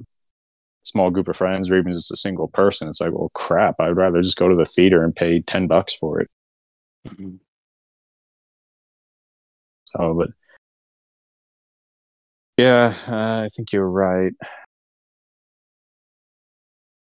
small 0.84 1.11
group 1.11 1.28
of 1.28 1.38
friends 1.38 1.70
or 1.70 1.78
even 1.78 1.93
just 1.93 2.11
a 2.11 2.17
single 2.17 2.47
person, 2.47 2.88
it's 2.88 3.01
like, 3.01 3.11
well, 3.11 3.30
crap, 3.34 3.76
I'd 3.80 3.95
rather 3.97 4.22
just 4.22 4.38
go 4.38 4.47
to 4.47 4.55
the 4.55 4.65
theater 4.65 5.03
and 5.03 5.15
pay 5.15 5.41
10 5.41 5.67
bucks 5.67 5.93
for 5.95 6.22
it. 6.22 6.32
Mm-hmm. 7.07 7.36
So, 9.86 10.13
but 10.13 10.30
yeah, 12.60 12.93
uh, 13.07 13.45
I 13.45 13.49
think 13.55 13.72
you're 13.72 13.89
right. 13.89 14.34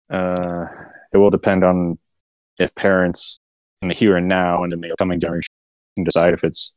Uh, 0.10 0.66
it 1.14 1.18
will 1.18 1.30
depend 1.30 1.64
on 1.64 1.98
if 2.60 2.74
parents 2.76 3.38
in 3.82 3.88
the 3.90 3.94
here 3.94 4.16
and 4.16 4.28
now 4.28 4.64
and 4.64 4.74
in 4.74 4.82
the 4.82 4.96
coming 4.98 5.20
generation 5.20 5.50
can 5.96 6.04
decide 6.04 6.34
if 6.34 6.44
it's 6.44 6.74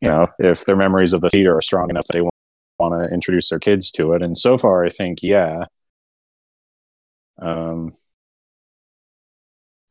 you 0.00 0.08
know, 0.08 0.26
if 0.38 0.64
their 0.64 0.76
memories 0.76 1.12
of 1.12 1.20
the 1.20 1.30
theater 1.30 1.56
are 1.56 1.62
strong 1.62 1.90
enough 1.90 2.06
that 2.06 2.12
they 2.12 2.28
want 2.78 3.00
to 3.00 3.12
introduce 3.12 3.48
their 3.48 3.58
kids 3.58 3.90
to 3.92 4.12
it. 4.12 4.22
And 4.22 4.36
so 4.36 4.58
far, 4.58 4.84
I 4.84 4.90
think, 4.90 5.22
yeah. 5.22 5.64
Um, 7.40 7.92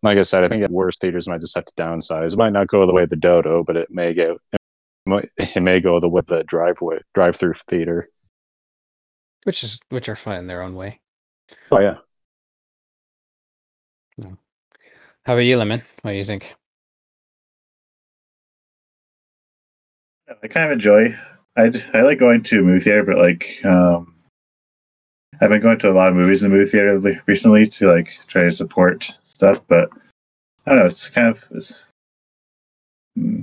like 0.04 0.18
I 0.18 0.22
said, 0.22 0.44
I 0.44 0.48
think 0.48 0.64
at 0.64 0.72
worst, 0.72 1.02
theaters 1.02 1.28
might 1.28 1.42
just 1.42 1.56
have 1.56 1.66
to 1.66 1.74
downsize. 1.74 2.34
It 2.34 2.38
might 2.38 2.54
not 2.54 2.68
go 2.68 2.86
the 2.86 2.94
way 2.94 3.04
of 3.04 3.10
the 3.10 3.16
Dodo, 3.16 3.64
but 3.64 3.76
it 3.76 3.90
may 3.90 4.14
go. 4.14 4.38
It 5.06 5.10
might- 5.10 5.30
it 5.56 5.62
may 5.62 5.80
go 5.80 6.00
the 6.00 6.10
way 6.10 6.20
of 6.20 6.26
the 6.28 6.44
driveway 6.44 7.00
drive-through 7.14 7.56
theater. 7.68 8.10
which 9.44 9.64
is 9.64 9.80
which 9.90 10.10
are 10.10 10.16
fun 10.16 10.38
in 10.38 10.48
their 10.48 10.62
own 10.64 10.76
way 10.76 11.00
Oh 11.72 11.80
yeah, 11.80 11.98
how 15.26 15.34
about 15.34 15.40
you 15.40 15.58
lemon 15.58 15.82
what 16.02 16.12
do 16.12 16.18
you 16.18 16.26
think 16.26 16.56
I 20.44 20.48
kind 20.48 20.66
of 20.66 20.72
enjoy. 20.72 21.16
I 21.56 21.72
I 21.94 22.02
like 22.02 22.18
going 22.20 22.42
to 22.44 22.60
a 22.60 22.64
movie 22.64 22.84
theater, 22.84 23.04
but 23.04 23.18
like 23.18 23.64
um, 23.64 24.16
I've 25.40 25.50
been 25.50 25.62
going 25.62 25.78
to 25.80 25.92
a 25.92 25.94
lot 25.94 26.10
of 26.10 26.16
movies 26.16 26.42
in 26.44 26.50
the 26.50 26.58
movie 26.58 26.70
theater 26.70 27.00
recently 27.28 27.68
to 27.68 27.88
like 27.92 28.10
try 28.28 28.44
to 28.44 28.52
support 28.52 29.04
stuff. 29.24 29.62
But 29.68 29.90
I 30.66 30.72
don't 30.72 30.80
know. 30.80 30.86
It's 30.88 31.10
kind 31.10 31.28
of 31.30 31.44
it's. 31.52 31.88
hmm. 33.16 33.42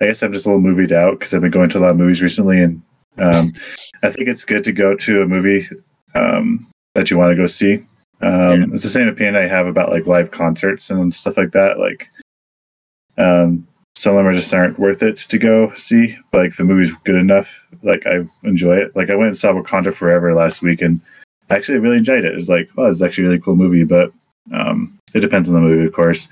I 0.00 0.06
guess 0.06 0.22
I'm 0.22 0.32
just 0.32 0.46
a 0.46 0.48
little 0.48 0.62
movied 0.62 0.92
out 0.92 1.18
because 1.18 1.34
I've 1.34 1.42
been 1.42 1.50
going 1.50 1.70
to 1.70 1.78
a 1.78 1.80
lot 1.80 1.90
of 1.90 1.96
movies 1.96 2.22
recently, 2.22 2.62
and 2.62 2.82
um, 3.18 3.52
I 4.02 4.10
think 4.10 4.28
it's 4.28 4.44
good 4.44 4.64
to 4.64 4.72
go 4.72 4.96
to 4.96 5.22
a 5.22 5.26
movie 5.26 5.66
um, 6.14 6.66
that 6.94 7.10
you 7.10 7.18
want 7.18 7.32
to 7.32 7.36
go 7.36 7.46
see. 7.46 7.86
Um, 8.22 8.72
It's 8.74 8.82
the 8.82 8.90
same 8.90 9.08
opinion 9.08 9.36
I 9.36 9.46
have 9.46 9.66
about 9.66 9.90
like 9.90 10.06
live 10.06 10.30
concerts 10.30 10.90
and 10.90 11.14
stuff 11.14 11.36
like 11.36 11.52
that. 11.52 11.78
Like, 11.78 12.10
um, 13.18 13.66
some 13.94 14.12
of 14.12 14.18
them 14.18 14.26
are 14.26 14.32
just 14.32 14.52
aren't 14.54 14.78
worth 14.78 15.02
it 15.02 15.18
to 15.18 15.38
go 15.38 15.72
see. 15.74 16.16
But, 16.30 16.38
like 16.38 16.56
the 16.56 16.64
movie's 16.64 16.92
good 17.04 17.16
enough. 17.16 17.66
Like 17.82 18.06
I 18.06 18.26
enjoy 18.44 18.76
it. 18.76 18.94
Like 18.96 19.10
I 19.10 19.14
went 19.14 19.28
and 19.28 19.38
saw 19.38 19.52
Wakanda 19.52 19.92
Forever 19.92 20.34
last 20.34 20.62
week, 20.62 20.80
and 20.80 21.00
I 21.50 21.56
actually 21.56 21.78
really 21.78 21.98
enjoyed 21.98 22.24
it. 22.24 22.32
It 22.32 22.36
was 22.36 22.48
like, 22.48 22.70
oh, 22.78 22.86
it's 22.86 23.02
actually 23.02 23.24
a 23.24 23.28
really 23.28 23.40
cool 23.40 23.56
movie. 23.56 23.84
But 23.84 24.12
um, 24.52 24.98
it 25.14 25.20
depends 25.20 25.48
on 25.48 25.54
the 25.54 25.60
movie, 25.60 25.86
of 25.86 25.92
course. 25.92 26.28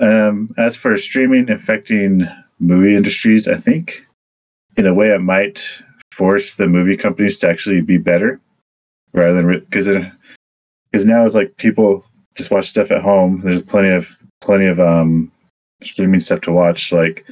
Um, 0.00 0.54
as 0.58 0.74
for 0.74 0.96
streaming 0.96 1.50
affecting 1.50 2.26
movie 2.58 2.96
industries, 2.96 3.48
I 3.48 3.56
think 3.56 4.06
in 4.76 4.86
a 4.86 4.94
way 4.94 5.10
it 5.10 5.20
might 5.20 5.62
force 6.12 6.54
the 6.54 6.66
movie 6.66 6.96
companies 6.96 7.38
to 7.38 7.48
actually 7.48 7.80
be 7.80 7.98
better 7.98 8.40
rather 9.12 9.42
than 9.42 9.60
because 9.60 9.88
because 10.90 11.06
now 11.06 11.24
it's 11.24 11.34
like 11.34 11.56
people 11.56 12.04
just 12.36 12.50
watch 12.50 12.66
stuff 12.66 12.90
at 12.90 13.02
home. 13.02 13.40
There's 13.42 13.62
plenty 13.62 13.90
of 13.90 14.16
plenty 14.40 14.66
of 14.66 14.80
um 14.80 15.30
streaming 15.82 16.20
stuff 16.20 16.40
to 16.42 16.52
watch. 16.52 16.92
Like 16.92 17.26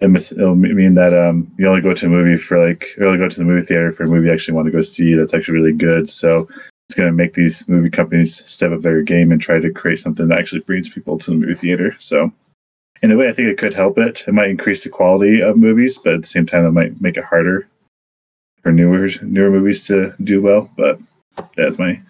it 0.00 0.08
mis- 0.08 0.32
it'll 0.32 0.54
mean 0.54 0.94
that 0.94 1.14
um 1.14 1.50
you 1.58 1.66
only 1.66 1.82
go 1.82 1.94
to 1.94 2.06
a 2.06 2.10
movie 2.10 2.36
for 2.36 2.58
like 2.58 2.86
or 2.98 3.06
only 3.06 3.18
go 3.18 3.28
to 3.28 3.38
the 3.38 3.44
movie 3.44 3.64
theater 3.64 3.92
for 3.92 4.04
a 4.04 4.08
movie 4.08 4.28
you 4.28 4.32
actually 4.32 4.54
want 4.54 4.66
to 4.66 4.72
go 4.72 4.80
see 4.82 5.14
that's 5.14 5.34
actually 5.34 5.58
really 5.58 5.72
good. 5.72 6.08
So 6.10 6.48
it's 6.88 6.94
going 6.94 7.08
to 7.08 7.12
make 7.12 7.34
these 7.34 7.66
movie 7.68 7.90
companies 7.90 8.44
step 8.46 8.70
up 8.70 8.80
their 8.80 9.02
game 9.02 9.32
and 9.32 9.40
try 9.40 9.58
to 9.58 9.72
create 9.72 9.98
something 9.98 10.28
that 10.28 10.38
actually 10.38 10.60
brings 10.60 10.88
people 10.88 11.18
to 11.18 11.30
the 11.32 11.36
movie 11.36 11.54
theater. 11.54 11.96
So, 11.98 12.32
in 13.06 13.12
a 13.12 13.16
way, 13.16 13.28
I 13.28 13.32
think 13.32 13.46
it 13.46 13.56
could 13.56 13.72
help 13.72 13.98
it. 13.98 14.24
It 14.26 14.34
might 14.34 14.50
increase 14.50 14.82
the 14.82 14.90
quality 14.90 15.40
of 15.40 15.56
movies, 15.56 15.96
but 15.96 16.14
at 16.14 16.22
the 16.22 16.26
same 16.26 16.44
time, 16.44 16.66
it 16.66 16.72
might 16.72 17.00
make 17.00 17.16
it 17.16 17.22
harder 17.22 17.68
for 18.64 18.72
newer 18.72 19.08
newer 19.22 19.48
movies 19.48 19.86
to 19.86 20.12
do 20.24 20.42
well. 20.42 20.68
But 20.76 20.98
that's 21.56 21.78
my 21.78 22.00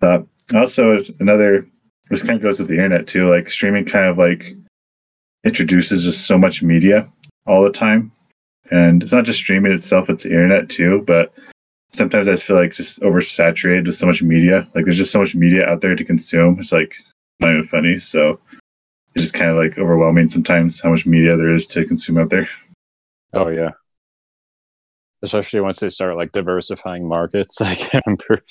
thought. 0.00 0.26
Also, 0.52 0.98
another 1.20 1.64
this 2.08 2.24
kind 2.24 2.34
of 2.34 2.42
goes 2.42 2.58
with 2.58 2.66
the 2.66 2.74
internet 2.74 3.06
too. 3.06 3.28
Like 3.28 3.48
streaming, 3.48 3.84
kind 3.84 4.06
of 4.06 4.18
like 4.18 4.56
introduces 5.44 6.02
just 6.02 6.26
so 6.26 6.36
much 6.36 6.60
media 6.60 7.08
all 7.46 7.62
the 7.62 7.70
time, 7.70 8.10
and 8.72 9.04
it's 9.04 9.12
not 9.12 9.24
just 9.24 9.38
streaming 9.38 9.70
itself; 9.70 10.10
it's 10.10 10.24
the 10.24 10.30
internet 10.30 10.68
too. 10.68 11.04
But 11.06 11.32
sometimes 11.92 12.26
I 12.26 12.34
feel 12.34 12.56
like 12.56 12.72
just 12.72 13.00
oversaturated 13.02 13.86
with 13.86 13.94
so 13.94 14.08
much 14.08 14.24
media. 14.24 14.66
Like 14.74 14.86
there's 14.86 14.98
just 14.98 15.12
so 15.12 15.20
much 15.20 15.36
media 15.36 15.68
out 15.68 15.82
there 15.82 15.94
to 15.94 16.04
consume. 16.04 16.58
It's 16.58 16.72
like 16.72 16.96
not 17.38 17.52
even 17.52 17.62
funny. 17.62 18.00
So 18.00 18.40
it's 19.14 19.24
just 19.24 19.34
kind 19.34 19.50
of 19.50 19.56
like 19.56 19.78
overwhelming 19.78 20.28
sometimes 20.28 20.80
how 20.80 20.90
much 20.90 21.06
media 21.06 21.36
there 21.36 21.52
is 21.52 21.66
to 21.68 21.84
consume 21.84 22.18
out 22.18 22.30
there. 22.30 22.48
Oh 23.32 23.48
yeah. 23.48 23.70
Especially 25.22 25.60
once 25.60 25.80
they 25.80 25.90
start 25.90 26.16
like 26.16 26.32
diversifying 26.32 27.08
markets. 27.08 27.60
I 27.60 27.74
can 27.74 28.00
remember 28.06 28.44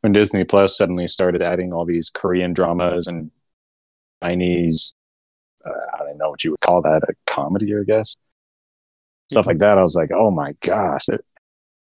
when 0.00 0.12
Disney 0.12 0.44
Plus 0.44 0.76
suddenly 0.76 1.06
started 1.06 1.42
adding 1.42 1.72
all 1.72 1.84
these 1.84 2.10
Korean 2.10 2.52
dramas 2.52 3.06
and 3.06 3.30
Chinese, 4.22 4.94
uh, 5.64 5.70
I 5.94 5.98
don't 5.98 6.18
know 6.18 6.28
what 6.28 6.44
you 6.44 6.50
would 6.50 6.60
call 6.60 6.82
that, 6.82 7.02
a 7.08 7.14
comedy, 7.26 7.74
I 7.74 7.84
guess. 7.84 8.16
Stuff 9.30 9.46
like 9.46 9.58
that. 9.58 9.78
I 9.78 9.82
was 9.82 9.94
like, 9.94 10.10
oh 10.12 10.30
my 10.30 10.52
gosh. 10.60 11.04
It, 11.08 11.24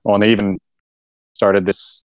well, 0.02 0.14
and 0.14 0.22
they 0.22 0.32
even 0.32 0.58
started 1.34 1.66
this, 1.66 2.02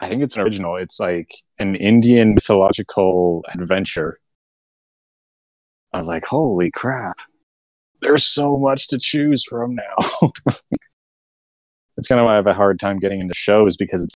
I 0.00 0.08
think 0.08 0.22
it's 0.22 0.36
an 0.36 0.42
original. 0.42 0.76
It's 0.76 1.00
like 1.00 1.30
an 1.58 1.76
Indian 1.76 2.34
mythological 2.34 3.44
adventure. 3.52 4.18
I 5.96 5.98
was 5.98 6.08
like, 6.08 6.26
holy 6.26 6.70
crap. 6.70 7.20
There's 8.02 8.26
so 8.26 8.58
much 8.58 8.88
to 8.88 8.98
choose 8.98 9.42
from 9.44 9.74
now. 9.74 9.94
it's 11.96 12.06
kind 12.06 12.20
of 12.20 12.26
why 12.26 12.34
I 12.34 12.36
have 12.36 12.46
a 12.46 12.52
hard 12.52 12.78
time 12.78 12.98
getting 12.98 13.18
into 13.18 13.32
shows 13.32 13.78
because 13.78 14.04
it's 14.04 14.14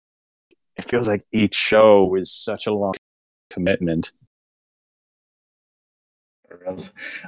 it 0.77 0.87
feels 0.87 1.07
like 1.07 1.27
each 1.33 1.55
show 1.55 2.15
is 2.15 2.33
such 2.33 2.67
a 2.67 2.73
long 2.73 2.95
commitment. 3.51 4.11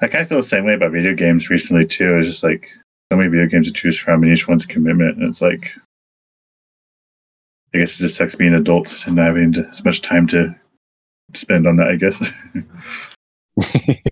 I 0.00 0.08
kind 0.08 0.22
of 0.22 0.28
feel 0.30 0.38
the 0.38 0.42
same 0.42 0.64
way 0.64 0.72
about 0.72 0.92
video 0.92 1.14
games 1.14 1.50
recently 1.50 1.84
too. 1.84 2.16
It's 2.16 2.28
just 2.28 2.42
like 2.42 2.70
so 3.12 3.18
many 3.18 3.28
video 3.28 3.48
games 3.48 3.66
to 3.66 3.72
choose 3.74 3.98
from, 3.98 4.22
and 4.22 4.32
each 4.32 4.48
one's 4.48 4.64
a 4.64 4.68
commitment. 4.68 5.18
And 5.18 5.28
it's 5.28 5.42
like, 5.42 5.76
I 7.74 7.78
guess 7.78 7.96
it 7.96 7.98
just 7.98 8.16
sucks 8.16 8.34
being 8.34 8.54
an 8.54 8.60
adult 8.60 9.06
and 9.06 9.16
not 9.16 9.26
having 9.26 9.52
to, 9.52 9.68
as 9.68 9.84
much 9.84 10.00
time 10.00 10.26
to 10.28 10.56
spend 11.34 11.66
on 11.66 11.76
that. 11.76 11.88
I 11.88 11.96
guess. 11.96 12.32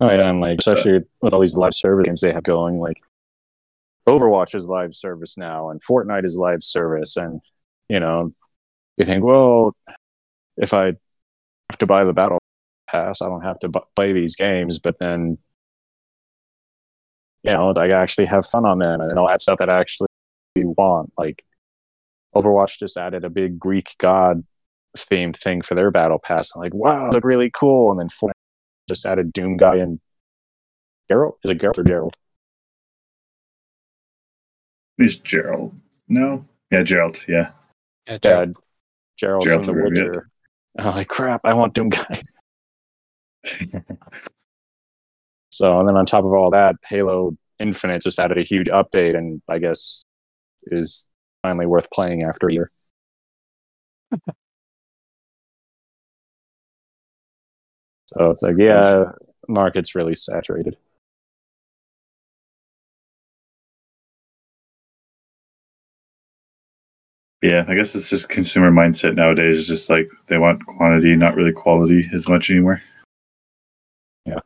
oh 0.00 0.10
yeah, 0.10 0.30
and 0.30 0.40
like 0.40 0.58
especially 0.58 1.00
with 1.22 1.34
all 1.34 1.40
these 1.40 1.56
live 1.56 1.74
service 1.74 2.06
games 2.06 2.20
they 2.20 2.32
have 2.32 2.44
going, 2.44 2.78
like 2.78 2.98
Overwatch 4.08 4.54
is 4.54 4.68
live 4.68 4.94
service 4.94 5.36
now, 5.36 5.70
and 5.70 5.80
Fortnite 5.82 6.24
is 6.24 6.36
live 6.36 6.62
service, 6.62 7.16
and 7.16 7.40
you 7.88 8.00
know 8.00 8.32
you 8.98 9.04
think, 9.04 9.24
well, 9.24 9.74
if 10.56 10.74
I 10.74 10.86
have 10.86 11.78
to 11.78 11.86
buy 11.86 12.04
the 12.04 12.12
battle 12.12 12.38
pass, 12.88 13.22
I 13.22 13.26
don't 13.26 13.42
have 13.42 13.60
to 13.60 13.70
play 13.94 14.12
these 14.12 14.34
games. 14.34 14.78
But 14.80 14.98
then, 14.98 15.38
you 17.44 17.52
know, 17.52 17.72
I 17.74 17.90
actually 17.90 18.26
have 18.26 18.44
fun 18.44 18.66
on 18.66 18.80
them 18.80 19.00
and 19.00 19.18
all 19.18 19.28
that 19.28 19.40
stuff 19.40 19.58
that 19.58 19.70
I 19.70 19.78
actually 19.78 20.08
want. 20.56 21.12
Like 21.16 21.44
Overwatch 22.34 22.78
just 22.78 22.96
added 22.96 23.24
a 23.24 23.30
big 23.30 23.58
Greek 23.58 23.94
god 23.98 24.44
themed 24.96 25.36
thing 25.36 25.62
for 25.62 25.76
their 25.76 25.92
battle 25.92 26.18
pass. 26.18 26.50
I'm 26.54 26.60
like, 26.60 26.74
wow, 26.74 27.08
look 27.10 27.24
really 27.24 27.50
cool. 27.54 27.92
And 27.92 28.00
then 28.00 28.08
Fortnite 28.08 28.32
just 28.88 29.06
added 29.06 29.32
Doom 29.32 29.56
guy 29.56 29.76
and 29.76 30.00
Geralt. 31.10 31.34
Is 31.44 31.50
it 31.50 31.58
Geralt 31.58 31.78
or 31.78 31.84
Gerald? 31.84 32.16
Is 34.98 35.16
Gerald? 35.16 35.74
No. 36.08 36.44
Yeah, 36.70 36.82
Gerald. 36.82 37.24
Yeah. 37.28 37.50
Yeah, 38.06 38.18
Gerald. 38.18 38.56
Gerald, 39.16 39.44
Gerald 39.44 39.64
from 39.66 39.76
The 39.76 39.82
Witcher. 39.82 40.28
I'm 40.78 40.86
like, 40.94 41.08
crap, 41.08 41.40
I 41.44 41.54
want 41.54 41.74
Doom 41.74 41.88
Guy. 41.88 42.22
so, 45.50 45.80
and 45.80 45.88
then 45.88 45.96
on 45.96 46.06
top 46.06 46.24
of 46.24 46.32
all 46.32 46.50
that, 46.50 46.76
Halo 46.88 47.36
Infinite 47.58 48.02
just 48.02 48.18
added 48.18 48.38
a 48.38 48.42
huge 48.42 48.68
update, 48.68 49.16
and 49.16 49.42
I 49.48 49.58
guess 49.58 50.04
is 50.64 51.08
finally 51.42 51.66
worth 51.66 51.90
playing 51.90 52.22
after 52.22 52.48
a 52.48 52.52
year. 52.52 52.70
so 58.18 58.30
it's 58.30 58.42
like, 58.42 58.56
yeah, 58.58 59.12
market's 59.46 59.94
really 59.94 60.14
saturated. 60.14 60.76
Yeah, 67.40 67.64
I 67.68 67.76
guess 67.76 67.94
it's 67.94 68.10
just 68.10 68.28
consumer 68.28 68.72
mindset 68.72 69.14
nowadays. 69.14 69.60
It's 69.60 69.68
just 69.68 69.88
like 69.88 70.10
they 70.26 70.38
want 70.38 70.66
quantity, 70.66 71.14
not 71.14 71.36
really 71.36 71.52
quality 71.52 72.10
as 72.12 72.28
much 72.28 72.50
anymore. 72.50 72.82
Yeah. 74.26 74.40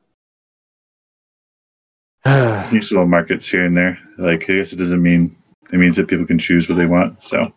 Niche 2.73 2.93
little 2.93 3.07
markets 3.07 3.49
here 3.49 3.65
and 3.65 3.75
there. 3.75 3.99
Like 4.19 4.51
I 4.51 4.57
guess 4.57 4.75
it 4.75 4.77
doesn't 4.77 5.03
mean 5.03 5.35
it 5.73 5.79
means 5.79 5.97
that 5.97 6.09
people 6.09 6.27
can 6.27 6.39
choose 6.39 6.69
what 6.69 6.77
they 6.77 6.85
want. 6.85 7.23
So. 7.23 7.51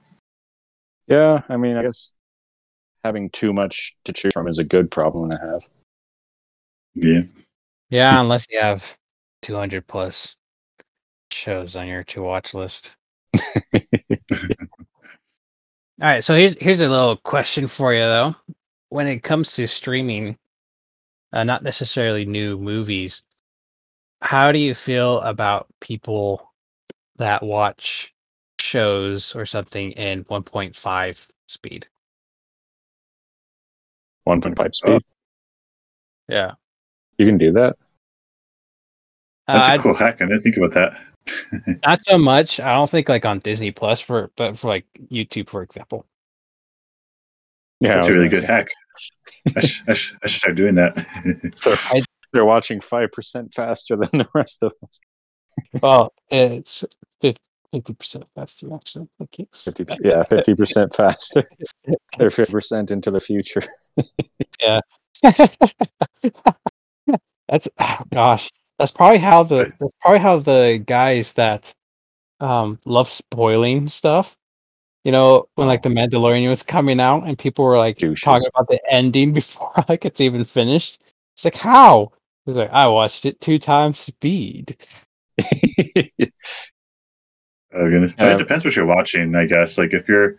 Yeah, 1.07 1.41
I 1.49 1.57
mean, 1.57 1.75
I 1.75 1.83
guess 1.83 2.15
having 3.03 3.29
too 3.29 3.51
much 3.51 3.97
to 4.05 4.13
choose 4.13 4.31
from 4.33 4.47
is 4.47 4.57
a 4.57 4.63
good 4.63 4.89
problem 4.89 5.29
to 5.29 5.37
have. 5.37 5.67
Yeah. 6.95 7.21
Yeah, 7.89 8.19
unless 8.19 8.47
you 8.49 8.59
have 8.59 8.97
200 9.41 9.85
plus 9.87 10.37
shows 11.31 11.75
on 11.75 11.87
your 11.87 12.03
to 12.03 12.21
watch 12.21 12.53
list. 12.53 12.95
All 16.01 16.09
right, 16.09 16.23
so 16.23 16.35
here's 16.35 16.57
here's 16.57 16.81
a 16.81 16.89
little 16.89 17.17
question 17.17 17.67
for 17.67 17.93
you 17.93 17.99
though. 17.99 18.35
When 18.89 19.07
it 19.07 19.23
comes 19.23 19.53
to 19.53 19.67
streaming, 19.67 20.37
uh, 21.33 21.43
not 21.43 21.63
necessarily 21.63 22.25
new 22.25 22.57
movies, 22.57 23.23
how 24.21 24.51
do 24.51 24.59
you 24.59 24.73
feel 24.73 25.21
about 25.21 25.67
people 25.81 26.53
that 27.17 27.43
watch 27.43 28.13
shows 28.59 29.35
or 29.35 29.45
something 29.45 29.91
in 29.91 30.23
1.5 30.25 31.27
speed? 31.47 31.87
1.5 34.27 34.75
speed. 34.75 35.03
Yeah, 36.27 36.53
you 37.17 37.25
can 37.25 37.37
do 37.37 37.51
that. 37.53 37.75
That's 39.47 39.69
uh, 39.69 39.75
a 39.75 39.79
cool 39.79 39.93
hack. 39.93 40.21
I 40.21 40.25
didn't 40.25 40.41
think 40.41 40.57
about 40.57 40.73
that. 40.73 40.99
Not 41.85 41.99
so 42.03 42.17
much. 42.17 42.59
I 42.59 42.73
don't 42.73 42.89
think 42.89 43.09
like 43.09 43.25
on 43.25 43.39
Disney 43.39 43.71
Plus 43.71 44.01
for, 44.01 44.31
but 44.35 44.57
for 44.57 44.67
like 44.67 44.85
YouTube, 45.11 45.49
for 45.49 45.61
example. 45.61 46.05
Yeah, 47.79 47.95
that's 47.95 48.07
a 48.07 48.11
really 48.11 48.29
good 48.29 48.41
say. 48.41 48.47
hack. 48.47 48.67
I, 49.55 49.59
sh- 49.59 49.83
I, 49.87 49.93
sh- 49.93 50.15
I, 50.23 50.27
should 50.27 50.39
start 50.39 50.55
doing 50.55 50.75
that. 50.75 51.53
so 51.55 51.75
I, 51.91 52.03
they're 52.33 52.45
watching 52.45 52.79
five 52.79 53.11
percent 53.11 53.53
faster 53.53 53.95
than 53.97 54.09
the 54.19 54.29
rest 54.33 54.63
of 54.63 54.73
us. 54.83 54.99
well, 55.81 56.13
it's 56.29 56.83
fifty 57.21 57.93
percent 57.93 58.25
faster 58.35 58.73
actually. 58.73 59.07
Thank 59.19 59.39
you. 59.39 59.47
50, 59.53 59.85
yeah, 60.03 60.23
fifty 60.23 60.55
percent 60.55 60.95
faster. 60.95 61.49
they're 62.17 62.29
fifty 62.29 62.51
percent 62.51 62.91
into 62.91 63.11
the 63.11 63.19
future. 63.19 63.61
yeah. 64.61 64.81
That's 67.49 67.69
oh 67.79 68.01
gosh. 68.13 68.49
That's 68.79 68.91
probably 68.91 69.19
how 69.19 69.43
the 69.43 69.71
that's 69.79 69.93
probably 70.01 70.19
how 70.19 70.37
the 70.37 70.83
guys 70.85 71.33
that 71.33 71.73
um 72.39 72.79
love 72.85 73.07
spoiling 73.07 73.87
stuff. 73.87 74.37
You 75.03 75.11
know, 75.11 75.45
when 75.55 75.67
like 75.67 75.85
oh. 75.85 75.89
the 75.89 75.95
Mandalorian 75.95 76.49
was 76.49 76.63
coming 76.63 76.99
out 76.99 77.23
and 77.25 77.37
people 77.37 77.63
were 77.63 77.77
like 77.77 77.97
Douches. 77.97 78.21
talking 78.21 78.47
about 78.53 78.67
the 78.67 78.81
ending 78.91 79.33
before 79.33 79.71
like 79.87 80.05
it's 80.05 80.21
even 80.21 80.43
finished. 80.43 81.01
It's 81.35 81.45
like 81.45 81.55
how? 81.55 82.11
He's 82.45 82.55
like, 82.55 82.71
I 82.71 82.87
watched 82.87 83.25
it 83.25 83.39
two 83.41 83.57
times 83.57 83.97
speed. 83.99 84.77
oh 85.41 85.47
goodness. 87.73 88.13
Uh, 88.19 88.25
it 88.25 88.37
depends 88.37 88.65
what 88.65 88.75
you're 88.75 88.85
watching, 88.85 89.35
I 89.35 89.45
guess. 89.45 89.77
Like 89.77 89.93
if 89.93 90.07
you're 90.07 90.37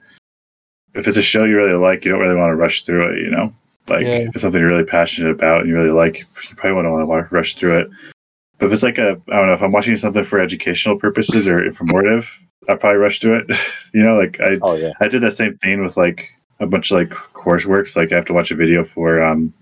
if 0.97 1.07
it's 1.07 1.19
a 1.19 1.23
show 1.23 1.45
you 1.45 1.57
really 1.57 1.75
like, 1.75 2.05
you 2.05 2.11
don't 2.11 2.21
really 2.21 2.37
want 2.37 2.51
to 2.51 2.57
rush 2.57 2.83
through 2.83 3.13
it, 3.13 3.19
you 3.19 3.31
know? 3.31 3.55
Like 3.89 4.05
yeah. 4.05 4.19
if 4.19 4.35
it's 4.35 4.43
something 4.43 4.61
you're 4.61 4.71
really 4.71 4.85
passionate 4.85 5.31
about 5.31 5.61
and 5.61 5.69
you 5.69 5.77
really 5.77 5.91
like, 5.91 6.21
you 6.49 6.57
probably 6.57 6.73
wouldn't 6.73 7.09
want 7.09 7.29
to 7.29 7.35
rush 7.35 7.55
through 7.55 7.79
it. 7.79 7.91
But 8.59 8.67
if 8.67 8.73
it's 8.73 8.83
like 8.83 8.99
a, 8.99 9.21
I 9.29 9.37
don't 9.37 9.47
know, 9.47 9.53
if 9.53 9.63
I'm 9.63 9.73
watching 9.73 9.97
something 9.97 10.25
for 10.25 10.41
educational 10.41 10.99
purposes 10.99 11.47
or 11.47 11.63
informative, 11.65 12.47
I 12.69 12.75
probably 12.75 12.99
rush 12.99 13.21
to 13.21 13.35
it. 13.35 13.47
you 13.95 14.03
know, 14.03 14.17
like 14.17 14.41
I, 14.41 14.59
oh, 14.63 14.75
yeah. 14.75 14.93
I 15.01 15.09
did 15.09 15.23
that 15.23 15.37
same 15.37 15.55
thing 15.57 15.83
with 15.83 15.97
like 15.97 16.33
a 16.61 16.67
bunch 16.67 16.91
of 16.91 16.99
like 16.99 17.11
courseworks. 17.11 17.97
Like 17.97 18.13
I 18.13 18.17
have 18.17 18.25
to 18.27 18.33
watch 18.33 18.51
a 18.51 18.57
video 18.57 18.83
for 18.83 19.23
um 19.23 19.53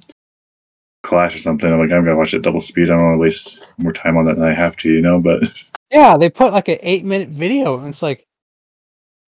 class 1.02 1.34
or 1.34 1.38
something. 1.38 1.70
I'm 1.70 1.78
like, 1.78 1.92
I'm 1.92 2.04
gonna 2.04 2.16
watch 2.16 2.34
it 2.34 2.42
double 2.42 2.60
speed. 2.60 2.90
I 2.90 2.94
don't 2.94 3.02
want 3.02 3.14
to 3.16 3.20
waste 3.20 3.64
more 3.78 3.92
time 3.92 4.16
on 4.16 4.24
that 4.26 4.36
than 4.36 4.44
I 4.44 4.54
have 4.54 4.76
to, 4.78 4.90
you 4.90 5.00
know. 5.00 5.20
But 5.20 5.42
yeah, 5.92 6.16
they 6.16 6.30
put 6.30 6.52
like 6.52 6.68
an 6.68 6.78
eight 6.82 7.04
minute 7.04 7.28
video, 7.28 7.78
and 7.78 7.88
it's 7.88 8.02
like, 8.02 8.26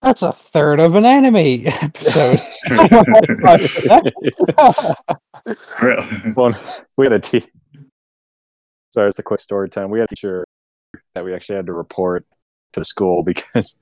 That's 0.07 0.23
a 0.23 0.31
third 0.31 0.79
of 0.79 0.95
an 0.95 1.05
anime 1.05 1.67
episode. 1.67 2.39
well, 6.37 6.53
we 6.97 7.07
had 7.07 7.13
a 7.13 7.19
teacher. 7.19 7.49
Sorry, 8.91 9.09
it's 9.09 9.19
a 9.19 9.25
quick 9.25 9.41
story 9.41 9.69
time. 9.69 9.91
We 9.91 9.99
had 9.99 10.05
a 10.05 10.15
teacher 10.15 10.45
that 11.17 11.25
we 11.25 11.35
actually 11.35 11.57
had 11.57 11.67
to 11.67 11.73
report 11.73 12.25
to 12.75 12.81
the 12.81 12.85
school 12.85 13.25
because 13.25 13.77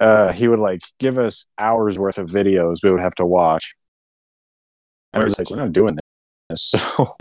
uh, 0.00 0.32
he 0.32 0.48
would 0.48 0.60
like 0.60 0.80
give 0.98 1.18
us 1.18 1.44
hours 1.58 1.98
worth 1.98 2.16
of 2.16 2.30
videos 2.30 2.76
we 2.82 2.90
would 2.90 3.02
have 3.02 3.14
to 3.16 3.26
watch. 3.26 3.74
And 5.12 5.20
we 5.20 5.26
was 5.26 5.38
like, 5.38 5.50
we're 5.50 5.58
not 5.58 5.74
doing 5.74 5.98
this. 6.48 6.72
So 6.96 7.16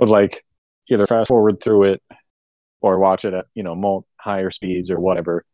would 0.00 0.08
like 0.08 0.44
either 0.90 1.06
fast 1.06 1.28
forward 1.28 1.62
through 1.62 1.84
it 1.84 2.02
or 2.80 2.98
watch 2.98 3.24
it 3.24 3.32
at, 3.32 3.46
you 3.54 3.62
know, 3.62 3.76
more 3.76 4.04
higher 4.16 4.50
speeds 4.50 4.90
or 4.90 4.98
whatever 4.98 5.44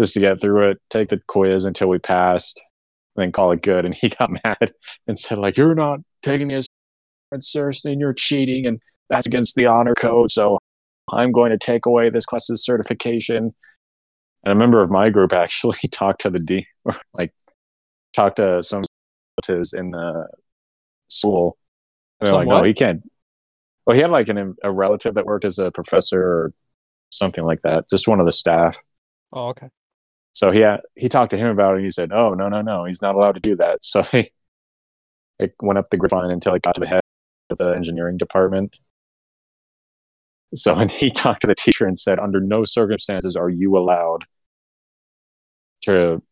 just 0.00 0.14
to 0.14 0.20
get 0.20 0.40
through 0.40 0.70
it, 0.70 0.78
take 0.88 1.10
the 1.10 1.20
quiz 1.28 1.64
until 1.64 1.88
we 1.88 1.98
passed, 1.98 2.62
and 3.16 3.22
then 3.22 3.32
call 3.32 3.52
it 3.52 3.62
good. 3.62 3.84
And 3.84 3.94
he 3.94 4.08
got 4.18 4.30
mad 4.44 4.72
and 5.06 5.18
said, 5.18 5.38
like, 5.38 5.56
you're 5.56 5.74
not 5.74 6.00
taking 6.22 6.48
this 6.48 6.66
seriously 7.40 7.92
and 7.92 8.00
you're 8.00 8.12
cheating 8.12 8.66
and 8.66 8.80
that's 9.08 9.26
against 9.26 9.54
the 9.54 9.66
honor 9.66 9.94
code. 9.94 10.30
So 10.30 10.58
I'm 11.12 11.32
going 11.32 11.52
to 11.52 11.58
take 11.58 11.86
away 11.86 12.10
this 12.10 12.24
class's 12.24 12.64
certification. 12.64 13.54
And 14.44 14.52
a 14.52 14.54
member 14.54 14.82
of 14.82 14.90
my 14.90 15.10
group 15.10 15.32
actually 15.34 15.78
talked 15.90 16.22
to 16.22 16.30
the 16.30 16.38
D, 16.38 16.66
or 16.84 16.96
like 17.12 17.32
talked 18.14 18.36
to 18.36 18.62
some 18.62 18.82
relatives 19.48 19.72
in 19.72 19.90
the 19.90 20.28
school. 21.08 21.56
And 22.20 22.28
they're 22.28 22.34
like, 22.34 22.48
no, 22.48 22.62
he 22.62 22.74
can't. 22.74 23.02
Well, 23.86 23.96
he 23.96 24.02
had 24.02 24.10
like 24.10 24.28
an, 24.28 24.54
a 24.62 24.70
relative 24.70 25.14
that 25.14 25.26
worked 25.26 25.44
as 25.44 25.58
a 25.58 25.70
professor 25.70 26.22
or 26.22 26.52
something 27.10 27.44
like 27.44 27.60
that, 27.60 27.88
just 27.90 28.06
one 28.06 28.20
of 28.20 28.26
the 28.26 28.32
staff. 28.32 28.78
Oh, 29.32 29.48
okay. 29.48 29.68
So 30.40 30.50
he 30.50 30.60
had, 30.60 30.80
he 30.94 31.10
talked 31.10 31.32
to 31.32 31.36
him 31.36 31.48
about 31.48 31.74
it. 31.74 31.76
and 31.78 31.84
He 31.84 31.92
said, 31.92 32.12
"Oh 32.12 32.32
no, 32.32 32.48
no, 32.48 32.62
no, 32.62 32.86
he's 32.86 33.02
not 33.02 33.14
allowed 33.14 33.32
to 33.32 33.40
do 33.40 33.56
that." 33.56 33.80
So 33.82 34.02
he 34.02 34.32
it 35.38 35.54
went 35.60 35.78
up 35.78 35.90
the 35.90 35.98
grapevine 35.98 36.30
until 36.30 36.54
it 36.54 36.62
got 36.62 36.76
to 36.76 36.80
the 36.80 36.86
head 36.86 37.02
of 37.50 37.58
the 37.58 37.74
engineering 37.74 38.16
department. 38.16 38.74
So 40.54 40.74
and 40.76 40.90
he 40.90 41.10
talked 41.10 41.42
to 41.42 41.46
the 41.46 41.54
teacher 41.54 41.84
and 41.84 41.98
said, 41.98 42.18
"Under 42.18 42.40
no 42.40 42.64
circumstances 42.64 43.36
are 43.36 43.50
you 43.50 43.76
allowed 43.76 44.24
to 45.82 46.22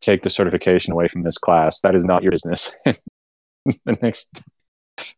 take 0.00 0.22
the 0.22 0.30
certification 0.30 0.94
away 0.94 1.08
from 1.08 1.20
this 1.20 1.36
class. 1.36 1.82
That 1.82 1.94
is 1.94 2.06
not 2.06 2.22
your 2.22 2.32
business." 2.32 2.72
the 2.86 3.98
next 4.00 4.42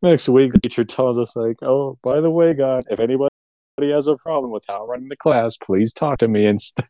next 0.02 0.28
week, 0.28 0.50
the 0.50 0.58
teacher 0.58 0.84
tells 0.84 1.16
us 1.16 1.36
like, 1.36 1.62
"Oh, 1.62 1.96
by 2.02 2.20
the 2.20 2.30
way, 2.30 2.54
guys, 2.54 2.82
if 2.90 2.98
anybody 2.98 3.30
has 3.82 4.08
a 4.08 4.16
problem 4.16 4.50
with 4.50 4.64
how 4.66 4.82
I'm 4.82 4.90
running 4.90 5.10
the 5.10 5.16
class, 5.16 5.56
please 5.56 5.92
talk 5.92 6.18
to 6.18 6.26
me 6.26 6.44
instead." 6.44 6.88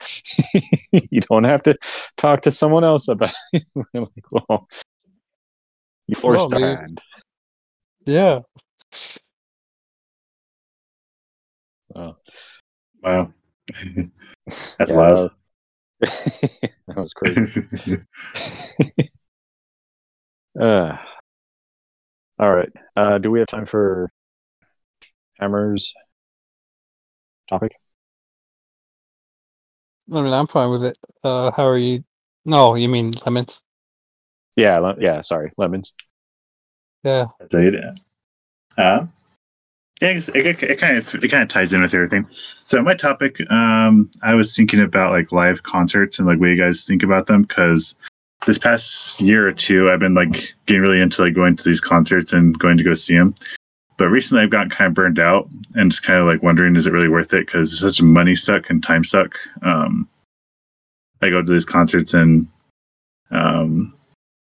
you 0.92 1.20
don't 1.20 1.44
have 1.44 1.62
to 1.64 1.76
talk 2.16 2.42
to 2.42 2.50
someone 2.50 2.84
else 2.84 3.08
about 3.08 3.32
it. 3.52 3.64
like, 3.94 4.08
well, 4.30 4.68
you 6.06 6.14
forced 6.14 6.50
well, 6.50 6.60
the 6.60 6.76
hand. 6.76 7.00
Yeah. 8.06 8.40
Oh. 11.94 12.16
Wow. 13.02 13.32
That's 14.46 14.78
yeah, 14.80 14.92
wild. 14.92 15.34
That 16.00 16.96
was, 16.96 17.12
crazy. 17.14 17.98
uh, 20.60 20.96
all 22.38 22.54
right. 22.54 22.72
Uh, 22.94 23.18
do 23.18 23.30
we 23.30 23.38
have 23.38 23.48
time 23.48 23.64
for 23.64 24.10
Hammer's 25.40 25.94
topic? 27.48 27.72
I 30.12 30.20
mean, 30.20 30.32
I'm 30.32 30.46
fine 30.46 30.70
with 30.70 30.84
it. 30.84 30.98
Uh, 31.24 31.50
how 31.50 31.66
are 31.66 31.78
you? 31.78 32.04
No, 32.44 32.74
you 32.74 32.88
mean 32.88 33.12
lemons? 33.24 33.62
Yeah, 34.54 34.78
le- 34.78 34.96
yeah. 34.98 35.20
Sorry, 35.20 35.52
lemons. 35.56 35.92
Yeah. 37.02 37.26
Uh, 38.78 39.06
yeah, 40.00 40.10
it, 40.10 40.28
it, 40.28 40.62
it, 40.62 40.78
kind 40.78 40.98
of 40.98 41.14
it 41.14 41.28
kind 41.28 41.42
of 41.42 41.48
ties 41.48 41.72
in 41.72 41.80
with 41.80 41.94
everything. 41.94 42.26
So 42.64 42.82
my 42.82 42.94
topic, 42.94 43.40
um, 43.50 44.10
I 44.22 44.34
was 44.34 44.54
thinking 44.54 44.80
about 44.80 45.12
like 45.12 45.32
live 45.32 45.62
concerts 45.62 46.18
and 46.18 46.28
like 46.28 46.38
what 46.38 46.50
you 46.50 46.56
guys 46.56 46.84
think 46.84 47.02
about 47.02 47.26
them 47.26 47.42
because 47.42 47.94
this 48.46 48.58
past 48.58 49.20
year 49.20 49.48
or 49.48 49.52
two, 49.52 49.90
I've 49.90 50.00
been 50.00 50.14
like 50.14 50.54
getting 50.66 50.82
really 50.82 51.00
into 51.00 51.22
like 51.22 51.34
going 51.34 51.56
to 51.56 51.64
these 51.64 51.80
concerts 51.80 52.32
and 52.32 52.58
going 52.58 52.76
to 52.76 52.84
go 52.84 52.92
see 52.92 53.16
them. 53.16 53.34
But 53.96 54.08
recently, 54.08 54.42
I've 54.42 54.50
gotten 54.50 54.70
kind 54.70 54.88
of 54.88 54.94
burned 54.94 55.18
out 55.18 55.48
and 55.74 55.90
just 55.90 56.02
kind 56.02 56.20
of 56.20 56.26
like 56.26 56.42
wondering, 56.42 56.76
is 56.76 56.86
it 56.86 56.92
really 56.92 57.08
worth 57.08 57.32
it? 57.32 57.46
Because 57.46 57.72
it's 57.72 57.80
such 57.80 58.00
a 58.00 58.04
money 58.04 58.36
suck 58.36 58.68
and 58.68 58.82
time 58.82 59.04
suck. 59.04 59.38
Um, 59.62 60.08
I 61.22 61.30
go 61.30 61.42
to 61.42 61.52
these 61.52 61.64
concerts 61.64 62.12
and 62.12 62.46
um, 63.30 63.96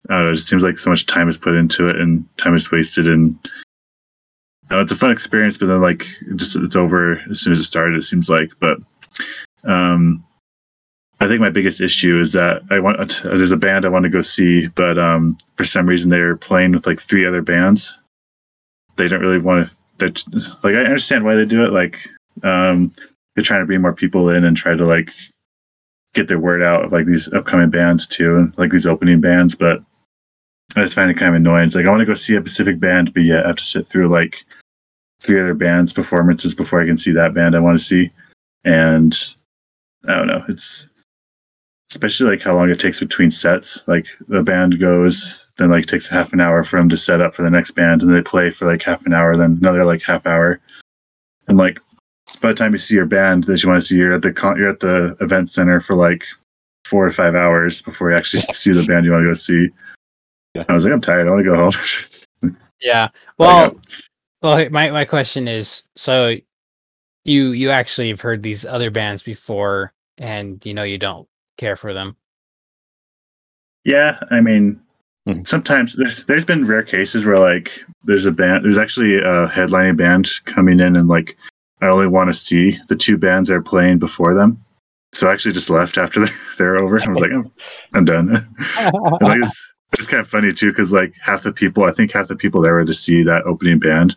know, 0.09 0.21
it 0.21 0.35
just 0.35 0.47
seems 0.47 0.63
like 0.63 0.77
so 0.77 0.89
much 0.89 1.05
time 1.05 1.29
is 1.29 1.37
put 1.37 1.55
into 1.55 1.87
it 1.87 1.97
and 1.97 2.25
time 2.37 2.55
is 2.55 2.71
wasted. 2.71 3.07
And 3.07 3.37
you 3.43 4.77
know, 4.77 4.81
it's 4.81 4.91
a 4.91 4.95
fun 4.95 5.11
experience, 5.11 5.57
but 5.57 5.67
then 5.67 5.81
like 5.81 6.05
just 6.35 6.55
it's 6.55 6.75
over 6.75 7.21
as 7.29 7.41
soon 7.41 7.53
as 7.53 7.59
it 7.59 7.63
started. 7.63 7.97
It 7.97 8.03
seems 8.03 8.29
like, 8.29 8.51
but 8.59 8.77
um, 9.63 10.23
I 11.19 11.27
think 11.27 11.39
my 11.39 11.49
biggest 11.49 11.79
issue 11.79 12.19
is 12.19 12.33
that 12.33 12.63
I 12.69 12.79
want 12.79 13.21
there's 13.23 13.51
a 13.51 13.57
band 13.57 13.85
I 13.85 13.89
want 13.89 14.03
to 14.03 14.09
go 14.09 14.21
see, 14.21 14.67
but 14.67 14.97
um, 14.97 15.37
for 15.55 15.65
some 15.65 15.85
reason 15.85 16.09
they're 16.09 16.35
playing 16.35 16.71
with 16.71 16.87
like 16.87 17.01
three 17.01 17.25
other 17.25 17.41
bands 17.41 17.95
they 18.95 19.07
don't 19.07 19.21
really 19.21 19.39
want 19.39 19.69
to. 19.99 20.13
Like 20.63 20.75
I 20.75 20.83
understand 20.83 21.23
why 21.23 21.35
they 21.35 21.45
do 21.45 21.63
it. 21.63 21.71
Like 21.71 21.99
um, 22.43 22.91
they're 23.35 23.43
trying 23.43 23.61
to 23.61 23.65
bring 23.65 23.81
more 23.81 23.93
people 23.93 24.29
in 24.29 24.43
and 24.43 24.55
try 24.57 24.75
to 24.75 24.85
like 24.85 25.11
get 26.13 26.27
their 26.27 26.39
word 26.39 26.61
out 26.61 26.85
of 26.85 26.91
like 26.91 27.05
these 27.05 27.31
upcoming 27.33 27.69
bands 27.69 28.07
too, 28.07 28.37
and 28.37 28.57
like 28.57 28.71
these 28.71 28.85
opening 28.87 29.21
bands. 29.21 29.55
But 29.55 29.81
I 30.75 30.81
just 30.81 30.95
find 30.95 31.09
it 31.09 31.17
kind 31.17 31.29
of 31.29 31.35
annoying. 31.35 31.65
It's 31.65 31.75
like 31.75 31.85
I 31.85 31.89
want 31.89 32.01
to 32.01 32.05
go 32.05 32.13
see 32.13 32.35
a 32.35 32.41
specific 32.41 32.79
band, 32.79 33.13
but 33.13 33.23
yet 33.23 33.43
I 33.43 33.47
have 33.47 33.55
to 33.57 33.65
sit 33.65 33.87
through 33.87 34.09
like 34.09 34.43
three 35.19 35.39
other 35.39 35.53
bands' 35.53 35.93
performances 35.93 36.53
before 36.53 36.81
I 36.81 36.85
can 36.85 36.97
see 36.97 37.11
that 37.11 37.33
band 37.33 37.55
I 37.55 37.59
want 37.59 37.79
to 37.79 37.85
see. 37.85 38.11
And 38.65 39.17
I 40.07 40.15
don't 40.15 40.27
know. 40.27 40.43
It's 40.49 40.87
especially 41.91 42.31
like 42.31 42.41
how 42.41 42.55
long 42.55 42.69
it 42.69 42.79
takes 42.79 42.99
between 42.99 43.31
sets. 43.31 43.87
Like 43.87 44.07
the 44.27 44.41
band 44.41 44.79
goes, 44.79 45.42
then 45.57 45.69
like 45.69 45.83
it 45.83 45.89
takes 45.89 46.07
half 46.07 46.33
an 46.33 46.41
hour 46.41 46.63
for 46.63 46.77
them 46.77 46.89
to 46.89 46.97
set 46.97 47.21
up 47.21 47.33
for 47.33 47.43
the 47.43 47.49
next 47.49 47.71
band, 47.71 48.01
and 48.01 48.13
they 48.13 48.21
play 48.21 48.49
for 48.49 48.65
like 48.65 48.83
half 48.83 49.05
an 49.05 49.13
hour, 49.13 49.35
then 49.37 49.57
another 49.61 49.85
like 49.85 50.01
half 50.01 50.25
hour, 50.25 50.59
and 51.47 51.57
like 51.57 51.79
by 52.41 52.49
the 52.49 52.55
time 52.55 52.71
you 52.71 52.77
see 52.77 52.95
your 52.95 53.05
band 53.05 53.43
that 53.45 53.61
you 53.61 53.69
want 53.69 53.81
to 53.81 53.87
see, 53.87 53.95
you're 53.95 54.13
at 54.13 54.21
the 54.21 54.33
con- 54.33 54.57
you're 54.57 54.69
at 54.69 54.79
the 54.79 55.15
event 55.21 55.49
center 55.49 55.79
for 55.79 55.95
like 55.95 56.23
four 56.85 57.05
to 57.05 57.13
five 57.13 57.35
hours 57.35 57.81
before 57.81 58.11
you 58.11 58.17
actually 58.17 58.41
see 58.53 58.71
the 58.71 58.85
band 58.85 59.05
you 59.05 59.11
want 59.11 59.23
to 59.23 59.29
go 59.29 59.33
see. 59.33 59.69
Yeah. 60.55 60.65
I 60.69 60.73
was 60.73 60.83
like, 60.83 60.93
I'm 60.93 61.01
tired. 61.01 61.27
I 61.27 61.31
want 61.31 61.43
to 61.43 61.49
go 61.49 61.55
home. 61.55 62.55
yeah. 62.81 63.07
Well, 63.37 63.79
well, 64.41 64.69
my 64.69 64.91
my 64.91 65.05
question 65.05 65.47
is, 65.47 65.87
so 65.95 66.35
you 67.25 67.51
you 67.51 67.69
actually 67.69 68.09
have 68.09 68.21
heard 68.21 68.43
these 68.43 68.65
other 68.65 68.91
bands 68.91 69.23
before, 69.23 69.93
and 70.17 70.63
you 70.65 70.73
know 70.73 70.83
you 70.83 70.97
don't 70.97 71.27
care 71.57 71.75
for 71.75 71.93
them. 71.93 72.15
Yeah, 73.85 74.19
I 74.31 74.39
mean, 74.39 74.79
mm-hmm. 75.27 75.43
sometimes 75.45 75.95
there's 75.95 76.25
there's 76.25 76.45
been 76.45 76.65
rare 76.65 76.83
cases 76.83 77.25
where 77.25 77.39
like 77.39 77.71
there's 78.03 78.25
a 78.25 78.31
band, 78.31 78.65
there's 78.65 78.77
actually 78.77 79.17
a 79.17 79.47
headlining 79.47 79.97
band 79.97 80.29
coming 80.45 80.79
in, 80.79 80.95
and 80.95 81.07
like 81.07 81.37
I 81.81 81.87
only 81.87 82.07
want 82.07 82.29
to 82.29 82.33
see 82.33 82.79
the 82.87 82.95
two 82.95 83.17
bands 83.17 83.49
that 83.49 83.55
are 83.55 83.61
playing 83.61 83.99
before 83.99 84.33
them. 84.33 84.63
So 85.13 85.29
I 85.29 85.33
actually 85.33 85.53
just 85.53 85.69
left 85.69 85.97
after 85.97 86.19
they're, 86.25 86.35
they're 86.57 86.77
over. 86.77 86.99
I 87.05 87.09
was 87.09 87.19
like, 87.19 87.31
I'm, 87.31 87.51
I'm 87.93 88.05
done. 88.05 88.31
like, 89.21 89.39
it's, 89.43 89.73
it's 89.93 90.07
kind 90.07 90.21
of 90.21 90.27
funny 90.27 90.53
too, 90.53 90.71
because 90.71 90.91
like 90.91 91.13
half 91.21 91.43
the 91.43 91.51
people, 91.51 91.83
I 91.83 91.91
think 91.91 92.11
half 92.11 92.27
the 92.27 92.35
people 92.35 92.61
there 92.61 92.73
were 92.73 92.85
to 92.85 92.93
see 92.93 93.23
that 93.23 93.43
opening 93.45 93.79
band, 93.79 94.15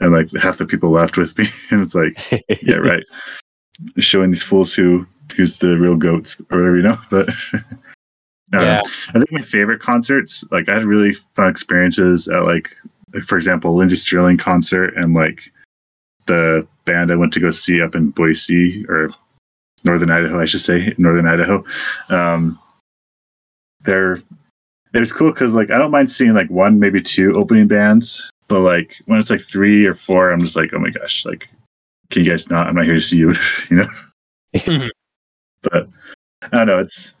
and 0.00 0.12
like 0.12 0.30
half 0.40 0.58
the 0.58 0.66
people 0.66 0.90
left 0.90 1.16
with 1.16 1.36
me, 1.36 1.46
and 1.70 1.82
it's 1.82 1.94
like, 1.94 2.44
yeah, 2.62 2.76
right, 2.76 3.04
showing 3.98 4.30
these 4.30 4.42
fools 4.42 4.72
who 4.72 5.06
who's 5.36 5.58
the 5.58 5.78
real 5.78 5.96
goats 5.96 6.36
or 6.50 6.58
whatever, 6.58 6.76
you 6.76 6.82
know. 6.82 6.98
But 7.10 7.30
yeah, 8.52 8.82
I 9.08 9.12
think 9.12 9.32
my 9.32 9.42
favorite 9.42 9.80
concerts, 9.80 10.44
like 10.50 10.68
I 10.68 10.74
had 10.74 10.84
really 10.84 11.14
fun 11.14 11.48
experiences 11.48 12.28
at 12.28 12.44
like, 12.44 12.70
for 13.26 13.36
example, 13.36 13.74
Lindsey 13.74 13.96
Stirling 13.96 14.38
concert 14.38 14.96
and 14.96 15.14
like 15.14 15.52
the 16.26 16.66
band 16.84 17.12
I 17.12 17.16
went 17.16 17.32
to 17.34 17.40
go 17.40 17.50
see 17.50 17.80
up 17.80 17.94
in 17.94 18.10
Boise 18.10 18.84
or 18.88 19.10
Northern 19.84 20.10
Idaho, 20.10 20.40
I 20.40 20.44
should 20.44 20.60
say, 20.60 20.94
Northern 20.98 21.26
Idaho. 21.26 21.64
Um, 22.08 22.58
they're 23.82 24.16
it 24.92 24.98
was 24.98 25.12
cool 25.12 25.30
because 25.30 25.54
like 25.54 25.70
I 25.70 25.78
don't 25.78 25.90
mind 25.90 26.10
seeing 26.10 26.34
like 26.34 26.50
one, 26.50 26.78
maybe 26.78 27.00
two 27.00 27.36
opening 27.36 27.68
bands, 27.68 28.30
but 28.48 28.60
like 28.60 28.96
when 29.06 29.18
it's 29.18 29.30
like 29.30 29.40
three 29.40 29.86
or 29.86 29.94
four, 29.94 30.30
I'm 30.30 30.40
just 30.40 30.56
like, 30.56 30.70
oh 30.74 30.78
my 30.78 30.90
gosh, 30.90 31.24
like, 31.24 31.48
can 32.10 32.24
you 32.24 32.30
guys 32.30 32.50
not? 32.50 32.66
I'm 32.66 32.74
not 32.74 32.84
here 32.84 32.94
to 32.94 33.00
see 33.00 33.18
you, 33.18 33.32
you 33.70 33.76
know. 33.76 34.88
But 35.62 35.88
I 36.40 36.56
don't 36.56 36.66
know. 36.68 36.78
It's 36.78 37.12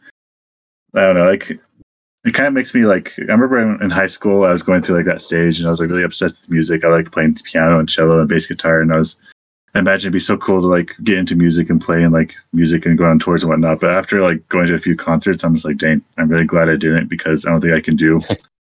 I 0.94 1.00
don't 1.00 1.14
know. 1.14 1.30
Like 1.30 1.50
it 2.24 2.34
kind 2.34 2.46
of 2.46 2.52
makes 2.52 2.74
me 2.74 2.84
like 2.84 3.12
I 3.18 3.32
remember 3.32 3.82
in 3.82 3.90
high 3.90 4.06
school 4.06 4.44
I 4.44 4.52
was 4.52 4.62
going 4.62 4.82
through 4.82 4.96
like 4.96 5.06
that 5.06 5.22
stage 5.22 5.58
and 5.58 5.66
I 5.66 5.70
was 5.70 5.80
like 5.80 5.90
really 5.90 6.02
obsessed 6.02 6.42
with 6.42 6.50
music. 6.50 6.84
I 6.84 6.88
liked 6.88 7.12
playing 7.12 7.36
piano 7.44 7.78
and 7.78 7.88
cello 7.88 8.20
and 8.20 8.28
bass 8.28 8.46
guitar 8.46 8.80
and 8.80 8.92
I 8.92 8.98
was 8.98 9.16
I 9.74 9.78
imagine 9.78 10.08
it'd 10.08 10.12
be 10.14 10.20
so 10.20 10.36
cool 10.36 10.60
to 10.60 10.66
like 10.66 10.96
get 11.04 11.18
into 11.18 11.36
music 11.36 11.70
and 11.70 11.80
play 11.80 12.02
and 12.02 12.12
like 12.12 12.34
music 12.52 12.86
and 12.86 12.98
go 12.98 13.04
on 13.04 13.20
tours 13.20 13.42
and 13.42 13.50
whatnot. 13.50 13.80
But 13.80 13.90
after 13.90 14.20
like 14.20 14.46
going 14.48 14.66
to 14.66 14.74
a 14.74 14.80
few 14.80 14.96
concerts, 14.96 15.44
I'm 15.44 15.54
just 15.54 15.64
like, 15.64 15.76
dang, 15.76 16.02
I'm 16.18 16.28
really 16.28 16.44
glad 16.44 16.68
I 16.68 16.76
didn't 16.76 17.08
because 17.08 17.46
I 17.46 17.50
don't 17.50 17.60
think 17.60 17.74
I 17.74 17.80
can 17.80 17.94
do 17.94 18.20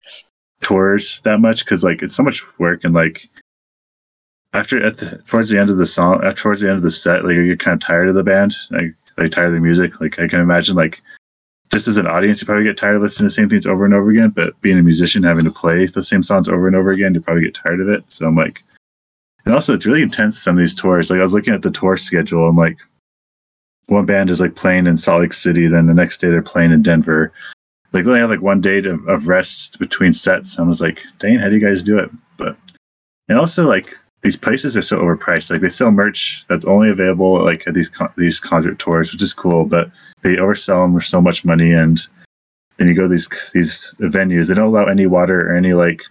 tours 0.62 1.22
that 1.22 1.40
much 1.40 1.64
because 1.64 1.84
like 1.84 2.02
it's 2.02 2.16
so 2.16 2.24
much 2.24 2.44
work 2.60 2.84
and 2.84 2.94
like 2.94 3.30
after 4.54 4.84
at 4.84 4.98
the 4.98 5.24
towards 5.28 5.50
the 5.50 5.58
end 5.58 5.70
of 5.70 5.78
the 5.78 5.88
song, 5.88 6.22
towards 6.36 6.62
the 6.62 6.68
end 6.68 6.78
of 6.78 6.84
the 6.84 6.92
set, 6.92 7.24
like 7.24 7.36
you 7.36 7.48
get 7.48 7.60
kind 7.60 7.76
of 7.76 7.80
tired 7.80 8.10
of 8.10 8.16
the 8.16 8.24
band, 8.24 8.56
like 8.72 8.94
like 9.18 9.32
tired 9.32 9.48
of 9.48 9.54
the 9.54 9.60
music. 9.62 10.02
Like 10.02 10.20
I 10.20 10.28
can 10.28 10.42
imagine 10.42 10.76
like 10.76 11.02
just 11.78 11.88
as 11.88 11.98
an 11.98 12.08
audience, 12.08 12.42
you 12.42 12.48
probably 12.48 12.64
get 12.64 12.76
tired 12.76 12.96
of 12.96 13.04
listening 13.04 13.30
to 13.30 13.30
the 13.30 13.36
same 13.36 13.50
things 13.50 13.68
over 13.68 13.86
and 13.86 13.94
over 13.94 14.10
again. 14.10 14.32
But 14.32 14.60
being 14.62 14.80
a 14.80 14.82
musician, 14.82 15.22
having 15.22 15.46
to 15.46 15.52
play 15.52 15.86
the 15.86 16.02
same 16.02 16.24
songs 16.24 16.50
over 16.50 16.66
and 16.66 16.76
over 16.76 16.90
again, 16.90 17.14
you 17.14 17.22
probably 17.22 17.44
get 17.44 17.54
tired 17.54 17.80
of 17.80 17.88
it. 17.88 18.04
So 18.10 18.26
I'm 18.26 18.36
like, 18.36 18.64
and 19.46 19.54
also 19.54 19.76
it's 19.76 19.86
really 19.86 20.02
intense. 20.02 20.42
Some 20.42 20.58
of 20.58 20.60
these 20.60 20.74
tours, 20.74 21.12
like 21.12 21.20
I 21.20 21.24
was 21.24 21.34
looking 21.34 21.54
at 21.54 21.62
the 21.62 21.70
tour 21.70 21.96
schedule, 21.96 22.50
and 22.50 22.58
like 22.58 22.80
one 23.86 24.08
band 24.08 24.32
is 24.32 24.42
like 24.42 24.56
playing 24.56 24.88
in 24.88 24.98
Salt 24.98 25.22
Lake 25.22 25.34
City, 25.34 25.68
then 25.68 25.86
the 25.86 25.94
next 25.94 26.18
day 26.18 26.30
they're 26.30 26.42
playing 26.42 26.72
in 26.72 26.82
Denver. 26.82 27.32
Like 27.94 28.06
they 28.06 28.18
have 28.18 28.32
like 28.32 28.42
one 28.42 28.60
day 28.60 28.80
of, 28.80 29.08
of 29.08 29.28
rest 29.28 29.78
between 29.78 30.14
sets. 30.14 30.58
I 30.58 30.64
was 30.64 30.82
like, 30.82 31.04
dang, 31.20 31.38
how 31.38 31.48
do 31.48 31.56
you 31.56 31.66
guys 31.66 31.84
do 31.84 32.00
it? 32.00 32.10
But 32.38 32.58
and 33.30 33.38
also 33.38 33.68
like 33.68 33.94
these 34.28 34.36
places 34.36 34.76
are 34.76 34.82
so 34.82 34.98
overpriced. 34.98 35.50
Like 35.50 35.62
they 35.62 35.70
sell 35.70 35.90
merch 35.90 36.44
that's 36.50 36.66
only 36.66 36.90
available 36.90 37.42
like 37.42 37.66
at 37.66 37.74
these 37.74 37.88
con- 37.88 38.12
these 38.18 38.42
concert 38.42 38.78
tours, 38.78 39.10
which 39.10 39.22
is 39.22 39.32
cool, 39.32 39.64
but 39.64 39.90
they 40.22 40.36
oversell 40.36 40.84
them 40.84 40.94
for 40.94 41.00
so 41.00 41.22
much 41.22 41.46
money. 41.46 41.72
And 41.72 42.06
then 42.76 42.90
you 42.90 42.94
go 42.94 43.04
to 43.04 43.08
these 43.08 43.30
these 43.54 43.96
venues, 44.02 44.48
they 44.48 44.54
don't 44.54 44.68
allow 44.68 44.84
any 44.84 45.06
water 45.06 45.50
or 45.50 45.56
any 45.56 45.74
like 45.74 46.02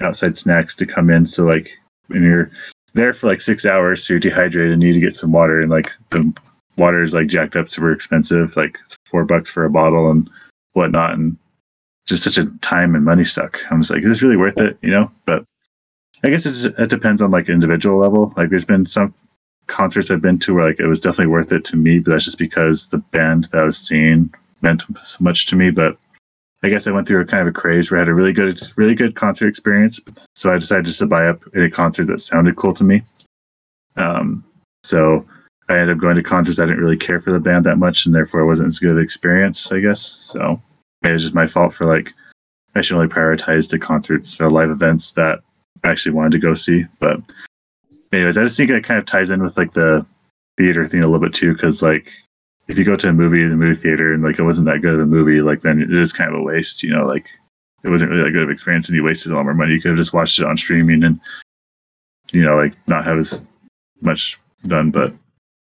outside 0.00 0.38
snacks 0.38 0.74
to 0.76 0.86
come 0.86 1.10
in. 1.10 1.26
So 1.26 1.44
like 1.44 1.78
when 2.06 2.22
you're 2.22 2.50
there 2.94 3.12
for 3.12 3.26
like 3.26 3.42
six 3.42 3.66
hours, 3.66 4.02
so 4.02 4.14
you're 4.14 4.20
dehydrated 4.20 4.72
and 4.72 4.80
need 4.80 4.94
to 4.94 5.00
get 5.00 5.14
some 5.14 5.32
water, 5.32 5.60
and 5.60 5.70
like 5.70 5.92
the 6.08 6.32
water 6.78 7.02
is 7.02 7.12
like 7.12 7.26
jacked 7.26 7.54
up, 7.54 7.68
super 7.68 7.92
expensive, 7.92 8.56
like 8.56 8.78
four 9.04 9.26
bucks 9.26 9.50
for 9.50 9.66
a 9.66 9.70
bottle 9.70 10.10
and 10.10 10.30
whatnot, 10.72 11.12
and 11.12 11.36
just 12.06 12.24
such 12.24 12.38
a 12.38 12.46
time 12.62 12.94
and 12.94 13.04
money 13.04 13.24
suck. 13.24 13.60
I'm 13.70 13.82
just 13.82 13.90
like, 13.90 14.04
is 14.04 14.08
this 14.08 14.22
really 14.22 14.38
worth 14.38 14.56
it? 14.56 14.78
You 14.80 14.90
know, 14.90 15.10
but 15.26 15.44
I 16.24 16.30
guess 16.30 16.46
it 16.46 16.88
depends 16.88 17.20
on 17.20 17.30
like 17.30 17.48
individual 17.48 17.98
level. 17.98 18.32
Like 18.36 18.50
there's 18.50 18.64
been 18.64 18.86
some 18.86 19.14
concerts 19.66 20.10
I've 20.10 20.22
been 20.22 20.38
to 20.40 20.54
where 20.54 20.68
like 20.68 20.78
it 20.78 20.86
was 20.86 21.00
definitely 21.00 21.32
worth 21.32 21.52
it 21.52 21.64
to 21.66 21.76
me, 21.76 21.98
but 21.98 22.12
that's 22.12 22.24
just 22.24 22.38
because 22.38 22.88
the 22.88 22.98
band 22.98 23.44
that 23.44 23.60
I 23.60 23.64
was 23.64 23.78
seeing 23.78 24.32
meant 24.60 24.82
so 25.04 25.18
much 25.22 25.46
to 25.46 25.56
me. 25.56 25.70
But 25.70 25.96
I 26.62 26.68
guess 26.68 26.86
I 26.86 26.92
went 26.92 27.08
through 27.08 27.20
a 27.20 27.26
kind 27.26 27.42
of 27.42 27.48
a 27.48 27.58
craze 27.58 27.90
where 27.90 27.98
I 27.98 28.02
had 28.02 28.08
a 28.08 28.14
really 28.14 28.32
good, 28.32 28.60
really 28.76 28.94
good 28.94 29.16
concert 29.16 29.48
experience. 29.48 29.98
So 30.36 30.52
I 30.52 30.58
decided 30.58 30.86
just 30.86 31.00
to 31.00 31.06
buy 31.06 31.26
up 31.26 31.42
a 31.56 31.68
concert 31.68 32.04
that 32.06 32.20
sounded 32.20 32.54
cool 32.56 32.74
to 32.74 32.84
me. 32.84 33.02
Um, 33.96 34.44
so 34.84 35.26
I 35.68 35.78
ended 35.78 35.96
up 35.96 36.00
going 36.00 36.16
to 36.16 36.22
concerts 36.22 36.60
I 36.60 36.66
didn't 36.66 36.80
really 36.80 36.96
care 36.96 37.20
for 37.20 37.32
the 37.32 37.40
band 37.40 37.66
that 37.66 37.78
much, 37.78 38.06
and 38.06 38.14
therefore 38.14 38.40
it 38.40 38.46
wasn't 38.46 38.68
as 38.68 38.78
good 38.78 38.92
an 38.92 39.02
experience, 39.02 39.72
I 39.72 39.80
guess. 39.80 40.00
So 40.00 40.62
it 41.02 41.10
was 41.10 41.22
just 41.22 41.34
my 41.34 41.46
fault 41.46 41.74
for 41.74 41.86
like 41.86 42.12
I 42.76 42.80
should 42.80 42.96
only 42.96 43.08
prioritize 43.08 43.68
the 43.68 43.78
concerts, 43.78 44.40
uh, 44.40 44.48
live 44.48 44.70
events 44.70 45.12
that 45.12 45.40
actually 45.84 46.12
wanted 46.12 46.32
to 46.32 46.38
go 46.38 46.54
see. 46.54 46.84
But 46.98 47.20
anyways, 48.12 48.38
I 48.38 48.44
just 48.44 48.56
think 48.56 48.70
it 48.70 48.84
kind 48.84 48.98
of 48.98 49.06
ties 49.06 49.30
in 49.30 49.42
with 49.42 49.56
like 49.56 49.72
the 49.72 50.06
theater 50.56 50.86
thing 50.86 51.02
a 51.02 51.06
little 51.06 51.20
bit 51.20 51.34
too, 51.34 51.52
because 51.52 51.82
like 51.82 52.10
if 52.68 52.78
you 52.78 52.84
go 52.84 52.96
to 52.96 53.08
a 53.08 53.12
movie 53.12 53.42
in 53.42 53.50
the 53.50 53.56
movie 53.56 53.80
theater 53.80 54.12
and 54.12 54.22
like 54.22 54.38
it 54.38 54.44
wasn't 54.44 54.66
that 54.66 54.82
good 54.82 54.94
of 54.94 55.00
a 55.00 55.06
movie, 55.06 55.40
like 55.40 55.62
then 55.62 55.80
it 55.80 55.92
is 55.92 56.12
kind 56.12 56.32
of 56.32 56.40
a 56.40 56.42
waste, 56.42 56.82
you 56.82 56.94
know, 56.94 57.06
like 57.06 57.28
it 57.82 57.88
wasn't 57.88 58.10
really 58.10 58.24
that 58.24 58.30
good 58.30 58.44
of 58.44 58.50
experience 58.50 58.88
and 58.88 58.96
you 58.96 59.02
wasted 59.02 59.32
a 59.32 59.34
lot 59.34 59.44
more 59.44 59.54
money. 59.54 59.72
You 59.72 59.80
could 59.80 59.90
have 59.90 59.98
just 59.98 60.12
watched 60.12 60.38
it 60.38 60.46
on 60.46 60.56
streaming 60.56 61.02
and 61.02 61.20
you 62.32 62.44
know, 62.44 62.56
like 62.56 62.74
not 62.86 63.04
have 63.04 63.18
as 63.18 63.40
much 64.00 64.38
done. 64.66 64.90
But, 64.90 65.12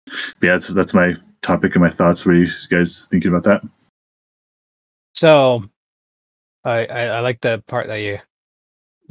but 0.06 0.47
yeah, 0.47 0.53
that's 0.53 0.68
that's 0.68 0.93
my 0.93 1.16
topic 1.41 1.76
and 1.76 1.84
my 1.84 1.89
thoughts. 1.89 2.26
What 2.26 2.36
are 2.36 2.39
you 2.39 2.51
guys 2.70 3.08
thinking 3.10 3.30
about 3.30 3.43
that? 3.43 3.62
So 5.14 5.66
I, 6.64 6.86
I, 6.86 7.01
I 7.06 7.20
like 7.22 7.41
the 7.41 7.64
part 7.68 7.88
that 7.88 8.01
you 8.01 8.20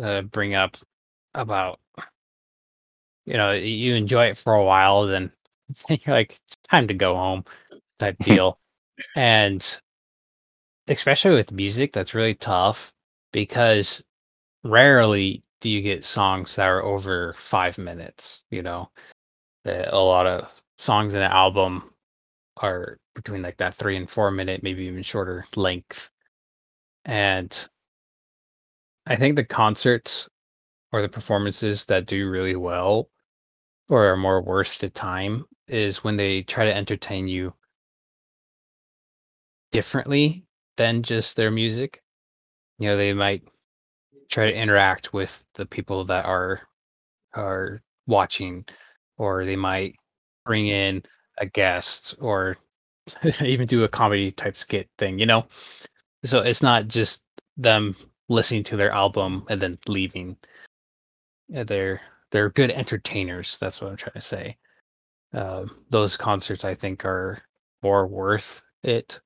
uh, 0.03 0.23
bring 0.23 0.55
up 0.55 0.77
about 1.35 1.81
you 3.27 3.35
know 3.37 3.53
you 3.53 3.95
enjoy 3.95 4.27
it 4.27 4.37
for 4.37 4.55
a 4.55 4.65
while 4.65 5.07
then 5.07 5.31
you're 5.89 6.15
like 6.15 6.33
it's 6.33 6.57
time 6.69 6.87
to 6.87 6.95
go 6.95 7.15
home 7.15 7.45
type 7.99 8.17
deal. 8.23 8.59
And 9.17 9.81
especially 10.89 11.33
with 11.33 11.53
music 11.53 11.93
that's 11.93 12.15
really 12.15 12.35
tough 12.35 12.93
because 13.33 14.03
rarely 14.65 15.43
do 15.61 15.71
you 15.71 15.81
get 15.81 16.05
songs 16.05 16.57
that 16.57 16.67
are 16.67 16.83
over 16.83 17.35
five 17.39 17.79
minutes 17.79 18.45
you 18.51 18.63
know? 18.63 18.91
A 19.65 19.97
lot 19.97 20.27
of 20.27 20.63
songs 20.77 21.15
in 21.15 21.23
an 21.23 21.31
album 21.31 21.91
are 22.59 22.99
between 23.15 23.43
like 23.43 23.57
that 23.57 23.75
three 23.75 23.97
and 23.97 24.09
four 24.09 24.31
minute 24.31 24.63
maybe 24.63 24.85
even 24.85 25.03
shorter 25.03 25.45
length. 25.57 26.11
And 27.07 27.69
I 29.07 29.17
think 29.17 29.37
the 29.37 29.45
concerts 29.45 30.29
or 30.93 31.03
the 31.03 31.09
performances 31.09 31.85
that 31.87 32.07
do 32.07 32.29
really 32.29 32.57
well 32.57 33.11
or 33.91 34.07
are 34.07 34.17
more 34.17 34.43
worth 34.43 34.79
the 34.79 34.89
time 34.89 35.45
is 35.69 36.05
when 36.05 36.17
they 36.17 36.43
try 36.43 36.65
to 36.65 36.75
entertain 36.75 37.29
you 37.29 37.55
differently 39.73 40.45
than 40.77 41.03
just 41.03 41.37
their 41.37 41.51
music. 41.51 42.03
You 42.79 42.89
know, 42.89 42.97
they 42.97 43.13
might 43.13 43.43
try 44.31 44.47
to 44.47 44.57
interact 44.57 45.13
with 45.13 45.45
the 45.55 45.67
people 45.67 46.05
that 46.05 46.25
are 46.25 46.61
are 47.35 47.83
watching 48.07 48.65
or 49.19 49.45
they 49.45 49.57
might 49.57 49.97
bring 50.45 50.67
in 50.67 51.03
a 51.39 51.47
guest 51.47 52.17
or 52.21 52.57
even 53.41 53.67
do 53.67 53.85
a 53.85 53.89
comedy 53.89 54.31
type 54.31 54.57
skit 54.57 54.89
thing, 54.99 55.19
you 55.19 55.27
know? 55.27 55.47
So 56.25 56.41
it's 56.41 56.63
not 56.63 56.89
just 56.89 57.23
them 57.57 57.95
listening 58.35 58.62
to 58.64 58.76
their 58.76 58.93
album 58.93 59.45
and 59.49 59.61
then 59.61 59.78
leaving. 59.89 60.37
Yeah, 61.49 61.64
they're 61.64 62.01
they're 62.30 62.51
good 62.51 62.70
entertainers. 62.70 63.59
That's 63.59 63.80
what 63.80 63.91
I'm 63.91 63.97
trying 63.97 64.14
to 64.14 64.20
say. 64.20 64.57
Uh, 65.35 65.66
those 65.91 66.16
concerts, 66.16 66.64
I 66.64 66.74
think, 66.74 67.05
are 67.05 67.39
more 67.82 68.07
worth 68.07 68.62
it, 68.82 69.20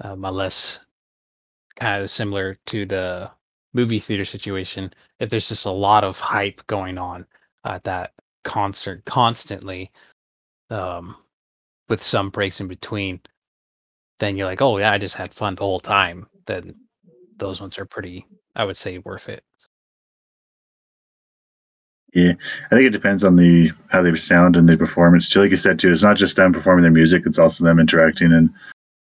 um, 0.00 0.24
unless 0.24 0.80
kind 1.76 2.02
of 2.02 2.10
similar 2.10 2.56
to 2.66 2.86
the 2.86 3.30
movie 3.72 3.98
theater 3.98 4.24
situation. 4.24 4.92
If 5.20 5.30
there's 5.30 5.48
just 5.48 5.66
a 5.66 5.70
lot 5.70 6.04
of 6.04 6.20
hype 6.20 6.66
going 6.66 6.98
on 6.98 7.26
at 7.64 7.84
that 7.84 8.12
concert 8.44 9.04
constantly, 9.04 9.90
um, 10.70 11.16
with 11.88 12.02
some 12.02 12.30
breaks 12.30 12.60
in 12.60 12.68
between, 12.68 13.20
then 14.18 14.36
you're 14.36 14.46
like, 14.46 14.62
oh 14.62 14.78
yeah, 14.78 14.92
I 14.92 14.98
just 14.98 15.16
had 15.16 15.32
fun 15.32 15.54
the 15.54 15.64
whole 15.64 15.80
time. 15.80 16.26
Then 16.46 16.74
those 17.38 17.60
ones 17.60 17.78
are 17.78 17.86
pretty, 17.86 18.26
I 18.54 18.64
would 18.64 18.76
say, 18.76 18.98
worth 18.98 19.28
it. 19.28 19.42
Yeah, 22.12 22.32
I 22.70 22.74
think 22.76 22.86
it 22.86 22.90
depends 22.90 23.24
on 23.24 23.34
the 23.34 23.72
how 23.88 24.00
they 24.00 24.14
sound 24.16 24.54
and 24.56 24.68
the 24.68 24.76
performance 24.76 25.28
too. 25.28 25.40
Like 25.40 25.50
you 25.50 25.56
said 25.56 25.80
too, 25.80 25.90
it's 25.90 26.04
not 26.04 26.16
just 26.16 26.36
them 26.36 26.52
performing 26.52 26.82
their 26.82 26.92
music; 26.92 27.24
it's 27.26 27.40
also 27.40 27.64
them 27.64 27.80
interacting 27.80 28.32
and 28.32 28.50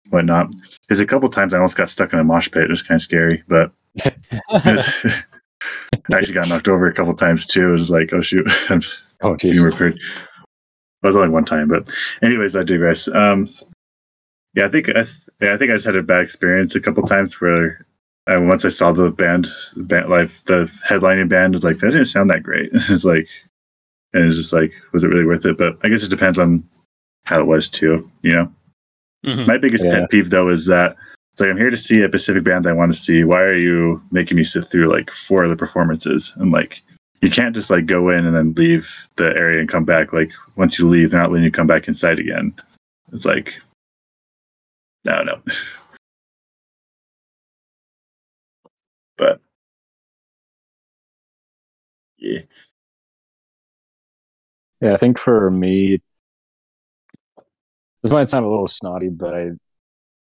whatnot. 0.09 0.51
Because 0.81 0.99
a 0.99 1.05
couple 1.05 1.29
times 1.29 1.53
I 1.53 1.57
almost 1.57 1.77
got 1.77 1.91
stuck 1.91 2.11
in 2.11 2.19
a 2.19 2.23
mosh 2.23 2.49
pit. 2.49 2.63
It 2.63 2.69
was 2.71 2.81
kind 2.81 2.97
of 2.97 3.03
scary, 3.03 3.43
but 3.47 3.71
I 4.49 5.27
actually 6.11 6.33
got 6.33 6.49
knocked 6.49 6.67
over 6.67 6.87
a 6.87 6.93
couple 6.93 7.13
times 7.13 7.45
too. 7.45 7.69
It 7.69 7.73
was 7.73 7.91
like, 7.91 8.09
oh 8.13 8.21
shoot, 8.21 8.47
I'm 8.69 8.81
Oh, 9.21 9.35
being 9.35 9.53
geez. 9.53 9.63
repaired. 9.63 9.95
It 9.95 11.07
was 11.07 11.15
only 11.15 11.29
one 11.29 11.45
time, 11.45 11.67
but 11.69 11.89
anyways, 12.21 12.55
I 12.55 12.63
digress. 12.63 13.07
Um, 13.07 13.49
yeah, 14.53 14.65
I 14.65 14.69
think 14.69 14.89
I, 14.89 14.93
th- 15.03 15.21
yeah, 15.41 15.53
I 15.53 15.57
think 15.57 15.71
I 15.71 15.75
just 15.75 15.85
had 15.85 15.95
a 15.95 16.03
bad 16.03 16.21
experience 16.23 16.75
a 16.75 16.81
couple 16.81 17.03
times 17.03 17.39
where 17.39 17.85
uh, 18.27 18.39
once 18.41 18.63
I 18.65 18.69
saw 18.69 18.91
the 18.91 19.11
band, 19.11 19.47
band 19.75 20.09
like 20.09 20.29
the 20.45 20.71
headlining 20.87 21.29
band 21.29 21.53
was 21.53 21.63
like 21.63 21.77
that 21.79 21.91
didn't 21.91 22.05
sound 22.05 22.29
that 22.29 22.43
great. 22.43 22.69
it's 22.73 23.03
like, 23.03 23.27
and 24.13 24.25
it's 24.25 24.37
just 24.37 24.53
like, 24.53 24.73
was 24.93 25.03
it 25.03 25.09
really 25.09 25.25
worth 25.25 25.45
it? 25.45 25.57
But 25.57 25.77
I 25.83 25.89
guess 25.89 26.03
it 26.03 26.09
depends 26.09 26.39
on 26.39 26.63
how 27.25 27.39
it 27.39 27.47
was 27.47 27.69
too. 27.69 28.09
You 28.21 28.31
know, 28.33 28.53
Mhm. 29.25 29.47
my 29.47 29.57
biggest 29.57 29.85
Yeah. 29.85 29.99
pet 30.01 30.09
peeve 30.09 30.29
though 30.29 30.49
is 30.49 30.65
that 30.67 30.95
it's 31.31 31.41
like 31.41 31.49
I'm 31.49 31.57
here 31.57 31.69
to 31.69 31.77
see 31.77 32.01
a 32.01 32.07
specific 32.07 32.43
band 32.43 32.67
I 32.67 32.73
want 32.73 32.93
to 32.93 32.97
see. 32.97 33.23
Why 33.23 33.41
are 33.41 33.57
you 33.57 34.01
making 34.11 34.37
me 34.37 34.43
sit 34.43 34.69
through 34.69 34.89
like 34.91 35.09
four 35.11 35.43
of 35.43 35.49
the 35.49 35.55
performances? 35.55 36.31
And 36.37 36.51
like, 36.51 36.81
you 37.21 37.29
can't 37.29 37.55
just 37.55 37.69
like 37.69 37.85
go 37.87 38.09
in 38.09 38.25
and 38.25 38.35
then 38.35 38.53
leave 38.53 39.09
the 39.15 39.35
area 39.35 39.59
and 39.59 39.67
come 39.69 39.85
back. 39.85 40.13
Like 40.13 40.31
once 40.57 40.77
you 40.77 40.87
leave, 40.87 41.11
they're 41.11 41.21
not 41.21 41.31
letting 41.31 41.45
you 41.45 41.51
come 41.51 41.67
back 41.67 41.87
inside 41.87 42.19
again. 42.19 42.53
It's 43.11 43.25
like, 43.25 43.59
no, 45.05 45.23
no. 45.23 45.41
but 49.17 49.39
yeah, 52.17 52.41
Yeah, 54.83 54.93
I 54.93 54.97
think 54.97 55.17
for 55.17 55.49
me, 55.49 56.01
this 58.01 58.11
might 58.11 58.27
sound 58.27 58.45
a 58.45 58.49
little 58.49 58.67
snotty, 58.67 59.07
but 59.07 59.33
I 59.33 59.51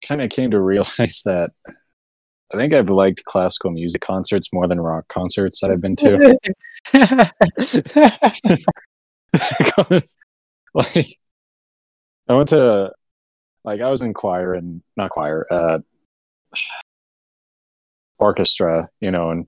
kind 0.05 0.21
of 0.21 0.29
came 0.29 0.51
to 0.51 0.61
realize 0.61 1.23
that 1.25 1.49
I 2.53 2.57
think 2.57 2.71
I've 2.71 2.89
liked 2.89 3.25
classical 3.25 3.71
music 3.71 4.01
concerts 4.01 4.49
more 4.53 4.67
than 4.67 4.79
rock 4.79 5.07
concerts 5.07 5.59
that 5.61 5.71
I've 5.71 5.81
been 5.81 5.95
to. 5.95 6.37
like 10.75 11.17
I 12.29 12.33
went 12.33 12.49
to 12.49 12.91
like 13.63 13.81
I 13.81 13.89
was 13.89 14.03
in 14.03 14.13
choir 14.13 14.53
and 14.53 14.83
not 14.95 15.09
choir, 15.09 15.47
uh 15.49 15.79
orchestra, 18.23 18.89
you 19.01 19.11
know, 19.11 19.31
in 19.31 19.47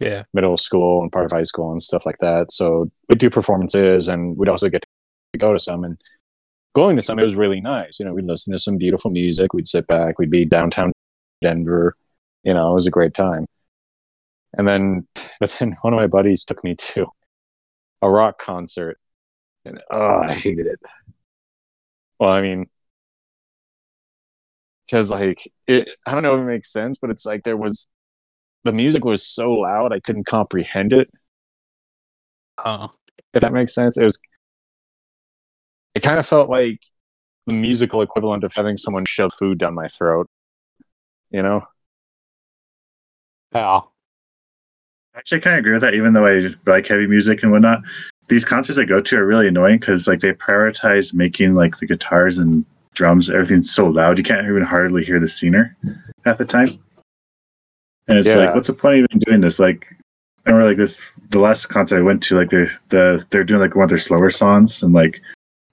Yeah. 0.00 0.24
middle 0.32 0.56
school 0.56 1.02
and 1.02 1.12
part 1.12 1.26
of 1.26 1.32
high 1.32 1.42
school 1.44 1.70
and 1.72 1.82
stuff 1.82 2.06
like 2.06 2.18
that. 2.18 2.52
So 2.52 2.90
we'd 3.08 3.18
do 3.18 3.30
performances 3.30 4.08
and 4.08 4.36
we'd 4.38 4.48
also 4.48 4.68
get 4.68 4.82
to 5.34 5.38
go 5.38 5.52
to 5.52 5.60
some 5.60 5.84
and 5.84 6.00
going 6.74 6.96
to 6.96 7.02
some 7.02 7.18
it 7.18 7.22
was 7.24 7.36
really 7.36 7.60
nice. 7.60 7.98
You 8.00 8.06
know, 8.06 8.14
we'd 8.14 8.24
listen 8.24 8.52
to 8.52 8.58
some 8.58 8.78
beautiful 8.78 9.10
music, 9.10 9.52
we'd 9.52 9.68
sit 9.68 9.86
back, 9.86 10.18
we'd 10.18 10.30
be 10.30 10.44
downtown 10.46 10.92
Denver, 11.42 11.94
you 12.44 12.54
know, 12.54 12.70
it 12.72 12.74
was 12.74 12.86
a 12.86 12.90
great 12.90 13.14
time. 13.14 13.46
And 14.56 14.68
then 14.68 15.06
but 15.40 15.50
then 15.58 15.76
one 15.82 15.92
of 15.92 15.98
my 15.98 16.06
buddies 16.06 16.44
took 16.44 16.62
me 16.64 16.74
to 16.76 17.06
a 18.02 18.10
rock 18.10 18.38
concert 18.40 18.98
and 19.64 19.80
oh 19.90 20.20
I 20.24 20.32
hated 20.34 20.66
it. 20.66 20.80
Well, 22.18 22.30
I 22.30 22.40
mean 22.42 22.68
because 24.90 25.10
like 25.10 25.50
it 25.66 25.94
I 26.06 26.12
don't 26.12 26.22
know 26.22 26.34
if 26.34 26.40
it 26.40 26.44
makes 26.44 26.72
sense, 26.72 26.98
but 26.98 27.10
it's 27.10 27.24
like 27.24 27.44
there 27.44 27.56
was 27.56 27.88
the 28.64 28.72
music 28.72 29.04
was 29.04 29.24
so 29.24 29.52
loud 29.52 29.92
I 29.92 30.00
couldn't 30.00 30.26
comprehend 30.26 30.92
it. 30.92 31.10
Oh. 32.64 32.90
If 33.32 33.42
that 33.42 33.52
makes 33.52 33.72
sense. 33.72 33.96
It 33.96 34.04
was 34.04 34.20
it 35.94 36.00
kind 36.02 36.18
of 36.18 36.26
felt 36.26 36.50
like 36.50 36.80
the 37.46 37.52
musical 37.52 38.02
equivalent 38.02 38.44
of 38.44 38.52
having 38.52 38.76
someone 38.76 39.04
shove 39.04 39.32
food 39.38 39.58
down 39.58 39.74
my 39.74 39.88
throat. 39.88 40.28
You 41.30 41.42
know? 41.42 41.62
Yeah. 43.54 43.80
Actually, 45.14 45.38
I 45.38 45.40
kind 45.40 45.54
of 45.56 45.60
agree 45.60 45.72
with 45.72 45.82
that. 45.82 45.94
Even 45.94 46.12
though 46.12 46.26
I 46.26 46.48
like 46.66 46.86
heavy 46.86 47.06
music 47.06 47.42
and 47.42 47.52
whatnot, 47.52 47.82
these 48.28 48.44
concerts 48.44 48.78
I 48.78 48.84
go 48.84 49.00
to 49.00 49.16
are 49.16 49.26
really 49.26 49.48
annoying 49.48 49.78
because 49.78 50.06
like 50.06 50.20
they 50.20 50.32
prioritize 50.32 51.14
making 51.14 51.54
like 51.54 51.76
the 51.78 51.86
guitars 51.86 52.38
and 52.38 52.64
drums, 52.94 53.30
everything's 53.30 53.72
so 53.72 53.86
loud 53.86 54.18
you 54.18 54.24
can't 54.24 54.46
even 54.46 54.62
hardly 54.62 55.04
hear 55.04 55.20
the 55.20 55.28
singer 55.28 55.76
at 56.26 56.38
the 56.38 56.44
time. 56.44 56.78
And 58.08 58.18
it's 58.18 58.28
Yeah. 58.28 58.36
like, 58.36 58.54
what's 58.54 58.66
the 58.66 58.72
point 58.72 58.98
of 58.98 59.06
even 59.10 59.20
doing 59.20 59.40
this? 59.40 59.58
Like, 59.58 59.86
I 60.46 60.50
remember 60.50 60.68
like 60.68 60.76
this 60.78 61.04
the 61.30 61.38
last 61.38 61.66
concert 61.66 61.98
I 61.98 62.02
went 62.02 62.22
to, 62.24 62.36
like 62.36 62.50
they're 62.50 62.70
the 62.88 63.24
they're 63.30 63.44
doing 63.44 63.60
like 63.60 63.76
one 63.76 63.84
of 63.84 63.90
their 63.90 63.98
slower 63.98 64.30
songs, 64.30 64.82
and 64.82 64.92
like 64.92 65.20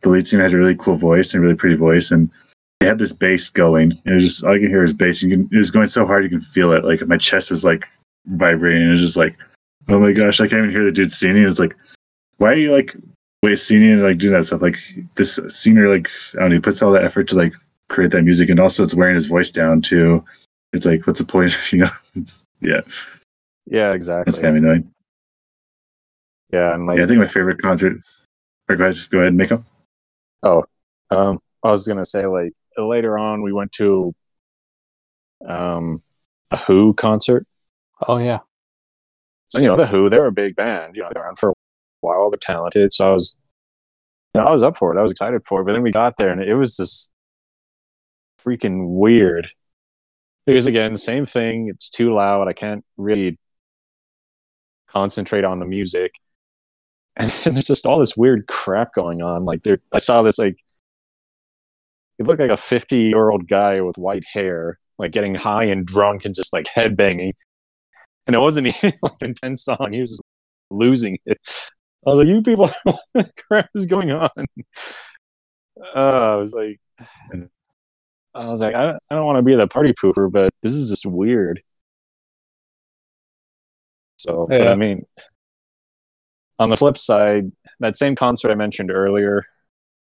the 0.02 0.10
lead 0.10 0.28
singer 0.28 0.44
has 0.44 0.54
a 0.54 0.58
really 0.58 0.76
cool 0.76 0.96
voice 0.96 1.34
and 1.34 1.42
really 1.42 1.56
pretty 1.56 1.76
voice, 1.76 2.12
and 2.12 2.30
they 2.80 2.86
had 2.88 3.00
this 3.00 3.14
bass 3.14 3.50
going, 3.50 3.92
and 3.92 4.02
it 4.06 4.14
was 4.14 4.24
just 4.24 4.44
all 4.44 4.54
you 4.54 4.60
can 4.62 4.70
hear 4.70 4.84
is 4.84 4.94
bass. 4.94 5.24
You 5.24 5.30
can 5.30 5.50
it 5.52 5.58
was 5.58 5.72
going 5.72 5.88
so 5.88 6.06
hard 6.06 6.24
you 6.24 6.30
can 6.30 6.42
feel 6.42 6.74
it. 6.74 6.84
Like 6.86 7.06
my 7.08 7.18
chest 7.18 7.50
is 7.50 7.64
like 7.64 7.86
vibrating. 8.28 8.84
and 8.84 8.92
It's 8.92 9.02
just 9.02 9.18
like, 9.18 9.36
oh 9.88 10.00
my 10.00 10.12
gosh, 10.12 10.40
I 10.42 10.48
can't 10.48 10.60
even 10.60 10.70
hear 10.72 10.84
the 10.84 10.92
dude 10.92 11.12
singing. 11.12 11.44
It's 11.44 11.60
like, 11.60 11.76
why 12.38 12.50
are 12.50 12.56
you 12.58 12.72
like 12.74 12.96
wait 13.48 13.60
singing 13.60 13.94
and 13.94 14.04
like 14.04 14.18
doing 14.18 14.34
that 14.34 14.46
stuff? 14.46 14.62
Like 14.62 14.78
this 15.16 15.40
singer, 15.50 15.88
like 15.88 16.10
I 16.36 16.40
don't 16.40 16.50
know, 16.50 16.56
he 16.56 16.62
puts 16.62 16.82
all 16.82 16.92
that 16.92 17.04
effort 17.04 17.28
to 17.30 17.36
like 17.36 17.54
create 17.90 18.12
that 18.12 18.24
music, 18.24 18.50
and 18.50 18.60
also 18.60 18.84
it's 18.84 18.94
wearing 18.96 19.16
his 19.16 19.28
voice 19.28 19.52
down 19.52 19.82
too. 19.82 20.24
It's 20.74 20.86
like, 20.86 21.08
what's 21.08 21.20
the 21.20 21.26
point? 21.26 21.54
you 21.72 21.80
know, 21.80 21.90
it's, 22.16 22.44
yeah, 22.62 22.82
Yeah, 23.66 23.94
exactly. 23.94 24.32
that's 24.32 24.40
exactly. 24.40 24.42
kind 24.42 24.58
of 24.58 24.64
annoying. 24.64 24.92
Yeah, 26.52 26.74
and 26.74 26.86
like 26.86 26.98
Yeah, 26.98 27.04
I 27.06 27.08
think 27.08 27.20
my 27.20 27.28
favorite 27.28 27.62
concerts. 27.62 28.24
Or 28.70 28.76
go 28.76 28.86
ahead, 28.86 28.98
go 29.10 29.20
ahead, 29.20 29.30
and 29.30 29.38
make 29.38 29.50
them. 29.50 29.66
Oh, 30.44 30.64
um, 31.10 31.40
I 31.64 31.72
was 31.72 31.88
gonna 31.88 32.06
say 32.06 32.26
like 32.26 32.54
later 32.78 33.18
on 33.18 33.42
we 33.42 33.54
went 33.54 33.72
to 33.74 34.14
um 35.48 36.02
a 36.52 36.58
Who 36.58 36.94
concert. 36.94 37.46
Oh 38.08 38.18
yeah. 38.18 38.40
So 39.50 39.60
you 39.60 39.68
know 39.68 39.78
the 39.78 39.88
Who, 39.88 40.10
they're 40.10 40.26
a 40.26 40.32
big 40.32 40.56
band. 40.56 40.96
You 40.96 41.04
know, 41.04 41.10
they're 41.14 41.24
around 41.24 41.40
for 41.40 41.54
while. 42.02 42.30
They're 42.30 42.40
talented. 42.40 42.94
So 42.94 43.10
I 43.10 43.14
was, 43.14 43.38
you 44.34 44.42
know, 44.42 44.48
I 44.48 44.52
was 44.52 44.64
up 44.64 44.78
for 44.78 44.96
it. 44.96 45.00
I 45.00 45.02
was 45.02 45.12
excited 45.12 45.44
for 45.46 45.62
it. 45.62 45.66
But 45.66 45.74
then 45.74 45.84
we 45.84 45.92
got 45.92 46.18
there 46.18 46.32
and 46.32 46.42
it 46.42 46.56
was 46.56 46.78
just 46.78 47.14
freaking 48.44 48.96
weird. 48.98 49.50
Because 50.46 50.68
again, 50.68 50.98
same 50.98 51.26
thing. 51.26 51.68
It's 51.70 51.90
too 51.90 52.14
loud. 52.14 52.48
I 52.48 52.54
can't 52.54 52.86
really 52.96 53.38
concentrate 54.90 55.44
on 55.44 55.60
the 55.60 55.66
music. 55.66 56.14
And 57.20 57.32
there's 57.56 57.66
just 57.66 57.88
all 57.88 57.98
this 57.98 58.16
weird 58.16 58.46
crap 58.46 58.94
going 58.94 59.24
on. 59.24 59.44
Like 59.44 59.64
there, 59.64 59.80
I 59.92 59.98
saw 59.98 60.22
this 60.22 60.38
like 60.38 60.56
it 62.20 62.26
looked 62.26 62.40
like 62.40 62.52
a 62.52 62.58
50 62.58 62.98
year 63.00 63.30
old 63.30 63.48
guy 63.48 63.82
with 63.82 63.98
white 63.98 64.24
hair, 64.32 64.80
like 64.98 65.12
getting 65.12 65.36
high 65.36 65.66
and 65.66 65.86
drunk 65.86 66.26
and 66.26 66.36
just 66.36 66.54
like 66.54 66.66
headbanging. 66.66 67.32
And 68.28 68.36
it 68.36 68.40
wasn't 68.40 68.68
even 68.84 68.94
like 69.02 69.14
an 69.22 69.30
intense 69.30 69.64
song. 69.64 69.90
He 69.94 70.02
was 70.02 70.22
losing 70.70 71.18
it. 71.26 71.40
I 72.06 72.10
was 72.10 72.20
like, 72.20 72.28
you 72.28 72.42
people, 72.42 72.70
what 72.84 73.00
the 73.14 73.30
crap 73.48 73.70
is 73.76 73.86
going 73.86 74.12
on? 74.12 74.30
Uh, 75.96 76.00
I 76.00 76.36
was 76.36 76.54
like, 76.54 76.80
I 78.34 78.48
was 78.50 78.62
like, 78.62 78.76
I, 78.76 78.92
I 79.10 79.16
don't 79.16 79.26
want 79.26 79.38
to 79.38 79.42
be 79.44 79.56
the 79.56 79.68
party 79.68 79.94
pooper, 79.94 80.32
but 80.32 80.54
this 80.62 80.74
is 80.74 80.90
just 80.90 81.06
weird. 81.06 81.62
So, 84.18 84.52
but 84.58 84.62
Yeah. 84.64 84.72
I 84.72 84.76
mean, 84.76 85.06
on 86.60 86.70
the 86.70 86.76
flip 86.76 86.98
side, 86.98 87.52
that 87.80 87.98
same 87.98 88.16
concert 88.16 88.52
I 88.52 88.56
mentioned 88.56 88.92
earlier, 88.92 89.44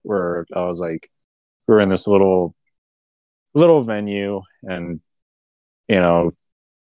where 0.03 0.47
I 0.55 0.65
was 0.67 0.81
like, 0.81 1.11
we 1.69 1.75
were 1.75 1.81
in 1.81 1.91
this 1.91 2.07
little, 2.09 2.55
little 3.55 3.83
venue, 3.83 4.43
and 4.63 5.01
you 5.89 5.97
know, 5.97 6.33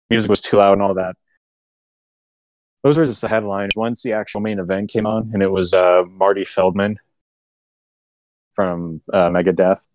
music 0.10 0.30
was 0.30 0.42
too 0.42 0.58
loud 0.58 0.74
and 0.74 0.84
all 0.84 0.96
that. 0.96 1.16
Those 2.86 3.00
were 3.00 3.06
just 3.06 3.22
the 3.22 3.30
headlines. 3.30 3.72
Once 3.76 4.04
the 4.04 4.14
actual 4.14 4.42
main 4.42 4.60
event 4.60 4.92
came 4.92 5.08
on, 5.08 5.32
and 5.34 5.42
it 5.42 5.52
was 5.52 5.74
uh, 5.74 6.04
Marty 6.08 6.46
Friedman 6.46 7.00
from 8.54 9.02
uh, 9.12 9.30
Megadeth. 9.30 9.88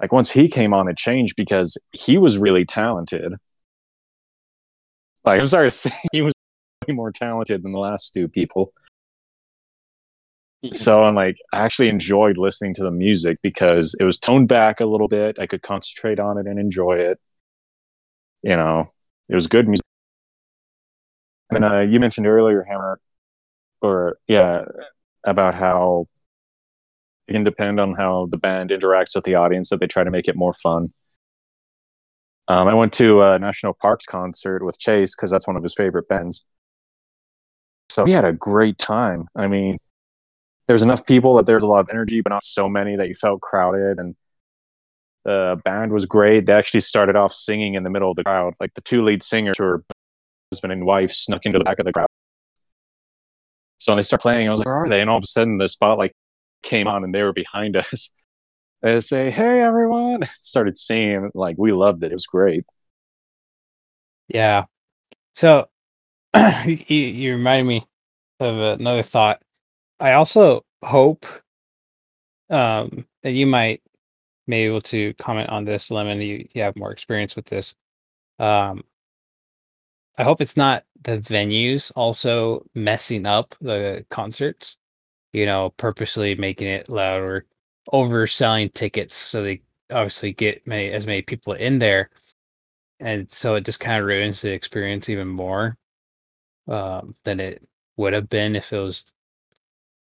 Like 0.00 0.12
once 0.12 0.30
he 0.30 0.46
came 0.48 0.72
on, 0.72 0.86
it 0.86 0.96
changed 0.96 1.34
because 1.36 1.76
he 1.90 2.18
was 2.18 2.38
really 2.38 2.64
talented. 2.64 3.32
Like 5.24 5.40
I'm 5.40 5.48
sorry 5.48 5.68
to 5.68 5.76
say, 5.76 5.90
he 6.12 6.22
was 6.22 6.32
way 6.86 6.94
more 6.94 7.10
talented 7.10 7.64
than 7.64 7.72
the 7.72 7.80
last 7.80 8.14
two 8.14 8.28
people. 8.28 8.72
So 10.72 11.02
I'm 11.02 11.16
like, 11.16 11.38
I 11.52 11.64
actually 11.64 11.88
enjoyed 11.88 12.38
listening 12.38 12.72
to 12.74 12.84
the 12.84 12.92
music 12.92 13.38
because 13.42 13.96
it 13.98 14.04
was 14.04 14.16
toned 14.16 14.46
back 14.46 14.78
a 14.78 14.86
little 14.86 15.08
bit. 15.08 15.40
I 15.40 15.48
could 15.48 15.62
concentrate 15.62 16.20
on 16.20 16.38
it 16.38 16.46
and 16.46 16.60
enjoy 16.60 16.98
it. 16.98 17.18
You 18.42 18.56
know, 18.56 18.86
it 19.28 19.34
was 19.34 19.48
good 19.48 19.66
music. 19.66 19.82
And 21.56 21.64
uh, 21.64 21.80
you 21.80 22.00
mentioned 22.00 22.26
earlier, 22.26 22.64
Hammer, 22.68 23.00
or 23.80 24.18
yeah, 24.28 24.64
about 25.24 25.54
how 25.54 26.06
it 27.28 27.32
can 27.32 27.44
depend 27.44 27.80
on 27.80 27.94
how 27.94 28.28
the 28.30 28.36
band 28.36 28.70
interacts 28.70 29.14
with 29.14 29.24
the 29.24 29.34
audience 29.34 29.70
that 29.70 29.80
they 29.80 29.86
try 29.86 30.04
to 30.04 30.10
make 30.10 30.28
it 30.28 30.36
more 30.36 30.52
fun. 30.52 30.92
Um, 32.48 32.68
I 32.68 32.74
went 32.74 32.92
to 32.94 33.22
a 33.22 33.38
National 33.38 33.72
Parks 33.72 34.04
concert 34.04 34.64
with 34.64 34.78
Chase 34.78 35.14
because 35.14 35.30
that's 35.30 35.46
one 35.46 35.56
of 35.56 35.62
his 35.62 35.74
favorite 35.74 36.08
bands. 36.08 36.44
So 37.88 38.04
we 38.04 38.12
had 38.12 38.24
a 38.24 38.32
great 38.32 38.78
time. 38.78 39.28
I 39.36 39.46
mean, 39.46 39.78
there's 40.66 40.82
enough 40.82 41.06
people 41.06 41.36
that 41.36 41.46
there's 41.46 41.62
a 41.62 41.68
lot 41.68 41.80
of 41.80 41.88
energy, 41.90 42.20
but 42.20 42.30
not 42.30 42.42
so 42.42 42.68
many 42.68 42.96
that 42.96 43.08
you 43.08 43.14
felt 43.14 43.40
crowded. 43.40 43.98
And 43.98 44.16
the 45.24 45.60
band 45.64 45.92
was 45.92 46.06
great. 46.06 46.46
They 46.46 46.52
actually 46.52 46.80
started 46.80 47.16
off 47.16 47.32
singing 47.34 47.74
in 47.74 47.84
the 47.84 47.90
middle 47.90 48.10
of 48.10 48.16
the 48.16 48.24
crowd. 48.24 48.54
Like 48.58 48.74
the 48.74 48.80
two 48.80 49.04
lead 49.04 49.22
singers, 49.22 49.58
were 49.58 49.84
husband 50.52 50.72
and 50.72 50.84
wife, 50.84 51.12
snuck 51.12 51.46
into 51.46 51.58
the 51.58 51.64
back 51.64 51.78
of 51.78 51.86
the 51.86 51.92
crowd. 51.92 52.06
So 53.78 53.92
when 53.92 53.96
they 53.96 54.02
start 54.02 54.22
playing, 54.22 54.48
I 54.48 54.52
was 54.52 54.60
like, 54.60 54.66
"Where 54.66 54.84
are 54.84 54.88
they?" 54.88 55.00
And 55.00 55.10
all 55.10 55.16
of 55.16 55.22
a 55.22 55.26
sudden, 55.26 55.58
the 55.58 55.68
spotlight 55.68 56.12
came 56.62 56.86
on, 56.86 57.04
and 57.04 57.14
they 57.14 57.22
were 57.22 57.32
behind 57.32 57.76
us. 57.92 58.10
They 58.82 59.00
say, 59.00 59.30
"Hey, 59.30 59.60
everyone!" 59.60 60.22
Started 60.26 60.78
singing. 60.78 61.30
Like 61.34 61.56
we 61.58 61.72
loved 61.72 62.02
it. 62.04 62.12
It 62.12 62.14
was 62.14 62.26
great. 62.26 62.64
Yeah. 64.28 64.64
So 65.34 65.68
you, 66.66 66.76
you 66.96 67.32
reminded 67.34 67.66
me 67.66 67.86
of 68.40 68.56
another 68.80 69.02
thought. 69.02 69.42
I 70.00 70.12
also 70.12 70.64
hope 70.84 71.26
um, 72.50 73.06
that 73.22 73.32
you 73.32 73.46
might 73.46 73.82
be 74.46 74.56
able 74.58 74.80
to 74.82 75.14
comment 75.14 75.48
on 75.48 75.64
this, 75.64 75.90
Lemon. 75.90 76.20
You, 76.20 76.46
you 76.54 76.62
have 76.62 76.76
more 76.76 76.92
experience 76.92 77.36
with 77.36 77.46
this. 77.46 77.74
Um, 78.38 78.82
I 80.18 80.24
hope 80.24 80.40
it's 80.40 80.56
not 80.56 80.84
the 81.02 81.18
venues 81.18 81.92
also 81.96 82.64
messing 82.74 83.26
up 83.26 83.54
the 83.60 84.04
concerts, 84.10 84.78
you 85.32 85.46
know, 85.46 85.70
purposely 85.78 86.34
making 86.34 86.68
it 86.68 86.88
louder, 86.88 87.46
overselling 87.92 88.72
tickets 88.74 89.16
so 89.16 89.42
they 89.42 89.62
obviously 89.90 90.32
get 90.32 90.66
many, 90.66 90.90
as 90.92 91.06
many 91.06 91.22
people 91.22 91.54
in 91.54 91.78
there. 91.78 92.10
And 93.00 93.30
so 93.30 93.56
it 93.56 93.64
just 93.64 93.80
kind 93.80 94.00
of 94.00 94.06
ruins 94.06 94.42
the 94.42 94.52
experience 94.52 95.08
even 95.08 95.28
more 95.28 95.76
um, 96.68 97.14
than 97.24 97.40
it 97.40 97.66
would 97.96 98.12
have 98.12 98.28
been 98.28 98.56
if 98.56 98.72
it 98.72 98.78
was 98.78 99.12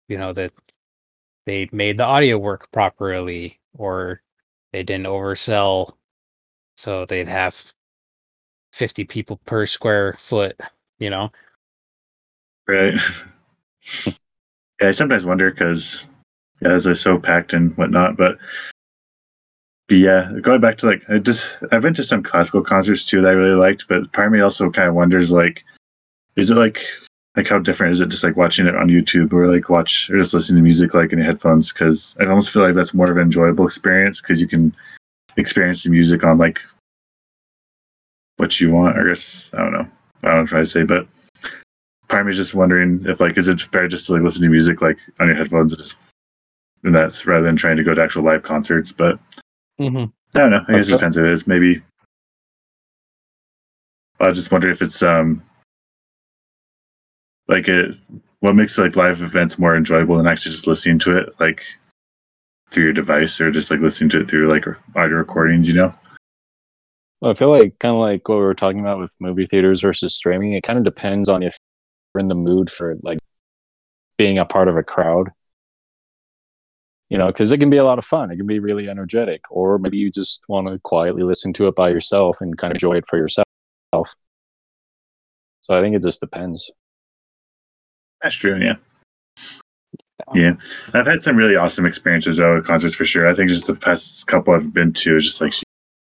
you 0.07 0.18
know 0.18 0.34
that 0.34 0.51
they 1.45 1.70
made 1.72 1.97
the 1.97 2.03
audio 2.03 2.38
work 2.38 2.72
properly 2.72 3.59
or 3.76 4.22
they 4.74 4.84
didn't 4.84 5.05
oversell 5.05 5.93
so 6.76 7.05
they'd 7.05 7.28
have 7.28 7.74
50 8.72 9.03
people 9.03 9.39
per 9.45 9.65
square 9.65 10.15
foot 10.19 10.59
you 10.99 11.09
know 11.09 11.32
Right. 12.67 12.99
Yeah, 14.82 14.88
I 14.88 14.91
sometimes 14.91 15.26
wonder 15.26 15.51
because 15.51 16.07
yeah, 16.59 16.72
as 16.72 16.88
I 16.88 16.93
so 16.93 17.19
packed 17.19 17.53
and 17.53 17.78
whatnot, 17.78 18.17
but 18.17 18.39
but 19.88 19.97
yeah, 19.97 20.32
going 20.41 20.59
back 20.59 20.80
to 20.80 20.88
like 20.88 21.03
I 21.07 21.19
just 21.19 21.61
I've 21.72 21.84
been 21.84 21.93
to 21.93 22.03
some 22.03 22.24
classical 22.24 22.63
concerts 22.63 23.05
too 23.05 23.22
that 23.22 23.30
I 23.30 23.34
really 23.34 23.55
liked, 23.55 23.88
but 23.88 24.11
part 24.11 24.26
of 24.28 24.34
me 24.34 24.39
also 24.39 24.72
kind 24.72 24.89
of 24.89 24.95
wonders 24.95 25.32
like, 25.32 25.63
is 26.36 26.49
it 26.49 26.55
like 26.55 26.84
like 27.36 27.47
how 27.47 27.59
different 27.59 27.91
is 27.91 28.01
it 28.01 28.09
just 28.09 28.24
like 28.24 28.38
watching 28.38 28.65
it 28.65 28.76
on 28.76 28.88
YouTube 28.88 29.34
or 29.34 29.47
like 29.53 29.69
watch 29.69 30.09
or 30.09 30.17
just 30.17 30.34
listening 30.34 30.57
to 30.57 30.63
music 30.63 30.95
like 30.95 31.11
in 31.11 31.19
your 31.19 31.28
headphones? 31.28 31.72
Because 31.72 32.15
I 32.19 32.26
almost 32.26 32.49
feel 32.49 32.63
like 32.63 32.74
that's 32.74 32.95
more 32.95 33.11
of 33.11 33.17
an 33.17 33.24
enjoyable 33.24 33.67
experience 33.67 34.19
because 34.19 34.41
you 34.41 34.47
can 34.47 34.76
experience 35.38 35.84
the 35.84 35.91
music 35.91 36.24
on 36.24 36.39
like 36.39 36.59
what 38.42 38.60
you 38.60 38.72
want. 38.72 38.98
I 38.98 39.08
guess 39.08 39.52
I 39.54 39.58
don't 39.60 39.72
know. 39.72 39.88
I 40.24 40.28
don't 40.28 40.36
know 40.38 40.42
what 40.42 40.54
I'm 40.54 40.64
to 40.64 40.66
say, 40.66 40.84
but 40.84 41.08
part 42.10 42.22
of 42.22 42.26
me 42.26 42.32
is 42.32 42.38
just 42.38 42.56
wondering 42.56 43.06
if 43.06 43.22
like 43.22 43.38
is 43.38 43.48
it 43.48 43.72
better 43.72 43.88
just 43.88 44.08
to 44.08 44.14
like 44.14 44.24
listen 44.24 44.42
to 44.42 44.50
music 44.50 44.82
like 44.82 44.98
on 45.20 45.28
your 45.28 45.38
headphones 45.38 45.74
and 45.74 45.82
just 45.82 45.96
and 46.84 46.94
that's 46.94 47.28
rather 47.28 47.46
than 47.46 47.56
trying 47.56 47.78
to 47.78 47.84
go 47.84 47.94
to 47.94 48.02
actual 48.02 48.24
live 48.24 48.42
concerts. 48.42 48.92
But 48.92 49.20
hmm 49.78 50.06
I 50.34 50.39
don't 50.39 50.50
know. 50.50 50.66
I 50.68 50.74
guess 50.74 50.89
it 50.89 50.94
depends 50.94 51.18
it 51.18 51.26
is. 51.26 51.46
Maybe 51.46 51.82
I 54.20 54.32
just 54.32 54.52
wonder 54.52 54.72
if 54.72 54.82
it's 54.82 55.04
um 55.04 55.44
like 57.48 57.68
it 57.68 57.96
what 58.39 58.56
makes 58.56 58.78
like 58.80 58.96
live 58.96 59.22
events 59.22 59.60
more 59.60 59.78
enjoyable 59.78 60.18
than 60.18 60.26
actually 60.26 60.54
just 60.54 60.66
listening 60.66 60.98
to 61.00 61.18
it 61.20 61.39
like 61.39 61.64
through 62.72 62.86
your 62.86 62.94
device 62.94 63.39
or 63.39 63.52
just 63.52 63.70
like 63.70 63.82
listening 63.82 64.10
to 64.10 64.22
it 64.22 64.30
through 64.30 64.48
like 64.48 64.66
audio 64.96 65.18
recordings, 65.18 65.68
you 65.68 65.76
know? 65.76 65.94
Well, 67.22 67.32
I 67.32 67.36
feel 67.36 67.51
like 67.51 67.78
kind 67.80 67.93
of 67.93 67.99
like 67.99 68.28
what 68.28 68.36
we 68.36 68.41
were 68.41 68.55
talking 68.55 68.80
about 68.80 68.99
with 68.99 69.15
movie 69.19 69.45
theaters 69.45 69.82
versus 69.82 70.15
streaming. 70.15 70.53
It 70.53 70.63
kind 70.63 70.80
of 70.80 70.86
depends 70.86 71.30
on 71.30 71.43
if 71.43 71.55
you're 72.13 72.19
in 72.19 72.30
the 72.30 72.36
mood 72.36 72.72
for 72.72 72.97
like 73.03 73.19
being 74.17 74.39
a 74.39 74.45
part 74.45 74.67
of 74.67 74.76
a 74.76 74.84
crowd. 74.84 75.30
You 77.09 77.17
know, 77.17 77.28
because 77.28 77.51
it 77.51 77.57
can 77.57 77.69
be 77.69 77.78
a 77.78 77.84
lot 77.84 77.99
of 77.99 78.05
fun. 78.05 78.32
It 78.32 78.38
can 78.38 78.47
be 78.47 78.59
really 78.59 78.89
energetic, 78.89 79.41
or 79.51 79.78
maybe 79.78 79.97
you 79.97 80.09
just 80.09 80.45
want 80.47 80.67
to 80.67 80.80
quietly 80.80 81.24
listen 81.24 81.51
to 81.53 81.67
it 81.67 81.76
by 81.76 81.89
yourself 81.89 82.38
and 82.39 82.57
kind 82.57 82.72
of 82.72 82.76
enjoy 82.76 82.93
it 82.95 83.05
for 83.05 83.17
yourself. 83.17 83.45
So 83.93 84.13
I 85.69 85.82
think 85.82 85.95
it 85.95 86.01
just 86.01 86.22
depends. 86.22 86.72
That's 88.24 88.36
true, 88.36 88.57
yeah. 88.61 88.76
Yeah. 90.34 90.53
I've 90.93 91.05
had 91.05 91.24
some 91.24 91.36
really 91.36 91.55
awesome 91.55 91.86
experiences 91.86 92.38
though 92.38 92.57
at 92.57 92.63
concerts 92.63 92.95
for 92.95 93.05
sure. 93.05 93.28
I 93.28 93.36
think 93.36 93.49
just 93.49 93.67
the 93.67 93.76
past 93.76 94.26
couple 94.28 94.53
I've 94.53 94.74
been 94.74 94.93
to 94.93 95.19
just 95.19 95.41
like 95.41 95.51
sheesh, 95.51 95.63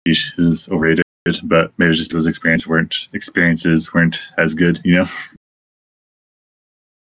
is 0.06 0.68
overrated. 0.70 1.04
But 1.44 1.72
maybe 1.78 1.94
just 1.94 2.12
those 2.12 2.26
experiences 2.26 2.68
weren't 2.68 3.08
experiences 3.14 3.94
weren't 3.94 4.18
as 4.36 4.54
good, 4.54 4.80
you 4.84 4.96
know? 4.96 5.06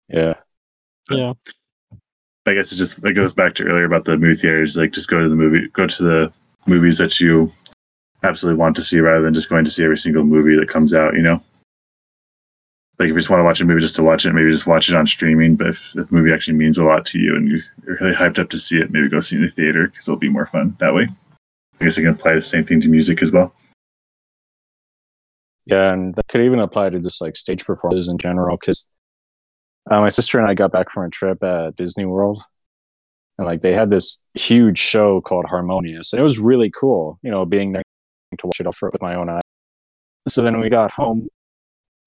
Yeah, 0.10 0.36
Yeah. 1.10 1.34
I 2.46 2.54
guess 2.54 2.72
it 2.72 2.76
just 2.76 3.00
it 3.04 3.14
goes 3.14 3.34
back 3.34 3.56
to 3.56 3.64
earlier 3.64 3.86
about 3.86 4.06
the 4.06 4.18
movie 4.18 4.40
theaters. 4.40 4.76
Like, 4.76 4.92
just 4.92 5.10
go 5.10 5.22
to 5.22 5.30
the 5.30 5.36
movie, 5.36 5.68
go 5.70 5.88
to 5.88 6.04
the 6.04 6.34
movies 6.68 6.98
that 7.00 7.20
you 7.20 7.52
absolutely 8.22 8.60
want 8.60 8.76
to 8.76 8.84
see, 8.84 9.00
rather 9.00 9.24
than 9.24 9.34
just 9.34 9.50
going 9.50 9.66
to 9.66 9.72
see 9.72 9.84
every 9.84 9.98
single 9.98 10.24
movie 10.24 10.56
that 10.58 10.70
comes 10.70 10.94
out. 10.94 11.16
You 11.16 11.24
know, 11.24 11.42
like 13.00 13.08
if 13.08 13.14
you 13.14 13.18
just 13.18 13.30
want 13.30 13.40
to 13.40 13.46
watch 13.46 13.62
a 13.62 13.66
movie 13.66 13.82
just 13.82 13.96
to 13.96 14.04
watch 14.04 14.26
it, 14.26 14.34
maybe 14.34 14.52
just 14.52 14.68
watch 14.68 14.90
it 14.90 14.96
on 14.96 15.08
streaming. 15.08 15.56
But 15.56 15.68
if, 15.68 15.96
if 15.96 16.10
the 16.10 16.16
movie 16.16 16.34
actually 16.34 16.58
means 16.58 16.78
a 16.78 16.84
lot 16.84 17.06
to 17.08 17.20
you 17.20 17.36
and 17.36 17.48
you're 17.48 17.98
really 18.00 18.14
hyped 18.14 18.38
up 18.38 18.50
to 18.52 18.60
see 18.60 18.78
it, 18.78 18.92
maybe 18.92 19.10
go 19.10 19.20
see 19.20 19.38
it 19.38 19.40
in 19.40 19.46
the 19.46 19.52
theater 19.52 19.88
because 19.88 20.08
it'll 20.08 20.20
be 20.20 20.30
more 20.30 20.46
fun 20.46 20.76
that 20.80 20.94
way. 20.94 21.08
I 21.84 21.88
guess 21.88 21.98
I 21.98 22.02
can 22.02 22.12
apply 22.12 22.36
the 22.36 22.42
same 22.42 22.64
thing 22.64 22.80
to 22.80 22.88
music 22.88 23.22
as 23.22 23.34
well. 23.34 23.54
yeah, 25.66 25.92
and 25.92 26.16
that 26.16 26.30
could 26.30 26.40
even 26.40 26.60
apply 26.60 26.90
to 26.90 27.00
just 27.02 27.20
like 27.20 27.36
stage 27.36 27.66
performances 27.66 28.08
in 28.08 28.18
general. 28.18 28.56
Because 28.58 28.88
uh, 29.92 30.00
my 30.00 30.08
sister 30.08 30.40
and 30.40 30.48
I 30.48 30.54
got 30.54 30.72
back 30.72 30.90
from 30.90 31.04
a 31.04 31.10
trip 31.10 31.44
at 31.44 31.76
Disney 31.76 32.06
World, 32.06 32.42
and 33.38 33.46
like 33.46 33.60
they 33.60 33.74
had 33.74 33.90
this 33.90 34.24
huge 34.34 34.80
show 34.80 35.20
called 35.20 35.44
Harmonious, 35.50 36.14
and 36.14 36.22
it 36.22 36.24
was 36.24 36.40
really 36.40 36.72
cool. 36.72 37.20
You 37.22 37.32
know, 37.32 37.46
being 37.46 37.74
there 37.74 37.84
to 38.38 38.48
watch 38.48 38.62
it 38.62 38.68
up 38.68 38.76
with 38.82 39.02
my 39.02 39.16
own 39.16 39.28
eyes. 39.28 39.42
So 40.30 40.42
then 40.42 40.54
when 40.54 40.62
we 40.62 40.70
got 40.70 40.92
home, 40.92 41.28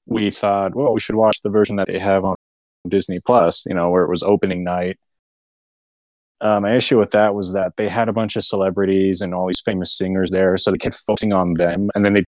we 0.07 0.31
thought, 0.31 0.75
well, 0.75 0.95
we 0.95 1.01
should 1.01 1.17
watch 1.17 1.43
the 1.43 1.51
version 1.51 1.77
that 1.77 1.87
they 1.87 1.99
have 1.99 2.25
on 2.25 2.37
Disney 2.89 3.19
Plus. 3.27 3.67
You 3.67 3.75
know, 3.75 3.89
where 3.89 4.05
it 4.05 4.11
was 4.11 4.23
opening 4.23 4.65
night. 4.65 4.99
Uh, 6.41 6.61
my 6.61 6.75
issue 6.75 6.99
with 6.99 7.11
that 7.13 7.35
was 7.35 7.55
that 7.55 7.73
they 7.77 7.89
had 7.89 8.09
a 8.09 8.13
bunch 8.13 8.37
of 8.37 8.45
celebrities 8.45 9.23
and 9.23 9.35
all 9.35 9.47
these 9.47 9.63
famous 9.65 9.97
singers 9.97 10.31
there, 10.31 10.57
so 10.57 10.71
they 10.71 10.79
kept 10.79 10.97
focusing 11.07 11.33
on 11.33 11.55
them, 11.55 11.89
and 11.95 12.05
then 12.05 12.13
they 12.13 12.25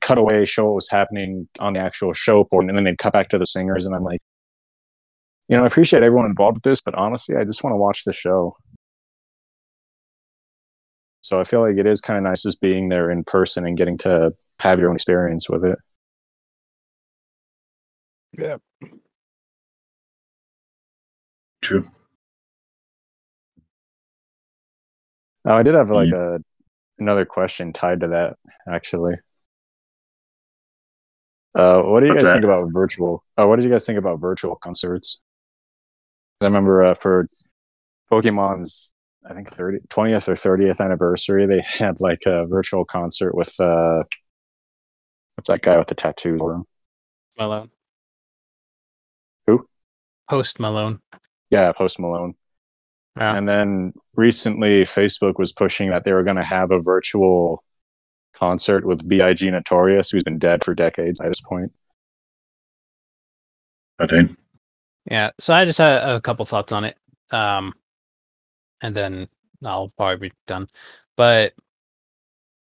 cut 0.00 0.18
away, 0.18 0.44
show 0.44 0.66
what 0.66 0.74
was 0.76 0.88
happening 0.90 1.48
on 1.58 1.72
the 1.72 1.80
actual 1.80 2.12
show 2.12 2.44
board, 2.44 2.66
and 2.68 2.76
then 2.76 2.84
they'd 2.84 2.98
cut 2.98 3.12
back 3.12 3.28
to 3.30 3.38
the 3.38 3.46
singers, 3.46 3.84
and 3.84 3.94
I'm 3.96 4.04
like, 4.04 4.20
you 5.48 5.56
know, 5.56 5.64
I 5.64 5.66
appreciate 5.66 6.02
everyone 6.02 6.26
involved 6.26 6.58
with 6.58 6.62
this, 6.62 6.80
but 6.80 6.94
honestly, 6.94 7.36
I 7.36 7.44
just 7.44 7.64
want 7.64 7.72
to 7.72 7.78
watch 7.78 8.04
the 8.04 8.12
show. 8.12 8.56
So 11.22 11.40
I 11.40 11.44
feel 11.44 11.60
like 11.60 11.76
it 11.76 11.86
is 11.86 12.00
kind 12.00 12.16
of 12.16 12.24
nice 12.24 12.42
just 12.42 12.60
being 12.60 12.90
there 12.90 13.10
in 13.10 13.24
person 13.24 13.66
and 13.66 13.76
getting 13.76 13.98
to 13.98 14.32
have 14.60 14.78
your 14.78 14.88
own 14.90 14.94
experience 14.94 15.48
with 15.48 15.64
it. 15.64 15.78
Yeah. 18.38 18.58
True. 21.60 21.90
Oh, 25.48 25.56
I 25.56 25.62
did 25.62 25.74
have 25.74 25.90
like 25.90 26.12
a 26.12 26.40
another 26.98 27.24
question 27.24 27.72
tied 27.72 28.00
to 28.00 28.08
that 28.08 28.36
actually. 28.70 29.14
Uh, 31.54 31.80
what 31.82 32.00
do 32.00 32.06
you 32.06 32.12
What's 32.12 32.22
guys 32.22 32.32
that? 32.32 32.32
think 32.34 32.44
about 32.44 32.68
virtual? 32.72 33.24
Oh, 33.38 33.48
what 33.48 33.56
did 33.56 33.64
you 33.64 33.70
guys 33.70 33.86
think 33.86 33.98
about 33.98 34.20
virtual 34.20 34.56
concerts? 34.56 35.22
I 36.42 36.44
remember 36.44 36.84
uh, 36.84 36.94
for 36.94 37.26
Pokemon's, 38.12 38.94
I 39.28 39.34
think 39.34 39.48
30, 39.48 39.78
20th 39.88 40.28
or 40.28 40.34
30th 40.34 40.84
anniversary, 40.84 41.46
they 41.46 41.62
had 41.66 42.00
like 42.00 42.20
a 42.26 42.46
virtual 42.46 42.84
concert 42.84 43.34
with 43.34 43.58
uh, 43.58 44.02
what's 45.34 45.48
that 45.48 45.62
guy 45.62 45.78
with 45.78 45.88
the 45.88 45.94
tattoos? 45.94 46.40
on? 46.40 46.64
Malone. 47.38 47.70
Who? 49.46 49.66
Post 50.28 50.60
Malone. 50.60 51.00
Yeah, 51.50 51.72
Post 51.72 51.98
Malone. 51.98 52.34
Yeah. 53.18 53.36
And 53.36 53.48
then 53.48 53.92
recently, 54.14 54.84
Facebook 54.84 55.38
was 55.38 55.52
pushing 55.52 55.90
that 55.90 56.04
they 56.04 56.12
were 56.12 56.22
going 56.22 56.36
to 56.36 56.44
have 56.44 56.70
a 56.70 56.80
virtual 56.80 57.64
concert 58.34 58.86
with 58.86 59.08
Big 59.08 59.42
Notorious, 59.42 60.10
who's 60.10 60.22
been 60.22 60.38
dead 60.38 60.64
for 60.64 60.74
decades 60.74 61.20
at 61.20 61.28
this 61.28 61.40
point. 61.40 61.72
Okay. 64.00 64.28
Yeah. 65.10 65.30
So 65.40 65.52
I 65.52 65.64
just 65.64 65.78
had 65.78 66.02
a 66.02 66.20
couple 66.20 66.44
thoughts 66.44 66.72
on 66.72 66.84
it. 66.84 66.96
Um, 67.32 67.74
and 68.80 68.94
then 68.94 69.28
I'll 69.64 69.90
probably 69.96 70.28
be 70.28 70.34
done. 70.46 70.68
But 71.16 71.54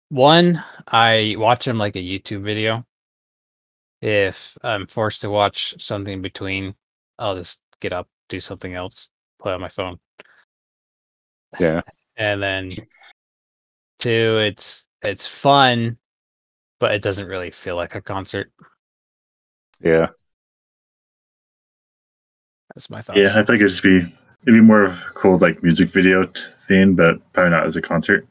one, 0.08 0.64
I 0.90 1.36
watch 1.38 1.66
them 1.66 1.76
like 1.76 1.96
a 1.96 1.98
YouTube 1.98 2.42
video. 2.42 2.86
If 4.00 4.56
I'm 4.62 4.86
forced 4.86 5.20
to 5.20 5.30
watch 5.30 5.74
something 5.78 6.14
in 6.14 6.22
between, 6.22 6.74
I'll 7.18 7.36
just 7.36 7.60
get 7.80 7.92
up, 7.92 8.08
do 8.30 8.40
something 8.40 8.74
else, 8.74 9.10
play 9.38 9.52
on 9.52 9.60
my 9.60 9.68
phone. 9.68 9.98
Yeah. 11.59 11.81
And 12.16 12.43
then 12.43 12.70
two, 13.98 14.39
it's 14.43 14.86
it's 15.01 15.27
fun, 15.27 15.97
but 16.81 16.93
it 16.93 17.01
doesn't 17.01 17.27
really 17.28 17.51
feel 17.51 17.77
like 17.77 17.94
a 17.94 18.02
concert. 18.02 18.52
Yeah. 19.81 20.09
That's 22.74 22.90
my 22.90 23.01
thoughts. 23.01 23.20
Yeah, 23.20 23.40
I 23.40 23.44
think 23.44 23.60
it'd 23.60 23.68
just 23.70 23.82
be 23.82 24.01
it'd 24.01 24.14
be 24.44 24.60
more 24.60 24.82
of 24.82 24.93
a 24.93 25.10
cool 25.14 25.39
like 25.39 25.62
music 25.62 25.93
video 25.93 26.24
t- 26.24 26.43
theme, 26.68 26.94
but 26.94 27.20
probably 27.32 27.52
not 27.52 27.64
as 27.66 27.77
a 27.77 27.81
concert. 27.81 28.27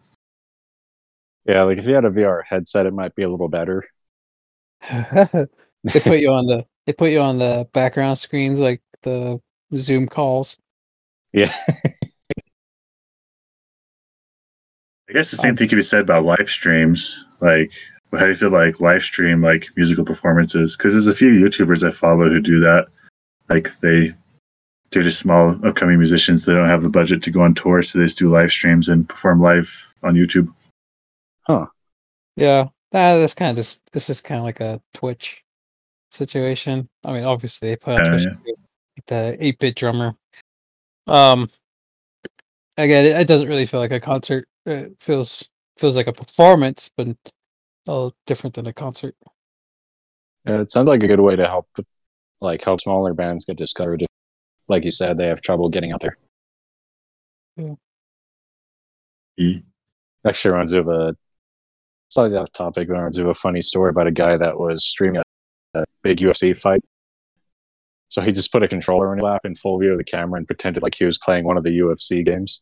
Yeah. 1.45 1.63
Like 1.63 1.79
if 1.79 1.87
you 1.87 1.95
had 1.95 2.05
a 2.05 2.11
VR 2.11 2.43
headset, 2.47 2.85
it 2.85 2.93
might 2.93 3.15
be 3.15 3.23
a 3.23 3.29
little 3.29 3.49
better. 3.49 3.85
they 4.91 5.99
put 6.03 6.19
you 6.19 6.31
on 6.31 6.45
the 6.45 6.63
they 6.85 6.93
put 6.93 7.09
you 7.09 7.21
on 7.21 7.37
the 7.37 7.67
background 7.73 8.19
screens 8.19 8.59
like 8.59 8.83
the 9.01 9.41
Zoom 9.75 10.07
calls. 10.07 10.57
yeah. 11.33 11.53
I 15.09 15.13
guess 15.13 15.31
the 15.31 15.37
same 15.37 15.55
thing 15.55 15.67
can 15.67 15.79
be 15.79 15.83
said 15.83 16.01
about 16.01 16.23
live 16.23 16.49
streams. 16.49 17.27
Like, 17.39 17.71
how 18.11 18.25
do 18.25 18.29
you 18.29 18.35
feel 18.35 18.51
like 18.51 18.79
live 18.79 19.01
stream 19.01 19.41
like 19.41 19.67
musical 19.75 20.05
performances? 20.05 20.77
Because 20.77 20.93
there's 20.93 21.07
a 21.07 21.15
few 21.15 21.29
YouTubers 21.29 21.87
I 21.87 21.91
follow 21.91 22.29
who 22.29 22.39
do 22.39 22.59
that. 22.59 22.87
Like 23.49 23.71
they, 23.79 24.13
they're 24.91 25.03
just 25.03 25.19
small 25.19 25.59
upcoming 25.65 25.97
musicians. 25.97 26.45
They 26.45 26.53
don't 26.53 26.69
have 26.69 26.83
the 26.83 26.89
budget 26.89 27.23
to 27.23 27.31
go 27.31 27.41
on 27.41 27.55
tour, 27.55 27.81
so 27.81 27.97
they 27.97 28.05
just 28.05 28.19
do 28.19 28.31
live 28.31 28.51
streams 28.51 28.89
and 28.89 29.09
perform 29.09 29.41
live 29.41 29.95
on 30.03 30.13
YouTube. 30.15 30.53
Huh. 31.41 31.65
Yeah, 32.35 32.65
that, 32.91 33.17
that's 33.17 33.33
kind 33.33 33.51
of 33.51 33.57
just 33.57 33.91
this 33.91 34.09
is 34.09 34.21
kind 34.21 34.39
of 34.39 34.45
like 34.45 34.59
a 34.59 34.81
Twitch 34.93 35.43
situation. 36.11 36.87
I 37.03 37.13
mean, 37.13 37.23
obviously 37.23 37.69
they 37.69 37.75
put 37.77 37.95
on 37.95 38.05
Yeah, 38.05 38.09
Twitch 38.09 38.25
yeah. 38.45 38.53
the 39.07 39.37
eight 39.39 39.59
bit 39.59 39.75
drummer. 39.75 40.15
Um, 41.07 41.47
again, 42.77 43.05
it, 43.05 43.21
it 43.21 43.27
doesn't 43.27 43.47
really 43.47 43.65
feel 43.65 43.79
like 43.79 43.91
a 43.91 43.99
concert. 43.99 44.47
It 44.65 44.95
feels 44.99 45.49
feels 45.77 45.95
like 45.95 46.07
a 46.07 46.13
performance, 46.13 46.89
but 46.95 47.07
a 47.07 47.15
little 47.87 48.15
different 48.25 48.55
than 48.55 48.67
a 48.67 48.73
concert. 48.73 49.15
Yeah, 50.45 50.61
it 50.61 50.71
sounds 50.71 50.87
like 50.87 51.03
a 51.03 51.07
good 51.07 51.19
way 51.19 51.35
to 51.35 51.47
help, 51.47 51.67
like, 52.41 52.63
help 52.63 52.81
smaller 52.81 53.13
bands 53.13 53.45
get 53.45 53.57
discovered. 53.57 54.01
If, 54.01 54.07
like 54.67 54.83
you 54.83 54.91
said, 54.91 55.17
they 55.17 55.27
have 55.27 55.41
trouble 55.41 55.69
getting 55.69 55.91
out 55.91 56.01
there. 56.01 56.17
Yeah. 57.55 57.63
Mm. 57.63 57.77
E. 59.37 59.61
Actually, 60.27 60.51
reminds 60.51 60.73
me 60.73 60.79
of 60.79 60.87
a 60.89 61.15
slightly 62.09 62.37
off 62.37 62.51
topic, 62.51 62.87
but 62.87 62.95
reminds 62.95 63.17
me 63.17 63.23
of 63.23 63.29
a 63.29 63.33
funny 63.33 63.61
story 63.61 63.89
about 63.89 64.07
a 64.07 64.11
guy 64.11 64.35
that 64.35 64.59
was 64.59 64.85
streaming 64.85 65.17
a, 65.75 65.79
a 65.79 65.85
big 66.03 66.17
UFC 66.17 66.57
fight. 66.57 66.81
So 68.09 68.21
he 68.21 68.31
just 68.31 68.51
put 68.51 68.63
a 68.63 68.67
controller 68.67 69.13
in 69.13 69.19
his 69.19 69.23
lap 69.23 69.41
in 69.45 69.55
full 69.55 69.79
view 69.79 69.91
of 69.91 69.97
the 69.97 70.03
camera 70.03 70.37
and 70.37 70.47
pretended 70.47 70.83
like 70.83 70.95
he 70.95 71.05
was 71.05 71.17
playing 71.17 71.45
one 71.45 71.57
of 71.57 71.63
the 71.63 71.79
UFC 71.79 72.25
games. 72.25 72.61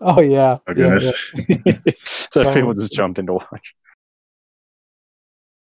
Oh 0.00 0.20
yeah. 0.20 0.58
Oh 0.66 0.72
yeah, 0.74 0.74
goodness. 0.74 1.32
yeah. 1.48 1.92
so 2.30 2.44
Oh. 2.44 2.54
people 2.54 2.72
just 2.72 2.92
jumped 2.92 3.18
in 3.18 3.26
to 3.26 3.34
watch. 3.34 3.74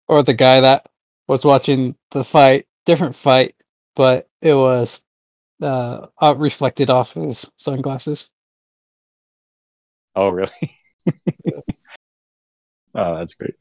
Or 0.08 0.22
the 0.22 0.34
guy 0.34 0.60
that 0.60 0.88
was 1.28 1.44
watching 1.44 1.96
the 2.10 2.24
fight, 2.24 2.66
different 2.86 3.14
fight, 3.14 3.54
but 3.94 4.28
it 4.40 4.54
was 4.54 5.02
uh 5.62 6.06
out 6.20 6.38
reflected 6.38 6.90
off 6.90 7.14
his 7.14 7.50
sunglasses. 7.56 8.30
Oh, 10.14 10.28
really? 10.30 10.50
oh, 12.94 13.16
that's 13.16 13.34
great. 13.34 13.54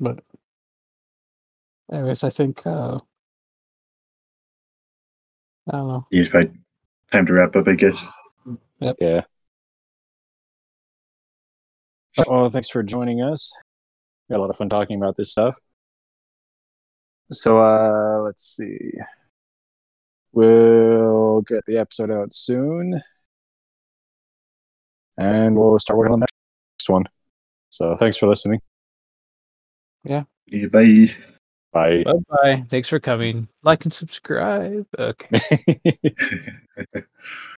But 0.00 0.22
anyways, 1.92 2.24
I 2.24 2.30
think 2.30 2.66
uh 2.66 2.98
I 5.68 5.76
don't 5.76 5.88
know. 5.88 6.06
It's 6.10 6.28
probably 6.28 6.52
time 7.12 7.26
to 7.26 7.32
wrap 7.32 7.54
up, 7.56 7.68
I 7.68 7.74
guess. 7.74 8.04
Yeah. 9.00 9.22
Well, 12.26 12.48
thanks 12.50 12.68
for 12.68 12.82
joining 12.82 13.22
us. 13.22 13.52
We 14.28 14.34
had 14.34 14.38
a 14.38 14.42
lot 14.42 14.50
of 14.50 14.56
fun 14.56 14.68
talking 14.68 15.00
about 15.00 15.16
this 15.16 15.30
stuff. 15.30 15.58
So, 17.30 17.58
uh, 17.58 18.20
let's 18.22 18.44
see. 18.44 18.92
We'll 20.32 21.42
get 21.42 21.64
the 21.66 21.78
episode 21.78 22.10
out 22.10 22.32
soon. 22.32 23.02
And 25.16 25.56
we'll 25.56 25.78
start 25.78 25.98
working 25.98 26.14
on 26.14 26.20
the 26.20 26.26
next 26.74 26.90
one. 26.90 27.04
So, 27.70 27.96
thanks 27.96 28.16
for 28.16 28.26
listening. 28.26 28.60
Yeah, 30.46 30.66
bye. 30.66 31.14
Bye. 31.72 32.02
Bye 32.04 32.12
bye. 32.28 32.64
Thanks 32.68 32.88
for 32.88 33.00
coming. 33.00 33.48
Like 33.62 33.84
and 33.84 33.92
subscribe. 33.92 34.86
Okay. 34.98 35.94